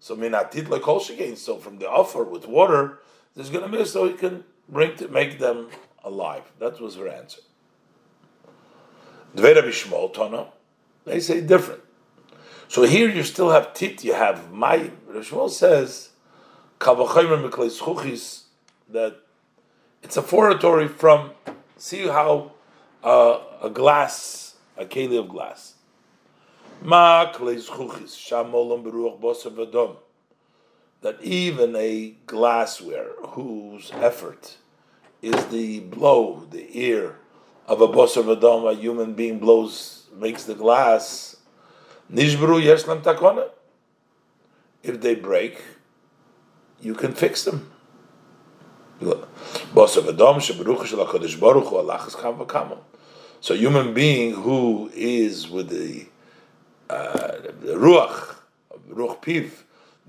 [0.00, 2.98] so so from the offer with water,
[3.36, 5.68] there's going to be so he can bring to make them
[6.04, 6.44] alive.
[6.58, 7.40] That was her answer.
[10.14, 10.52] Tono,
[11.04, 11.82] they say different.
[12.68, 14.90] So here you still have tit, you have my.
[15.10, 16.10] Rishmol says,
[18.88, 19.16] that
[20.02, 21.32] it's a foratory from,
[21.76, 22.52] see how
[23.02, 25.74] uh, a glass, a keli of glass.
[31.02, 34.58] That even a glassware whose effort
[35.22, 37.16] is the blow, the ear
[37.66, 41.36] of a bosser vadom, a human being blows, makes the glass
[42.12, 43.48] Nishbru yeshlam takona.
[44.82, 45.62] If they break,
[46.80, 47.70] you can fix them.
[49.00, 49.14] So
[53.48, 56.06] a human being who is with the,
[56.90, 57.32] uh,
[57.62, 58.34] the ruach,
[58.90, 59.50] ruach piv,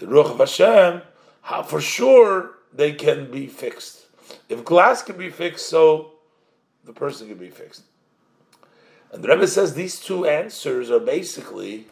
[0.02, 1.04] the ruach of Hashem,
[1.44, 4.08] how for sure they can be fixed.
[4.50, 6.14] If glass can be fixed, so
[6.84, 7.84] the person can be fixed.
[9.12, 11.88] And the Rebbe says these two answers are basically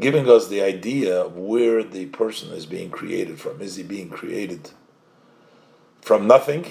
[0.00, 3.60] giving us the idea of where the person is being created from.
[3.60, 4.70] Is he being created
[6.00, 6.66] from nothing,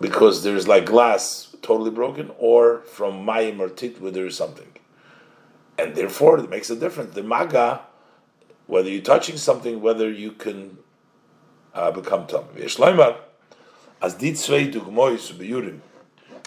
[0.00, 4.68] because there's like glass totally broken, or from mayim or tit where there is something?
[5.76, 7.14] And therefore, it makes a difference.
[7.14, 7.80] The maga,
[8.66, 10.78] whether you're touching something, whether you can
[11.74, 12.44] uh, become tam.
[12.56, 14.16] As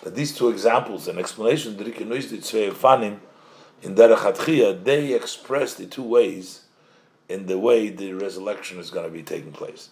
[0.03, 3.19] that these two examples and explanation, the rikenois dit zwei fanim,
[3.81, 6.61] in Derech they express the two ways
[7.29, 9.89] in the way the resurrection is going to be taking place.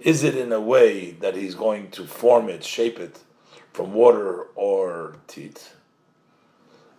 [0.00, 3.18] Is it in a way that he's going to form it, shape it
[3.72, 5.74] from water or teeth?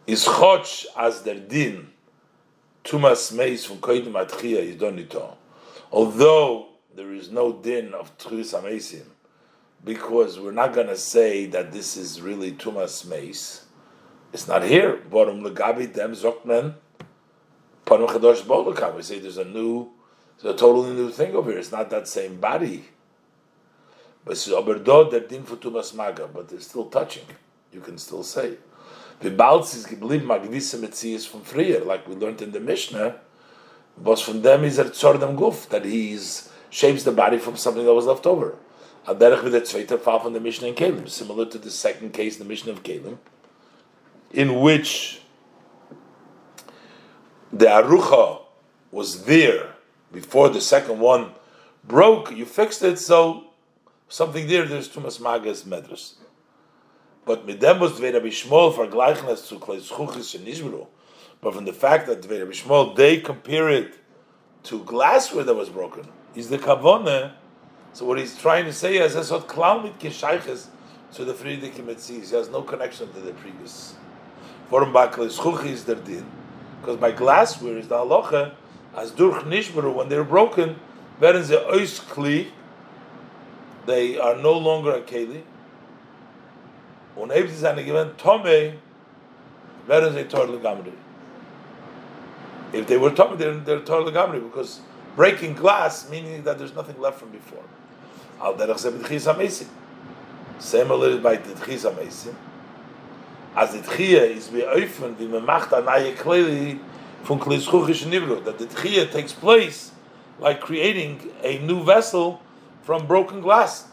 [0.07, 1.91] Is choch as der din
[2.83, 5.35] tumas meis from koidim atchia is donito.
[5.91, 9.05] Although there is no din of tchus amesim,
[9.83, 13.65] because we're not going to say that this is really tumas meis.
[14.33, 14.97] It's not here.
[15.09, 16.73] Borum legabi dem zokmen
[17.85, 18.95] parum chadosh.
[18.95, 19.91] We say there's a new,
[20.41, 21.59] there's a totally new thing over here.
[21.59, 22.85] It's not that same body.
[24.25, 27.25] But it's oberdo der din for tumas maga, but they're still touching.
[27.71, 28.51] You can still say.
[28.51, 28.70] The
[29.21, 33.15] Balz is geblieben magdisse metzies from freer, like we learned in the Mishnah.
[33.97, 37.93] Was from them is er tzordem guf that he's shapes the body from something that
[37.93, 38.55] was left over.
[39.07, 42.37] Aderech with the zweite fall from the Mishnah in Kalim, similar to the second case
[42.37, 43.17] the Mishnah of Kalim
[44.33, 45.21] in which
[47.51, 48.41] the arucha
[48.91, 49.75] was there
[50.11, 51.31] before the second one
[51.83, 53.45] broke, you fixed it, so
[54.09, 56.13] something there, there's too much magas medras.
[57.25, 60.87] But midem was Dvei Bishmol for gleichnes to Kleis Chuchis and Nishbru.
[61.41, 63.95] But from the fact that Dvei Bishmol, they compare it
[64.63, 67.33] to glassware that was broken, is the kavone.
[67.93, 70.67] So what he's trying to say is, that's what Klaumit Kishayches
[71.13, 72.29] to the Friedrich Metzies.
[72.29, 73.95] He has no connection to the previous.
[74.69, 75.25] Warum bakle
[75.65, 76.25] is der din?
[76.79, 78.53] Because by glassware is the halacha
[78.95, 80.79] as durch nishmeru when they're broken,
[81.19, 82.47] werden ze ois kli.
[83.85, 85.43] They are no longer a keli.
[87.15, 88.73] Und eben sie seine gewinn tome,
[89.87, 90.93] werden sie tor legamri.
[92.73, 94.81] If they were tome, they're, they're tor legamri because
[95.15, 97.63] breaking glass meaning that there's nothing left from before.
[98.41, 99.67] Al derech.
[100.59, 102.35] Same a little by the tchis ha-mesim
[103.55, 106.79] as the tchia is be open wie man macht a neue kleli
[107.23, 109.91] von klischuchish nivro that the tchia takes place
[110.39, 112.41] like creating a new vessel
[112.83, 113.87] from broken glass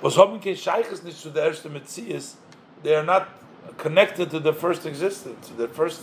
[0.00, 2.36] was haben kein scheiches nicht zu der erste metzias
[2.82, 3.26] they are not
[3.76, 6.00] connected to the first existence to the first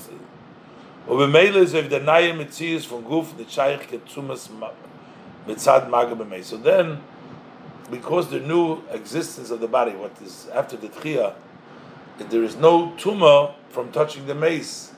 [1.08, 4.50] und be mail is er if the neue metzias von guf the scheich getzumas
[5.48, 7.00] mitzad magbe so then
[7.92, 11.34] because the new existence of the body what is after the tchia
[12.18, 14.92] there is no tumah from touching the mace,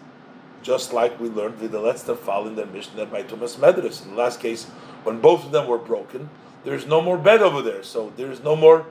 [0.61, 4.03] just like we learned with the letzter fall in the Mishnah by Tumas Medras.
[4.03, 4.65] In the last case,
[5.03, 6.29] when both of them were broken,
[6.65, 8.85] there's no more bed over there, so there's no more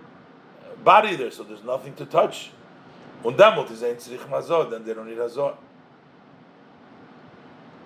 [0.82, 2.50] body there, so there's nothing to touch.
[3.22, 3.96] Und damit ist ein
[4.30, 5.54] Mazor, then they don't need Hazor.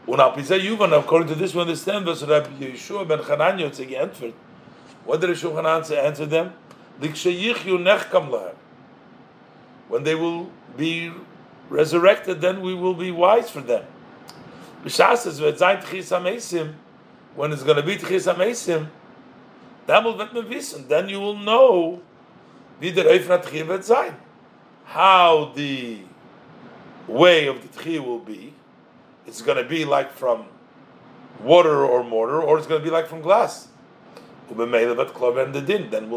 [0.06, 3.19] According to this, we understand, was Yeshua ben.
[5.05, 6.52] What did Yeshua answer them?
[7.01, 8.55] Likshayichyu nechkam lahem
[9.89, 11.10] when they will be
[11.69, 13.85] resurrected, then we will be wise for them.
[14.82, 14.93] When
[17.52, 18.89] it's going to be Tchis HaMesim,
[19.89, 22.02] then you will know.
[24.85, 26.01] How the
[27.06, 28.55] way of the Tchir will be.
[29.27, 30.47] It's going to be like from
[31.43, 33.69] water or mortar, or it's going to be like from glass.
[34.48, 34.70] Then we'll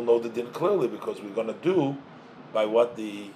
[0.03, 1.97] know the din clearly because we're going to do
[2.53, 3.29] by what the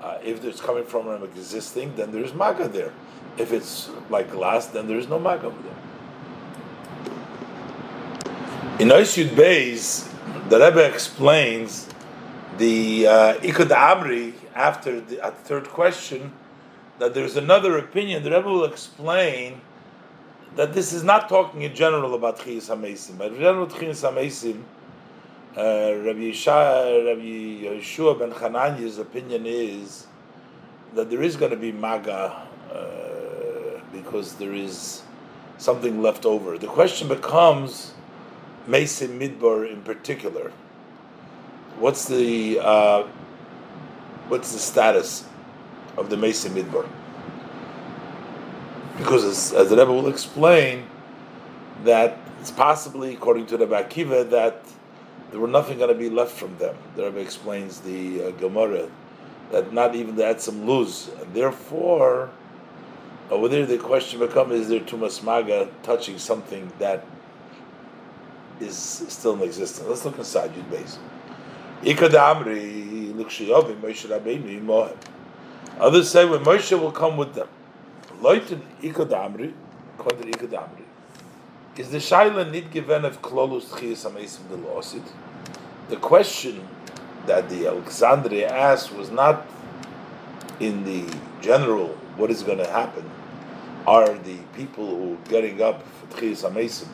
[0.00, 2.92] uh, if it's coming from an existing, then there's maga there.
[3.38, 5.83] If it's like glass, then there is no maga there.
[8.76, 10.10] In Oisyud Beis,
[10.48, 11.88] the Rebbe explains
[12.58, 16.32] the uh, Ikud Amri after the third question
[16.98, 18.24] that there's another opinion.
[18.24, 19.60] The Rebbe will explain
[20.56, 24.64] that this is not talking in general about Chiyas HaMesim, but in general Chiyas HaMesim
[25.56, 30.08] uh, Rabbi, Yeshua, Rabbi Yeshua ben Chananya's opinion is
[30.94, 35.02] that there is going to be maga uh, because there is
[35.58, 36.58] something left over.
[36.58, 37.93] The question becomes
[38.68, 40.52] Mesim Midbar in particular.
[41.78, 43.06] What's the uh,
[44.28, 45.24] what's the status
[45.96, 46.88] of the Mesim Midbar?
[48.96, 50.86] Because as, as the Rebbe will explain,
[51.82, 54.64] that it's possibly, according to the Akiva, that
[55.30, 56.76] there were nothing going to be left from them.
[56.94, 58.88] The Rebbe explains the uh, Gemara
[59.50, 62.30] that not even the Etzim lose, and therefore
[63.30, 67.04] over there the question becomes: Is there tumas maga touching something that
[68.60, 69.86] is still in existence?
[69.88, 70.98] Let's look inside Yud Beis.
[75.80, 77.48] Others say when Moshe will come with them.
[78.22, 79.52] Leuten Ikadamri,
[79.98, 80.84] Ikadamri,
[81.76, 85.02] is the shaila nit given of klolus tchias amesim de losit?
[85.88, 86.66] The question
[87.26, 89.46] that the Alexandria asked was not
[90.60, 91.04] in the
[91.40, 93.04] general what is going to happen
[93.86, 96.88] are the people who are getting up for Tchias HaMesim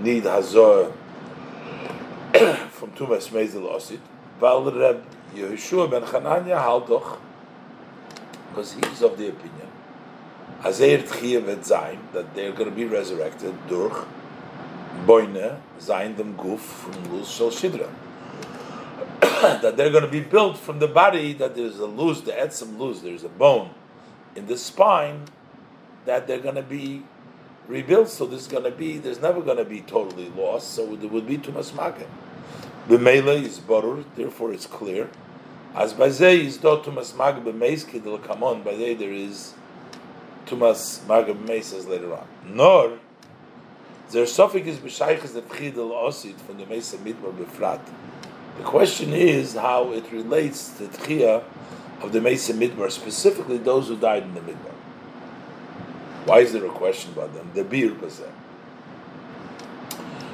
[0.00, 0.92] need Hazor
[2.70, 4.00] from Tumas Mezel Osid,
[4.40, 5.04] Val Reb
[5.34, 7.18] Yehoshua ben Chananya Haldoch,
[8.48, 9.68] because he's of the opinion,
[10.62, 14.04] Azer Tchia vet Zayin, that they're going to be resurrected, durch
[15.06, 17.88] Boine, Zayin dem Guf, from Luz Shel Shidra.
[19.20, 22.78] that they're going to be built from the body, that there's a luz, the etzem
[22.78, 23.70] luz, there's a bone
[24.34, 25.24] in the spine,
[26.04, 27.02] that they're going to be
[27.68, 28.08] rebuilt.
[28.08, 30.72] So there's going to be, there's never going to be totally lost.
[30.74, 32.08] So there would be tumas magen.
[32.88, 35.08] The mele is borur, therefore it's clear.
[35.74, 38.64] As by zay is do tumas magen b'meis kidel kamon.
[38.64, 39.54] By zay there is
[40.46, 42.26] tumas magen b'meis as later on.
[42.44, 42.98] Nor
[44.10, 47.80] there suffix is b'shayches the chidel osid from the mesa midbar befrat.
[48.58, 51.42] The question is how it relates to Tchia
[52.00, 54.73] of the Mesa Midbar, specifically those who died in the Midbar.
[56.24, 57.50] Why is there a question about them?
[57.54, 58.30] The Bir Bazeh.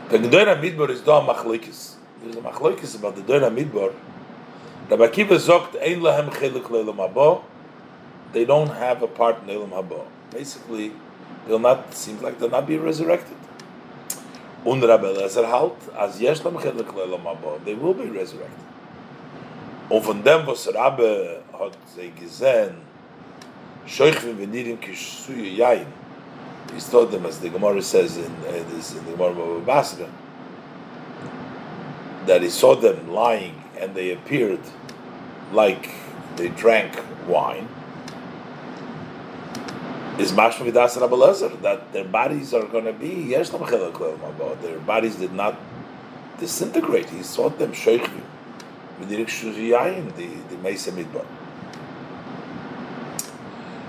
[0.09, 1.95] The Gedera Midbar is da Machlikis.
[2.23, 3.93] There's a Machlikis about the Gedera Midbar.
[4.89, 7.43] Rabbi Akiva zogt ein lahem chelik le'elam habo.
[8.33, 10.05] They don't have a part in Elam habo.
[10.31, 10.93] Basically,
[11.47, 13.37] they'll not, seem like they'll not be resurrected.
[14.65, 18.67] Und Rabbi Eliezer halt, als yesh lam chelik le'elam habo, they will be resurrected.
[19.89, 22.77] Und von dem, was Rabbi hat sie gesehen,
[23.91, 25.87] Shoichvim kishuyu yayin,
[26.73, 30.09] he told them, as the Gemara says in, uh, this, in the Gemara of Basra,
[32.27, 34.61] that he saw them lying and they appeared
[35.53, 35.91] like
[36.37, 37.67] they drank wine,
[40.19, 45.33] is mashma v'das Rabbi that their bodies are going to be, yesh their bodies did
[45.33, 45.59] not
[46.39, 47.11] disintegrate.
[47.11, 48.23] He saw them shoichvim.
[49.01, 51.27] v'nirim kishuyu the, the Mesa Midbar.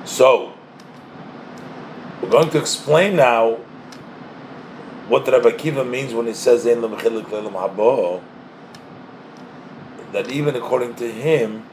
[0.05, 0.53] So,
[2.21, 3.57] we're going to explain now
[5.07, 6.63] what Rabbi Kiva means when he says.
[6.63, 6.77] That
[10.29, 11.65] even according to him,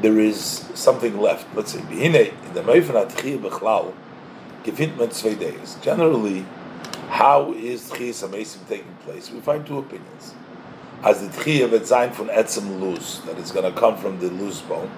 [0.00, 1.46] there is something left.
[1.54, 1.80] Let's say.
[5.82, 6.46] Generally,
[7.08, 9.30] how is tchiyas amesim taking place?
[9.30, 10.34] We find two opinions.
[11.02, 14.62] As the tchiyah sein von etzem luz, that is going to come from the loose
[14.62, 14.90] bone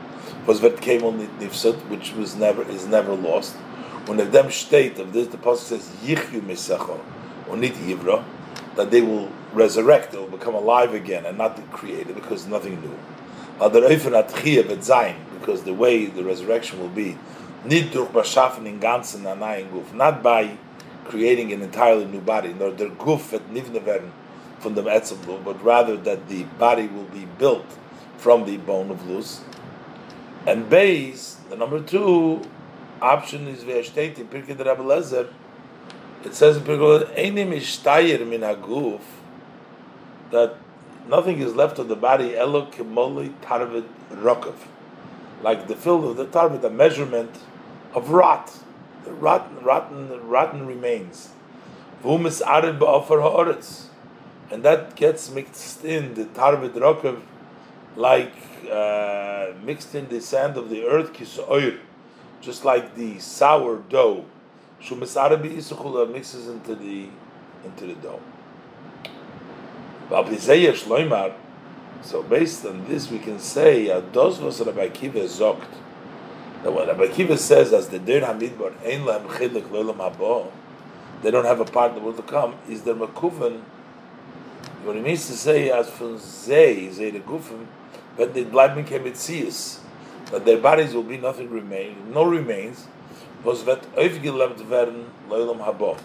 [0.46, 0.70] was on
[1.40, 3.56] nifsat, which was never is never lost.
[4.06, 7.00] When the dem state of this, the pasuk says yichyu misecho
[7.46, 8.24] yivra,
[8.76, 12.80] that they will resurrect, they will become alive again and not be created because nothing
[12.80, 12.96] new.
[13.58, 13.72] Because
[15.62, 17.16] the way the resurrection will be,
[19.94, 20.58] not by
[21.04, 23.40] creating an entirely new body, nor der guf et
[24.58, 27.64] from the etzem but rather that the body will be built
[28.18, 29.40] from the bone of luz,
[30.46, 32.40] and base, the number two
[33.02, 35.28] option is Ve'ashteit in Pirkei Rabbi Lezer.
[36.24, 39.00] It says in Pirkei Einim ishtayir min haguf
[40.30, 40.56] that
[41.08, 44.54] nothing is left of the body elo kimoli tarvid rokov,
[45.42, 47.40] like the fill of the tarvid, the measurement
[47.92, 48.58] of rot,
[49.04, 51.30] the rotten, rotten, rotten remains.
[52.02, 53.86] Vumis arid ba'ofer ha'oretz,
[54.50, 57.20] and that gets mixed in the tarvid rokov,
[57.96, 58.32] like
[58.70, 61.78] uh, mixed in the sand of the earth, kisoir,
[62.40, 64.24] just like the sour dough.
[64.82, 67.08] Shumisarabi isukula mixes into the
[67.64, 68.20] into the dough.
[72.02, 75.66] So based on this, we can say Ados was Rabbi Kiva zokt.
[76.62, 79.04] That what Rabbi Kiva says as the dir hamidbar ein
[81.22, 82.54] they don't have a part that will come.
[82.68, 83.62] Is their makuven?
[84.84, 87.66] What it means to say as from zay zay the gufim
[88.16, 89.80] but the bleiben kemitzias,
[90.30, 92.86] that their bodies will be nothing remain, no remains,
[93.44, 95.98] was that aufgelebt werden leilam habo.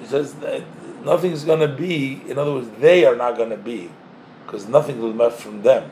[0.00, 0.62] He says that
[1.04, 2.22] nothing is going to be.
[2.28, 3.90] In other words, they are not going to be,
[4.44, 5.90] because nothing will left from them.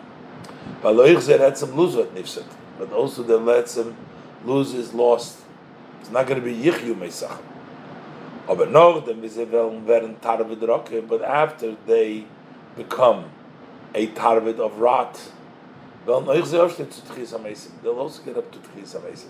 [0.83, 3.95] But but also the etzem
[4.45, 5.39] lose is lost.
[6.01, 7.39] It's not going to be yichyu meisach.
[8.49, 8.57] Oh,
[10.21, 12.25] Tarvid but after they
[12.77, 13.31] become
[13.95, 15.21] a tarvet of rot.
[16.07, 19.29] They'll also get up to Tchis HaMesim.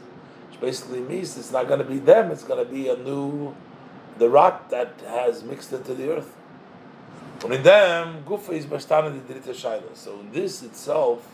[0.49, 3.55] Which basically means it's not going to be them, it's going to be a new,
[4.19, 6.35] the rot that has mixed into the earth.
[9.95, 11.27] So this itself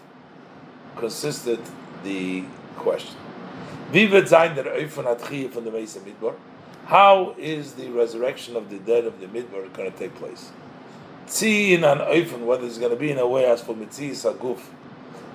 [0.97, 1.61] consisted
[2.03, 2.45] the
[2.77, 3.17] question.
[6.87, 10.51] How is the resurrection of the dead of the Midbar going to take place?
[11.29, 14.61] Tziin an oifen, whether it's going to be in a way as for mitzis aguf,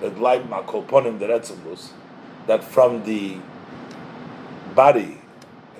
[0.00, 1.90] that like makolponim the retzavus,
[2.46, 3.38] that from the
[4.74, 5.20] body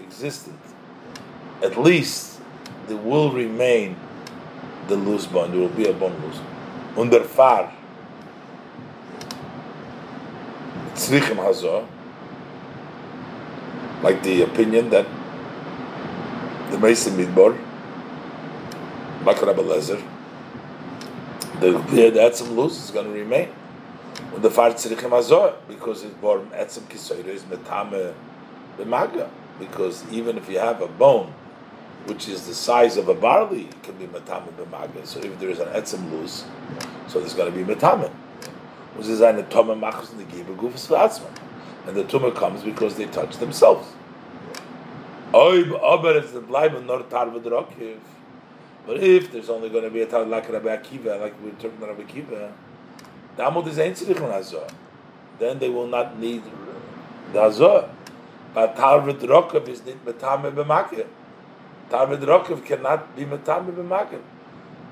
[0.00, 0.58] existent,
[1.62, 2.40] at least
[2.86, 3.96] there will remain
[4.88, 5.50] the loose bone.
[5.50, 6.40] There will be a bone loose.
[6.96, 7.72] Under far
[10.94, 11.86] tzrichim hazor,
[14.02, 15.06] like the opinion that
[16.70, 17.58] the Mason Midbar,
[19.24, 20.02] Makar Lezer,
[21.60, 23.48] the the etzem loose is going to remain.
[24.30, 28.12] When the far tzrichim hazor, because it's born etzem kisoyre is metame
[28.78, 29.28] b'maga,
[29.59, 31.32] because even if you have a bone
[32.06, 35.06] which is the size of a barley, it can be metame b'maga.
[35.06, 36.44] So if there is an etzem loose,
[37.09, 38.10] so there's going to be metame.
[38.96, 39.05] And
[41.96, 43.88] the tumor comes because they touch themselves.
[45.32, 47.98] Aber it's the bleiben nor tarva drokiv.
[48.86, 51.89] But if there's only going to be a tarva like Rabbi Akiva, like we interpret
[51.89, 52.52] Rabbi Akiva,
[53.36, 54.66] the is ein tzirich hazor.
[55.39, 56.43] Then they will not need
[57.32, 57.89] the hazor.
[58.52, 61.06] But tarva drokiv is not metame b'makir.
[61.90, 64.20] Tarva drokiv cannot be metame b'makir.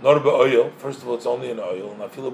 [0.03, 0.73] Nor oil.
[0.79, 1.93] First of all, it's only an oil.
[1.93, 2.27] And I feel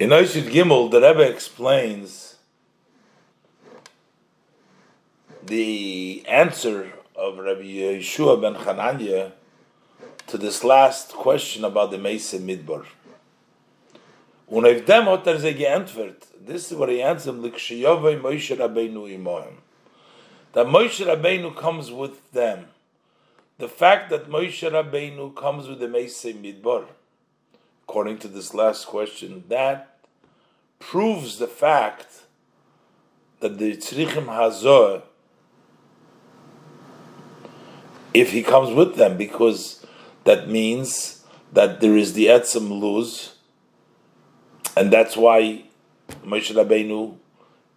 [0.00, 2.36] In Oishid Gimel, the Rebbe explains
[5.44, 9.32] the answer of Rabbi Yeshua ben Chananya
[10.28, 12.86] to this last question about the Mesa Midbar.
[14.48, 19.54] Und auf dem hat er geantwortet, this is what he answered, Likshiyovai Moshe Rabbeinu imohem.
[20.52, 22.66] That Moshe Rabbeinu comes with them.
[23.58, 26.84] The fact that Moshe Rabbeinu comes with the Mesa Midbar,
[27.88, 29.96] according to this last question, that
[30.78, 32.24] proves the fact
[33.40, 35.04] that the Tzrichim Hazor,
[38.12, 39.86] if he comes with them, because
[40.24, 41.24] that means
[41.54, 43.36] that there is the Etzem luz,
[44.76, 45.64] and that's why
[46.22, 47.16] Moshe Rabbeinu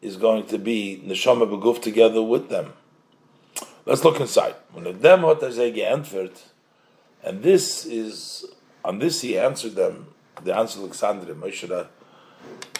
[0.02, 2.74] is going to be Neshama Beguf together with them.
[3.86, 4.56] Let's look inside.
[7.24, 8.46] And this is
[8.84, 10.08] on this he answered them.
[10.44, 11.86] The answer Alexander Moshe uh,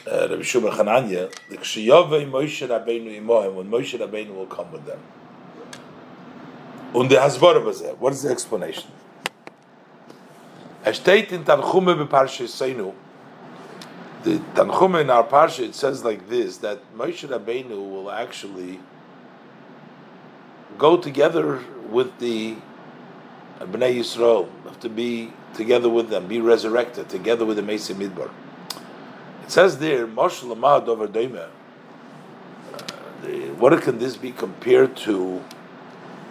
[0.06, 5.00] Rabbi the Kshiyove Moshe Rabbeinu imohim, when Moshe Rabbeinu will come with them.
[6.94, 7.82] Und der Hasbara was.
[8.00, 8.92] What is the explanation?
[10.86, 12.94] Er steht in Tanchume beParsha Seinu.
[14.24, 18.80] The Tanchume in our Parsha, it says like this, that Moshe Rabbeinu will actually
[20.78, 21.60] go together
[21.90, 22.56] with the
[23.60, 28.30] Bnei Yisrael, have to be together with them, be resurrected together with the Mesa Midbar.
[29.44, 31.50] It says there, Moshe Lamad Doimer.
[33.58, 35.44] What can this be compared to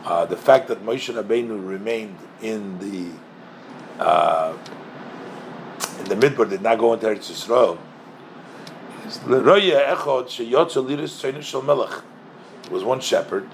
[0.05, 3.11] uh, the fact that Moshe Rabbeinu remained in the
[4.03, 4.57] uh,
[5.99, 7.79] in the Midbar, did not go into Eretz Yisrael?
[12.65, 13.49] It was one shepherd.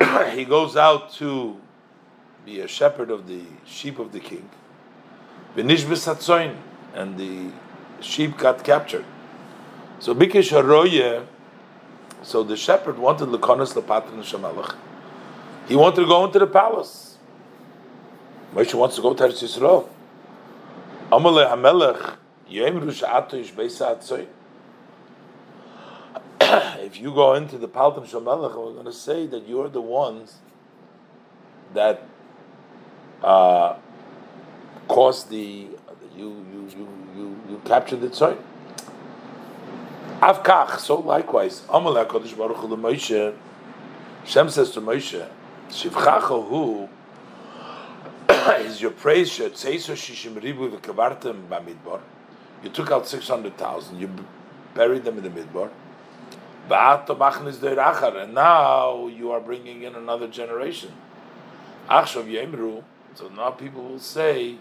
[0.34, 1.60] he goes out to
[2.44, 4.50] be a shepherd of the sheep of the king.
[5.56, 7.50] And the
[8.00, 9.04] sheep got captured.
[9.98, 11.24] So Bikish Haroye,
[12.22, 14.74] so the shepherd wanted Lakonis Lepatrin Shamelech.
[15.66, 17.16] He wanted to go into the palace.
[18.54, 19.88] Moshe wants to go to Eretz Yisrael.
[21.10, 22.16] Amalei Hamelech,
[22.50, 24.26] Yemru
[26.84, 30.36] If you go into the Paltam Shamelech, we're going to say that you're the ones
[31.72, 32.06] that
[33.24, 33.76] uh,
[34.86, 35.66] caused the
[36.16, 38.36] you you you you, you captured the tzoy.
[40.20, 43.34] Avkach, so likewise, Amalek Kodesh Baruch Hu Moshe,
[44.24, 45.28] Shem says to Moshe,
[45.68, 46.88] Shivchacho Hu
[48.64, 52.00] is your praise Bamidbar.
[52.62, 54.08] You took out six hundred thousand, you
[54.74, 55.70] buried them in the midbar.
[58.22, 60.92] And now you are bringing in another generation.
[61.90, 62.82] Yemru.
[63.14, 64.56] So now people will say,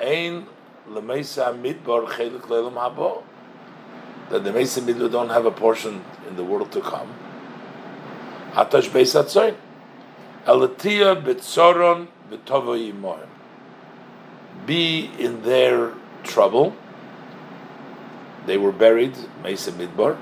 [0.00, 0.46] Ein
[0.88, 3.24] Lemesa Midbar Chelik Lelam Habo.
[4.30, 7.12] That the Mesa Midbar don't have a portion in the world to come.
[8.52, 9.56] Hatash Beis Hatzoin.
[10.46, 13.26] Elatia Betzoron Betovo.
[14.64, 16.76] Be in their trouble.
[18.46, 20.16] They were buried, Mesa Midbar,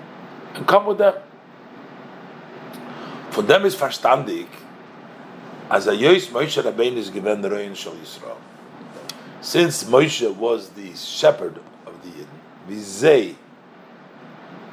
[0.55, 1.15] and come with them.
[3.31, 4.47] For them is verstandig,
[5.71, 8.37] as a Yois Moshe Rabbein is given the Rein Shal Yisrael
[9.45, 12.27] since Moshe was the shepherd of the Yidden,
[12.69, 13.37] Vizei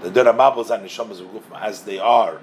[0.02, 2.40] The Deramabos and Neshamas Gufim, as they are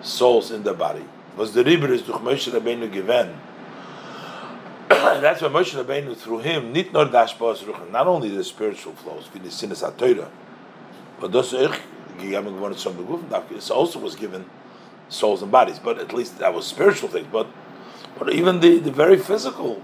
[0.00, 1.04] souls in the body.
[1.36, 3.38] Was the Riber is durch Moshe Rabbeinu given.
[4.88, 9.50] That's why Moshe Rabbeinu through him, nit nur das not only the spiritual flows, die
[9.50, 10.30] Sinnes HaTeure,
[11.20, 11.78] but Begriffen,
[13.50, 14.44] it also was given
[15.08, 17.46] souls and bodies, but at least that was spiritual things, but
[18.18, 19.82] but even the, the very physical,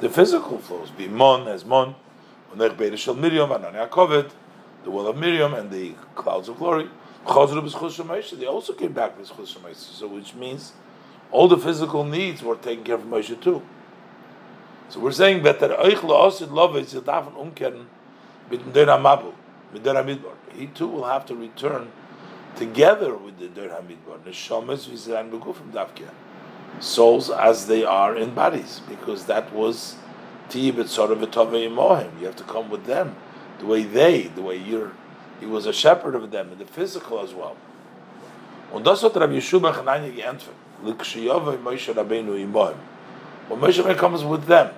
[0.00, 1.94] the physical flows, be Mon as Mon,
[2.56, 3.34] the
[4.86, 6.88] will of Miriam and the clouds of glory.
[7.26, 10.72] They also came back with Chus so which means
[11.30, 13.62] all the physical needs were taken care of Moshe too.
[14.88, 15.60] So we're saying that.
[20.56, 21.92] He too will have to return
[22.56, 24.18] together with the Der Hamidbar.
[24.26, 26.10] Neshamas v'ziran begufim davkia.
[26.80, 29.96] Souls as they are in bodies, because that was
[30.86, 33.16] sort of a You have to come with them,
[33.58, 34.92] the way they, the way you're.
[35.40, 37.56] He was a shepherd of them in the physical as well.
[38.72, 40.54] Und das hat Rabbi Yeshua Chananya geantwortet.
[40.84, 42.76] L'kshiyova Moshe Rabbeinu imohim.
[43.48, 44.74] When Moshe Rabbeinu comes with them,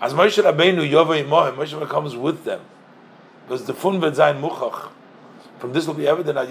[0.00, 2.60] as Moshe Rabbeinu Yova imohim, Moshe Rabbeinu comes with them.
[3.46, 4.90] Because the fun wird sein muchach.
[5.58, 6.48] From this will be evident that.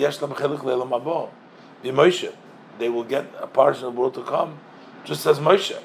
[2.80, 4.60] They will get a portion of the world to come,
[5.04, 5.78] just as Moshe.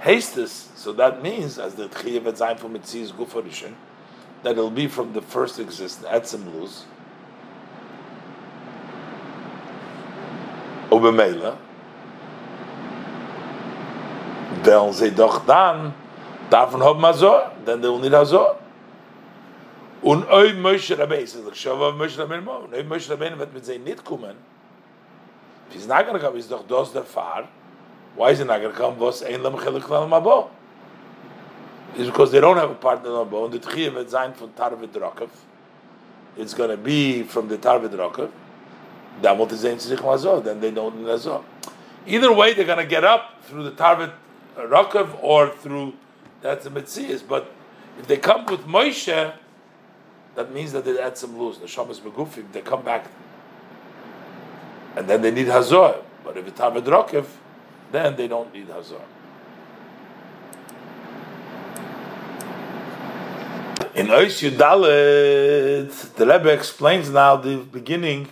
[0.00, 3.74] Hastes, so that means, as the wird sein from Mitzias Gufarishin,
[4.42, 6.84] that it'll be from the first existence, Etzem Luz,
[10.90, 11.56] Ubemela,
[14.62, 15.46] wenn sie doch
[16.50, 18.56] davon haben Azor, dann they will need Azor.
[20.04, 23.54] Und oi Moshe Rabbeinu, so ich schaue auf Moshe Rabbeinu, und oi Moshe Rabbeinu wird
[23.54, 24.36] mit sie nicht kommen,
[25.88, 27.48] not going to come, ist doch das der Fahr,
[28.14, 30.50] why is he not going come, ein Mabo?
[31.96, 34.50] It's because they don't have a partner in Mabo, and the Tchiyah wird sein von
[34.50, 35.30] Tarvit Rokov,
[36.36, 38.30] it's going to be from the Tarvit Rokov,
[39.22, 41.40] then they don't need Azor.
[42.06, 44.12] Either way, they're going to get up through the Tarvit
[44.56, 45.94] Rakav or through
[46.42, 47.22] that's the Metzias.
[47.26, 47.50] But
[47.98, 49.32] if they come with Moshe,
[50.34, 51.58] that means that they add some luz.
[51.58, 53.06] The Shabbos Begufim, they come back,
[54.96, 55.96] and then they need Hazor.
[56.24, 57.26] But if it's Rakav,
[57.92, 59.00] then they don't need Hazor.
[63.94, 68.28] In Ois Yudalet, the Rebbe explains now the beginning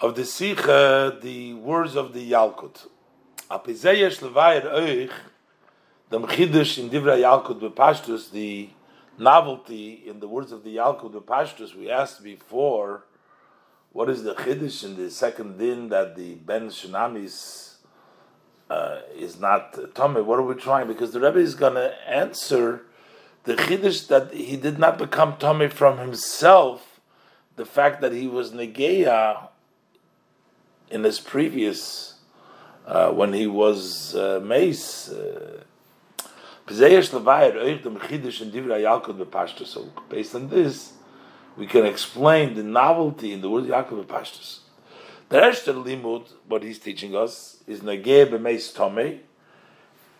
[0.00, 2.86] of the Sikha, the words of the Yalkut.
[3.50, 5.10] Apizeyesh levayir oich,
[6.08, 8.70] the Mchidush in Divra Yalkut bepashtus, the
[9.18, 13.04] novelty in the words of the Yalkut bepashtus, we asked before,
[13.92, 17.76] what is the Chiddush in the second din that the Ben Shunamis
[18.70, 20.20] uh, is not Tommy?
[20.20, 20.88] What are we trying?
[20.88, 22.82] Because the Rebbe is going to answer
[23.44, 27.00] the Chiddush that he did not become Tommy from himself,
[27.56, 29.48] the fact that he was Negeya
[30.90, 32.14] in his previous,
[32.86, 35.08] uh, when he was uh, mace.
[35.08, 35.64] Uh,
[36.68, 37.14] based
[40.34, 40.92] on this,
[41.56, 44.58] we can explain the novelty in the word Yaakov Pashtus.
[45.28, 49.20] The the limud, what he's teaching us, is Nageh b'meis tomei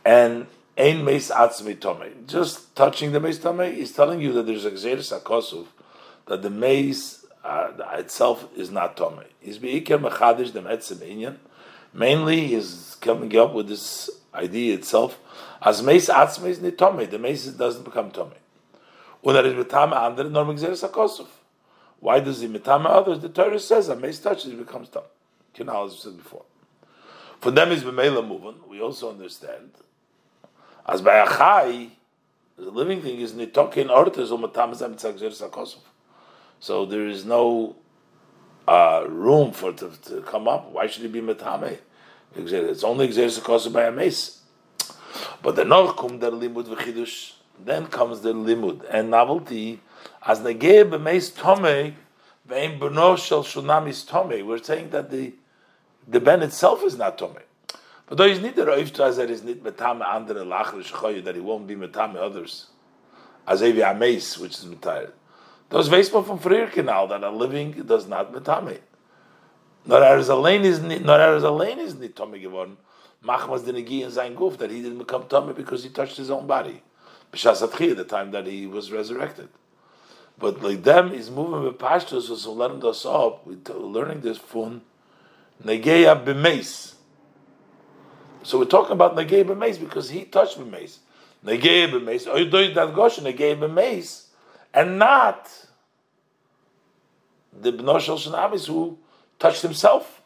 [0.05, 0.47] and
[0.77, 2.27] ein meis atzmi tomei.
[2.27, 5.67] Just touching the meis tomei is telling you that there's a gzeres akosuf,
[6.27, 9.25] that the meis uh, itself is not Tomei.
[9.41, 11.37] He's Be'ikir Mechadish Dem Inyan.
[11.93, 15.19] Mainly, he's coming up with this idea itself.
[15.61, 17.11] As Meis Atzme is not Tomei.
[17.11, 18.37] The Meis doesn't become Tomei.
[19.23, 21.27] Und er ist Metame andere, nor Megzeres HaKosov.
[22.01, 23.21] Why does he Metame others?
[23.21, 25.05] The Torah says that Meis touches, it becomes Tomei.
[25.55, 26.45] Kinal, as we said before.
[27.41, 28.61] For them is B'meila moving.
[28.69, 29.71] We also understand.
[30.87, 31.91] As by Achai,
[32.57, 35.81] the living thing is Nitokin Ortes, or Metame Zem Tzagzeres HaKosov.
[36.61, 37.77] So there is no
[38.67, 40.71] uh, room for it to, to, come up.
[40.71, 41.79] Why should it be metame?
[42.37, 44.38] It's only exerted caused by a mace.
[45.43, 47.33] But the kum der limud v'chidush.
[47.65, 49.81] Then comes the limud and novelty
[50.27, 51.97] as negeh b'meis tome
[52.49, 54.47] ve'im b'no shel shunamis tome.
[54.47, 55.33] We're saying that the
[56.07, 57.39] the ben itself is not tome.
[58.07, 61.67] But though he's not to as there is nit metame andere lachre that he won't
[61.67, 62.69] be metame others.
[63.47, 65.13] As evi ameis, which is metired.
[65.69, 68.79] Das weiß from vom früher Kanal, that a living does not metame.
[69.85, 72.79] Nor er is nor er is Tommy geworden.
[73.21, 76.17] Mach was the Negi in sein Guf, that he didn't become Tommy because he touched
[76.17, 76.83] his own body.
[77.33, 79.49] B'shas Atchi, the time that he was resurrected.
[80.39, 84.83] But like them, he's moving with pashtus, so learning this up, we're learning this from
[85.65, 86.95] Negeya b'meis.
[88.45, 90.99] So we're talking about Negeya b'meis because he touched b'meis.
[91.45, 94.27] Negeya b'meis, or you do that gosh, Negeya b'meis,
[94.73, 95.51] and not
[97.53, 98.97] the Bnoshel Shanamis who
[99.39, 100.18] touched himself.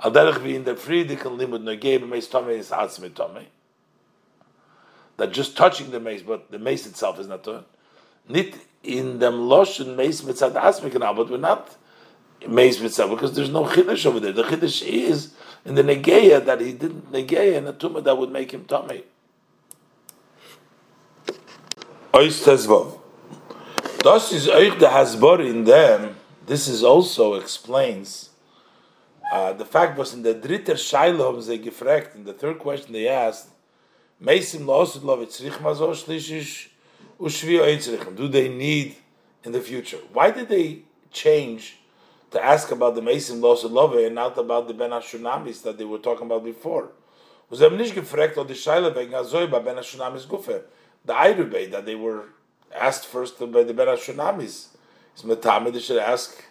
[0.00, 3.46] Al derech vi in der Friediken limud negei b'meis tomei is atzmi tomei.
[5.16, 7.64] That just touching the mace, but the mace itself is not done.
[8.28, 11.76] Nit in dem Loshen mace mitzad atzmi kanal, but we're not
[12.48, 14.32] mace mitzad because there's no chiddush over there.
[14.32, 15.34] The chiddush is
[15.64, 19.04] in the negeya that he didn't negeya in a tumah that would make him tomei.
[22.12, 23.00] Ois tezvov.
[23.98, 26.16] Das is euch the hasbor in them.
[26.46, 28.30] This is also explains
[29.32, 32.92] uh, the fact was in the dritter Shaila haben sie gefragt, in the third question
[32.92, 33.48] they asked,
[34.22, 35.00] mazo
[35.94, 36.68] shlishish
[37.20, 38.16] ushvi.
[38.16, 38.96] Do they need
[39.42, 39.98] in the future?
[40.12, 41.76] Why did they change
[42.30, 45.84] to ask about the Meisim lo'osud love and not about the Ben Ashunamis that they
[45.84, 46.90] were talking about before?
[47.50, 50.62] Was haben nicht gefragt, oder die Shaila wegen Azoi bei Ben Ashunamis gufe.
[51.04, 52.24] The Eirubei that they were
[52.74, 54.68] asked first by the Ben Ashunamis.
[55.12, 56.42] It's Matame, they should ask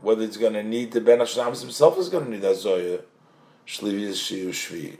[0.00, 3.02] whether it's going to need the Ben Hashanam himself is going to need Azoya,
[3.66, 4.98] Shlivi Shiu Shvi.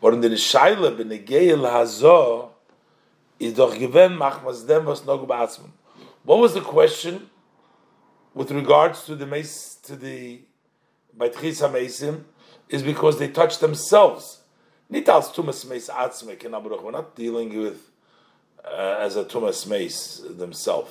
[0.00, 2.50] But in the Shaila, Benegeil Hazo,
[3.38, 5.70] is doch given machmas dem was nog ba'atzmim.
[6.24, 7.30] What was the question
[8.34, 10.40] with regards to the mace, to the
[11.16, 12.24] Baitchis HaMesim,
[12.68, 14.40] is because they touch themselves.
[14.88, 17.90] Nit als tumas mace atzme, we're not dealing with
[18.64, 20.90] uh, as a tumas mace themselves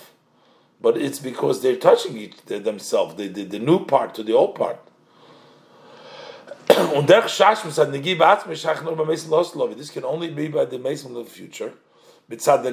[0.82, 4.56] but it's because they're touching each themselves, the, the, the new part to the old
[4.56, 4.80] part.
[6.70, 7.38] this
[9.90, 11.74] can only be by the Mason of the future.
[12.28, 12.66] Because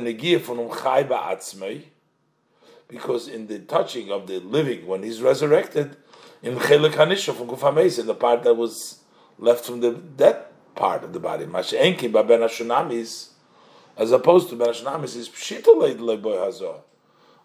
[3.29, 5.97] in the touching of the living, when he's resurrected,
[6.43, 9.01] in Chelik Hanisha from Kufa in the part that was
[9.39, 11.47] left from the dead part of the body.
[11.47, 16.01] Mashenki by Ben as opposed to Ben Hashunamis, is Pshita Leid
[16.45, 16.75] Hazor.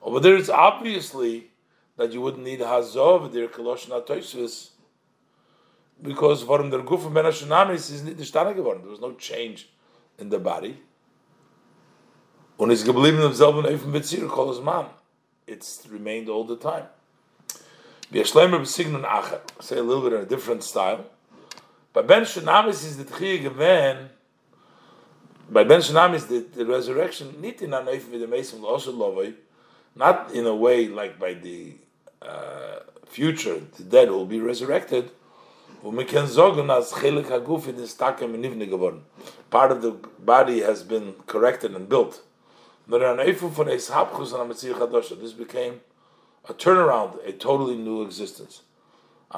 [0.02, 1.52] Over there, it's obviously
[1.98, 4.69] that you wouldn't need hazov there koloshna toisvis
[6.02, 8.82] because warum der guf von benashnamis is nicht stande geworden.
[8.82, 9.69] There was no change
[10.18, 10.78] in the body.
[12.57, 14.88] Und ist geblieben im selben Eifen Bezir, kol man.
[15.48, 16.88] It's remained all the time.
[18.10, 19.41] Wir schleimer besignen acher.
[19.60, 21.06] Say a little bit in a different style.
[21.94, 24.10] Bei Ben Shanamis is the Tchiyah gewähn,
[25.49, 29.34] bei Ben Shanamis, the, the resurrection, nicht in an Eifen wie der Meisem Loshe Lovoi,
[29.96, 31.74] not in a way like by the
[32.22, 35.12] uh, future, the dead will be resurrected.
[35.84, 36.12] Part
[39.72, 42.22] of the body has been corrected and built.
[42.88, 43.90] This
[45.34, 45.82] became
[46.48, 48.62] a turnaround, a totally new existence.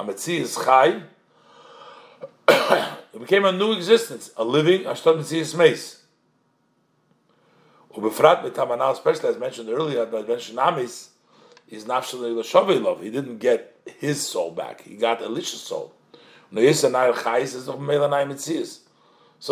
[2.48, 6.03] it became a new existence, a living Ashtad Metzias Meis.
[7.94, 11.08] Ubefrat mitamanal, especially as mentioned earlier by Ben Shinamis,
[11.68, 14.80] is nafshalei l'shavei He didn't get his soul back.
[14.82, 15.94] He got Elisha's soul.
[16.52, 16.60] So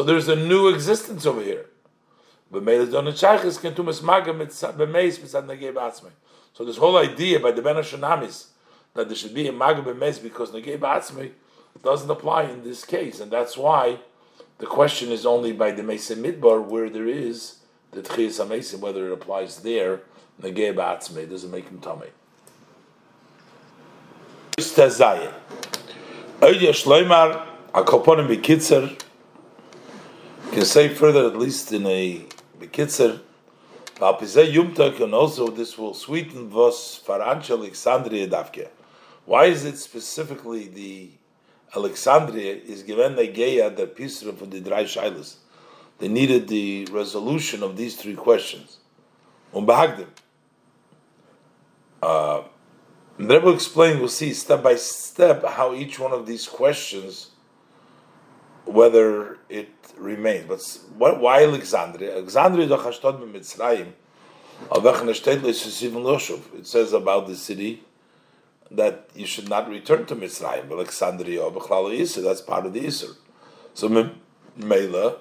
[0.02, 1.66] there's a new existence over here.
[2.52, 2.60] So
[6.64, 8.48] this whole idea by the Ben Shinamis
[8.94, 11.32] that there should be a maga b'meis because negei ba'atzmei
[11.82, 13.98] doesn't apply in this case, and that's why
[14.58, 17.61] the question is only by the Mesa Midbar where there is
[17.92, 20.00] the Tchiyas HaMesim, whether it applies there,
[20.40, 22.08] Negei Ba'atzmei, doesn't make him Tomei.
[24.56, 25.32] Tezayim.
[26.40, 28.98] Oye Shloimar, Akoponim Bekitzer,
[30.52, 32.24] can say further, at least in a
[32.58, 33.20] Bekitzer,
[33.96, 38.68] V'alpizeh Yumtak, and also this will sweeten vos Faranch Alexandria Davke.
[39.26, 41.10] Why is it specifically the
[41.76, 45.36] Alexandria is given the Geya, the Pisra for the dry Shilas?
[46.02, 48.78] They needed the resolution of these three questions.
[52.02, 52.42] Uh,
[53.18, 57.30] the Rebbe explained, we'll see step by step how each one of these questions,
[58.64, 60.48] whether it remains.
[60.48, 60.60] But
[60.98, 62.16] what, why Alexandria?
[62.16, 63.92] Alexandria is Mitzrayim.
[66.58, 67.84] It says about the city
[68.72, 73.14] that you should not return to Mitzrayim, Alexandria, that's part of the Isser.
[73.74, 73.88] So,
[74.56, 75.18] Mela,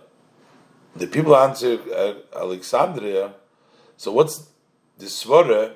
[0.95, 3.33] the people answer uh, Alexandria.
[3.97, 4.49] So what's
[4.97, 5.73] the svara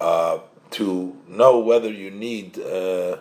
[0.00, 0.38] uh,
[0.72, 3.18] to know whether you need uh,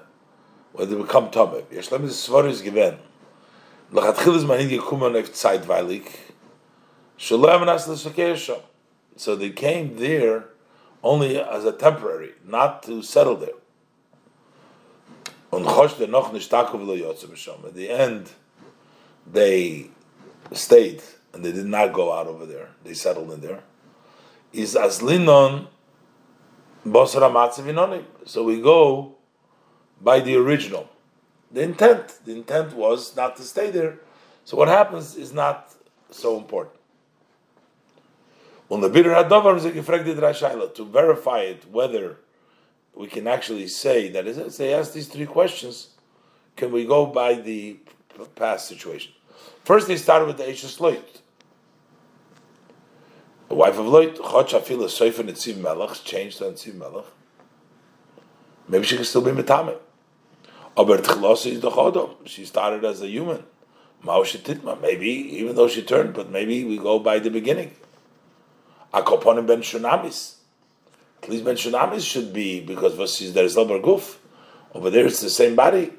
[0.71, 1.63] whether you become tameh?
[1.65, 2.97] Yeshlem is svara is given.
[3.91, 4.35] Lachatchil
[8.33, 8.49] is.
[9.15, 10.45] So they came there
[11.03, 13.49] only as a temporary, not to settle there.
[15.51, 15.63] At
[17.75, 18.29] the end,
[19.31, 19.89] they
[20.51, 21.01] stayed
[21.33, 22.69] and they did not go out over there.
[22.83, 23.63] They settled in there.
[24.51, 25.67] Is aslinon
[26.85, 28.03] bosra matzavinoni.
[28.25, 29.15] So we go
[30.01, 30.89] by the original.
[31.51, 32.19] The intent.
[32.25, 33.99] The intent was not to stay there.
[34.45, 35.73] So what happens is not
[36.11, 36.75] so important.
[38.69, 38.89] To
[40.85, 42.17] verify it, whether
[42.95, 45.89] we can actually say that is, they ask these three questions,
[46.55, 47.77] can we go by the
[48.35, 49.13] past situation?
[49.63, 51.21] First, they started with the Eishes Loit.
[53.49, 57.05] The wife of Loit, Chot Shafila Soifa Netziv Melech, changed to Netziv Melech.
[58.67, 59.77] Maybe she can still be Metame.
[60.75, 62.15] Aber Tchilosi is the Chodom.
[62.25, 63.43] She started as a human.
[64.03, 64.81] Titma.
[64.81, 67.73] Maybe, even though she turned, but maybe we go by the beginning.
[68.93, 70.35] Akoponim ben Shunamis.
[71.21, 74.17] At least ben Shunamis should be, because there is Lobar Guf.
[74.73, 75.93] Over there it's the same body.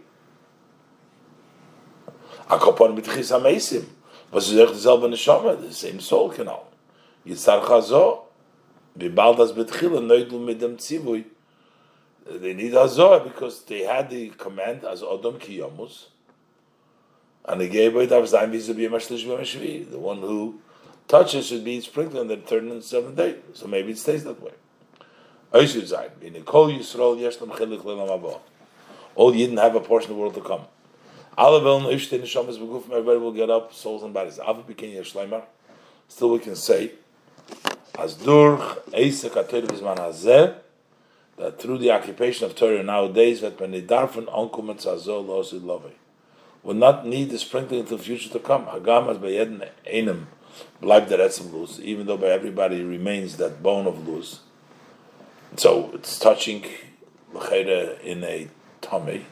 [2.49, 3.85] Akoponim b'tchis ha-meisim.
[4.31, 6.67] Was ist echt dieselbe Neshama, the same soul canal.
[7.27, 8.23] Yitzar chazo,
[8.99, 11.25] v'baldas b'tchila, neudel mit dem tzivui.
[12.27, 16.07] They need Hazor because they had the command as Odom Kiyomus,
[17.45, 20.61] and they gave it up Zayin Vizabiyam Ashlish The one who
[21.07, 23.37] touches should be sprinkled on the third and seventh day.
[23.53, 24.53] So maybe it stays that way.
[25.53, 26.23] Oishir Zayin.
[26.23, 28.39] In Kol Yisrael Yeshlam Chilik Lelam Abba.
[29.17, 30.63] All Yidden have a portion of the world to come.
[31.37, 34.39] Alle Wellen Ushte Neshamas Begufim, everybody will get up, souls and bodies.
[34.39, 35.43] Ava Bikin Yeshleimer.
[36.07, 36.93] Still we can say,
[37.99, 38.61] as durch
[38.93, 40.55] Eisek HaTeir Bizman Hazeh,
[41.37, 45.91] that through the occupation of Torah nowadays, that when they darfen onkumen tzazol losid love,
[46.63, 48.67] will not need the sprinkling until future to come.
[48.67, 50.29] Hagam as beyeden einem
[50.81, 54.41] bleibt der etzem luz, even though by everybody remains that bone of luz.
[55.57, 56.65] So it's touching
[57.33, 58.49] in a
[58.81, 59.27] tummy.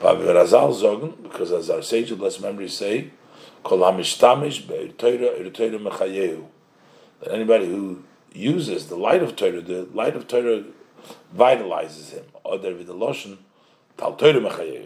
[0.00, 3.10] Razal zogen, because as our sages of blessed memory say,
[3.64, 3.70] er
[5.78, 6.44] mechayehu.
[7.20, 10.64] That anybody who uses the light of Torah, the light of Torah
[11.36, 12.24] vitalizes him.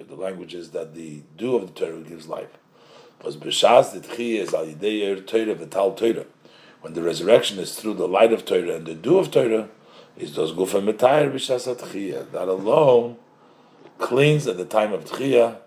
[0.08, 2.58] The language is that the dew of the Torah gives life.
[3.24, 3.30] Er
[5.90, 6.26] Torah.
[6.80, 9.68] When the resurrection is through the light of Torah and the dew of Torah,
[10.16, 12.32] is those Gufa Metayr B'shas.
[12.32, 13.16] That alone
[13.98, 15.58] cleans at the time of Tchiyah.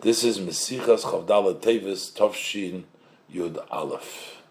[0.00, 2.84] This is Mesichas Chavdala Tevis Tovshin
[3.32, 4.41] Yud Aleph.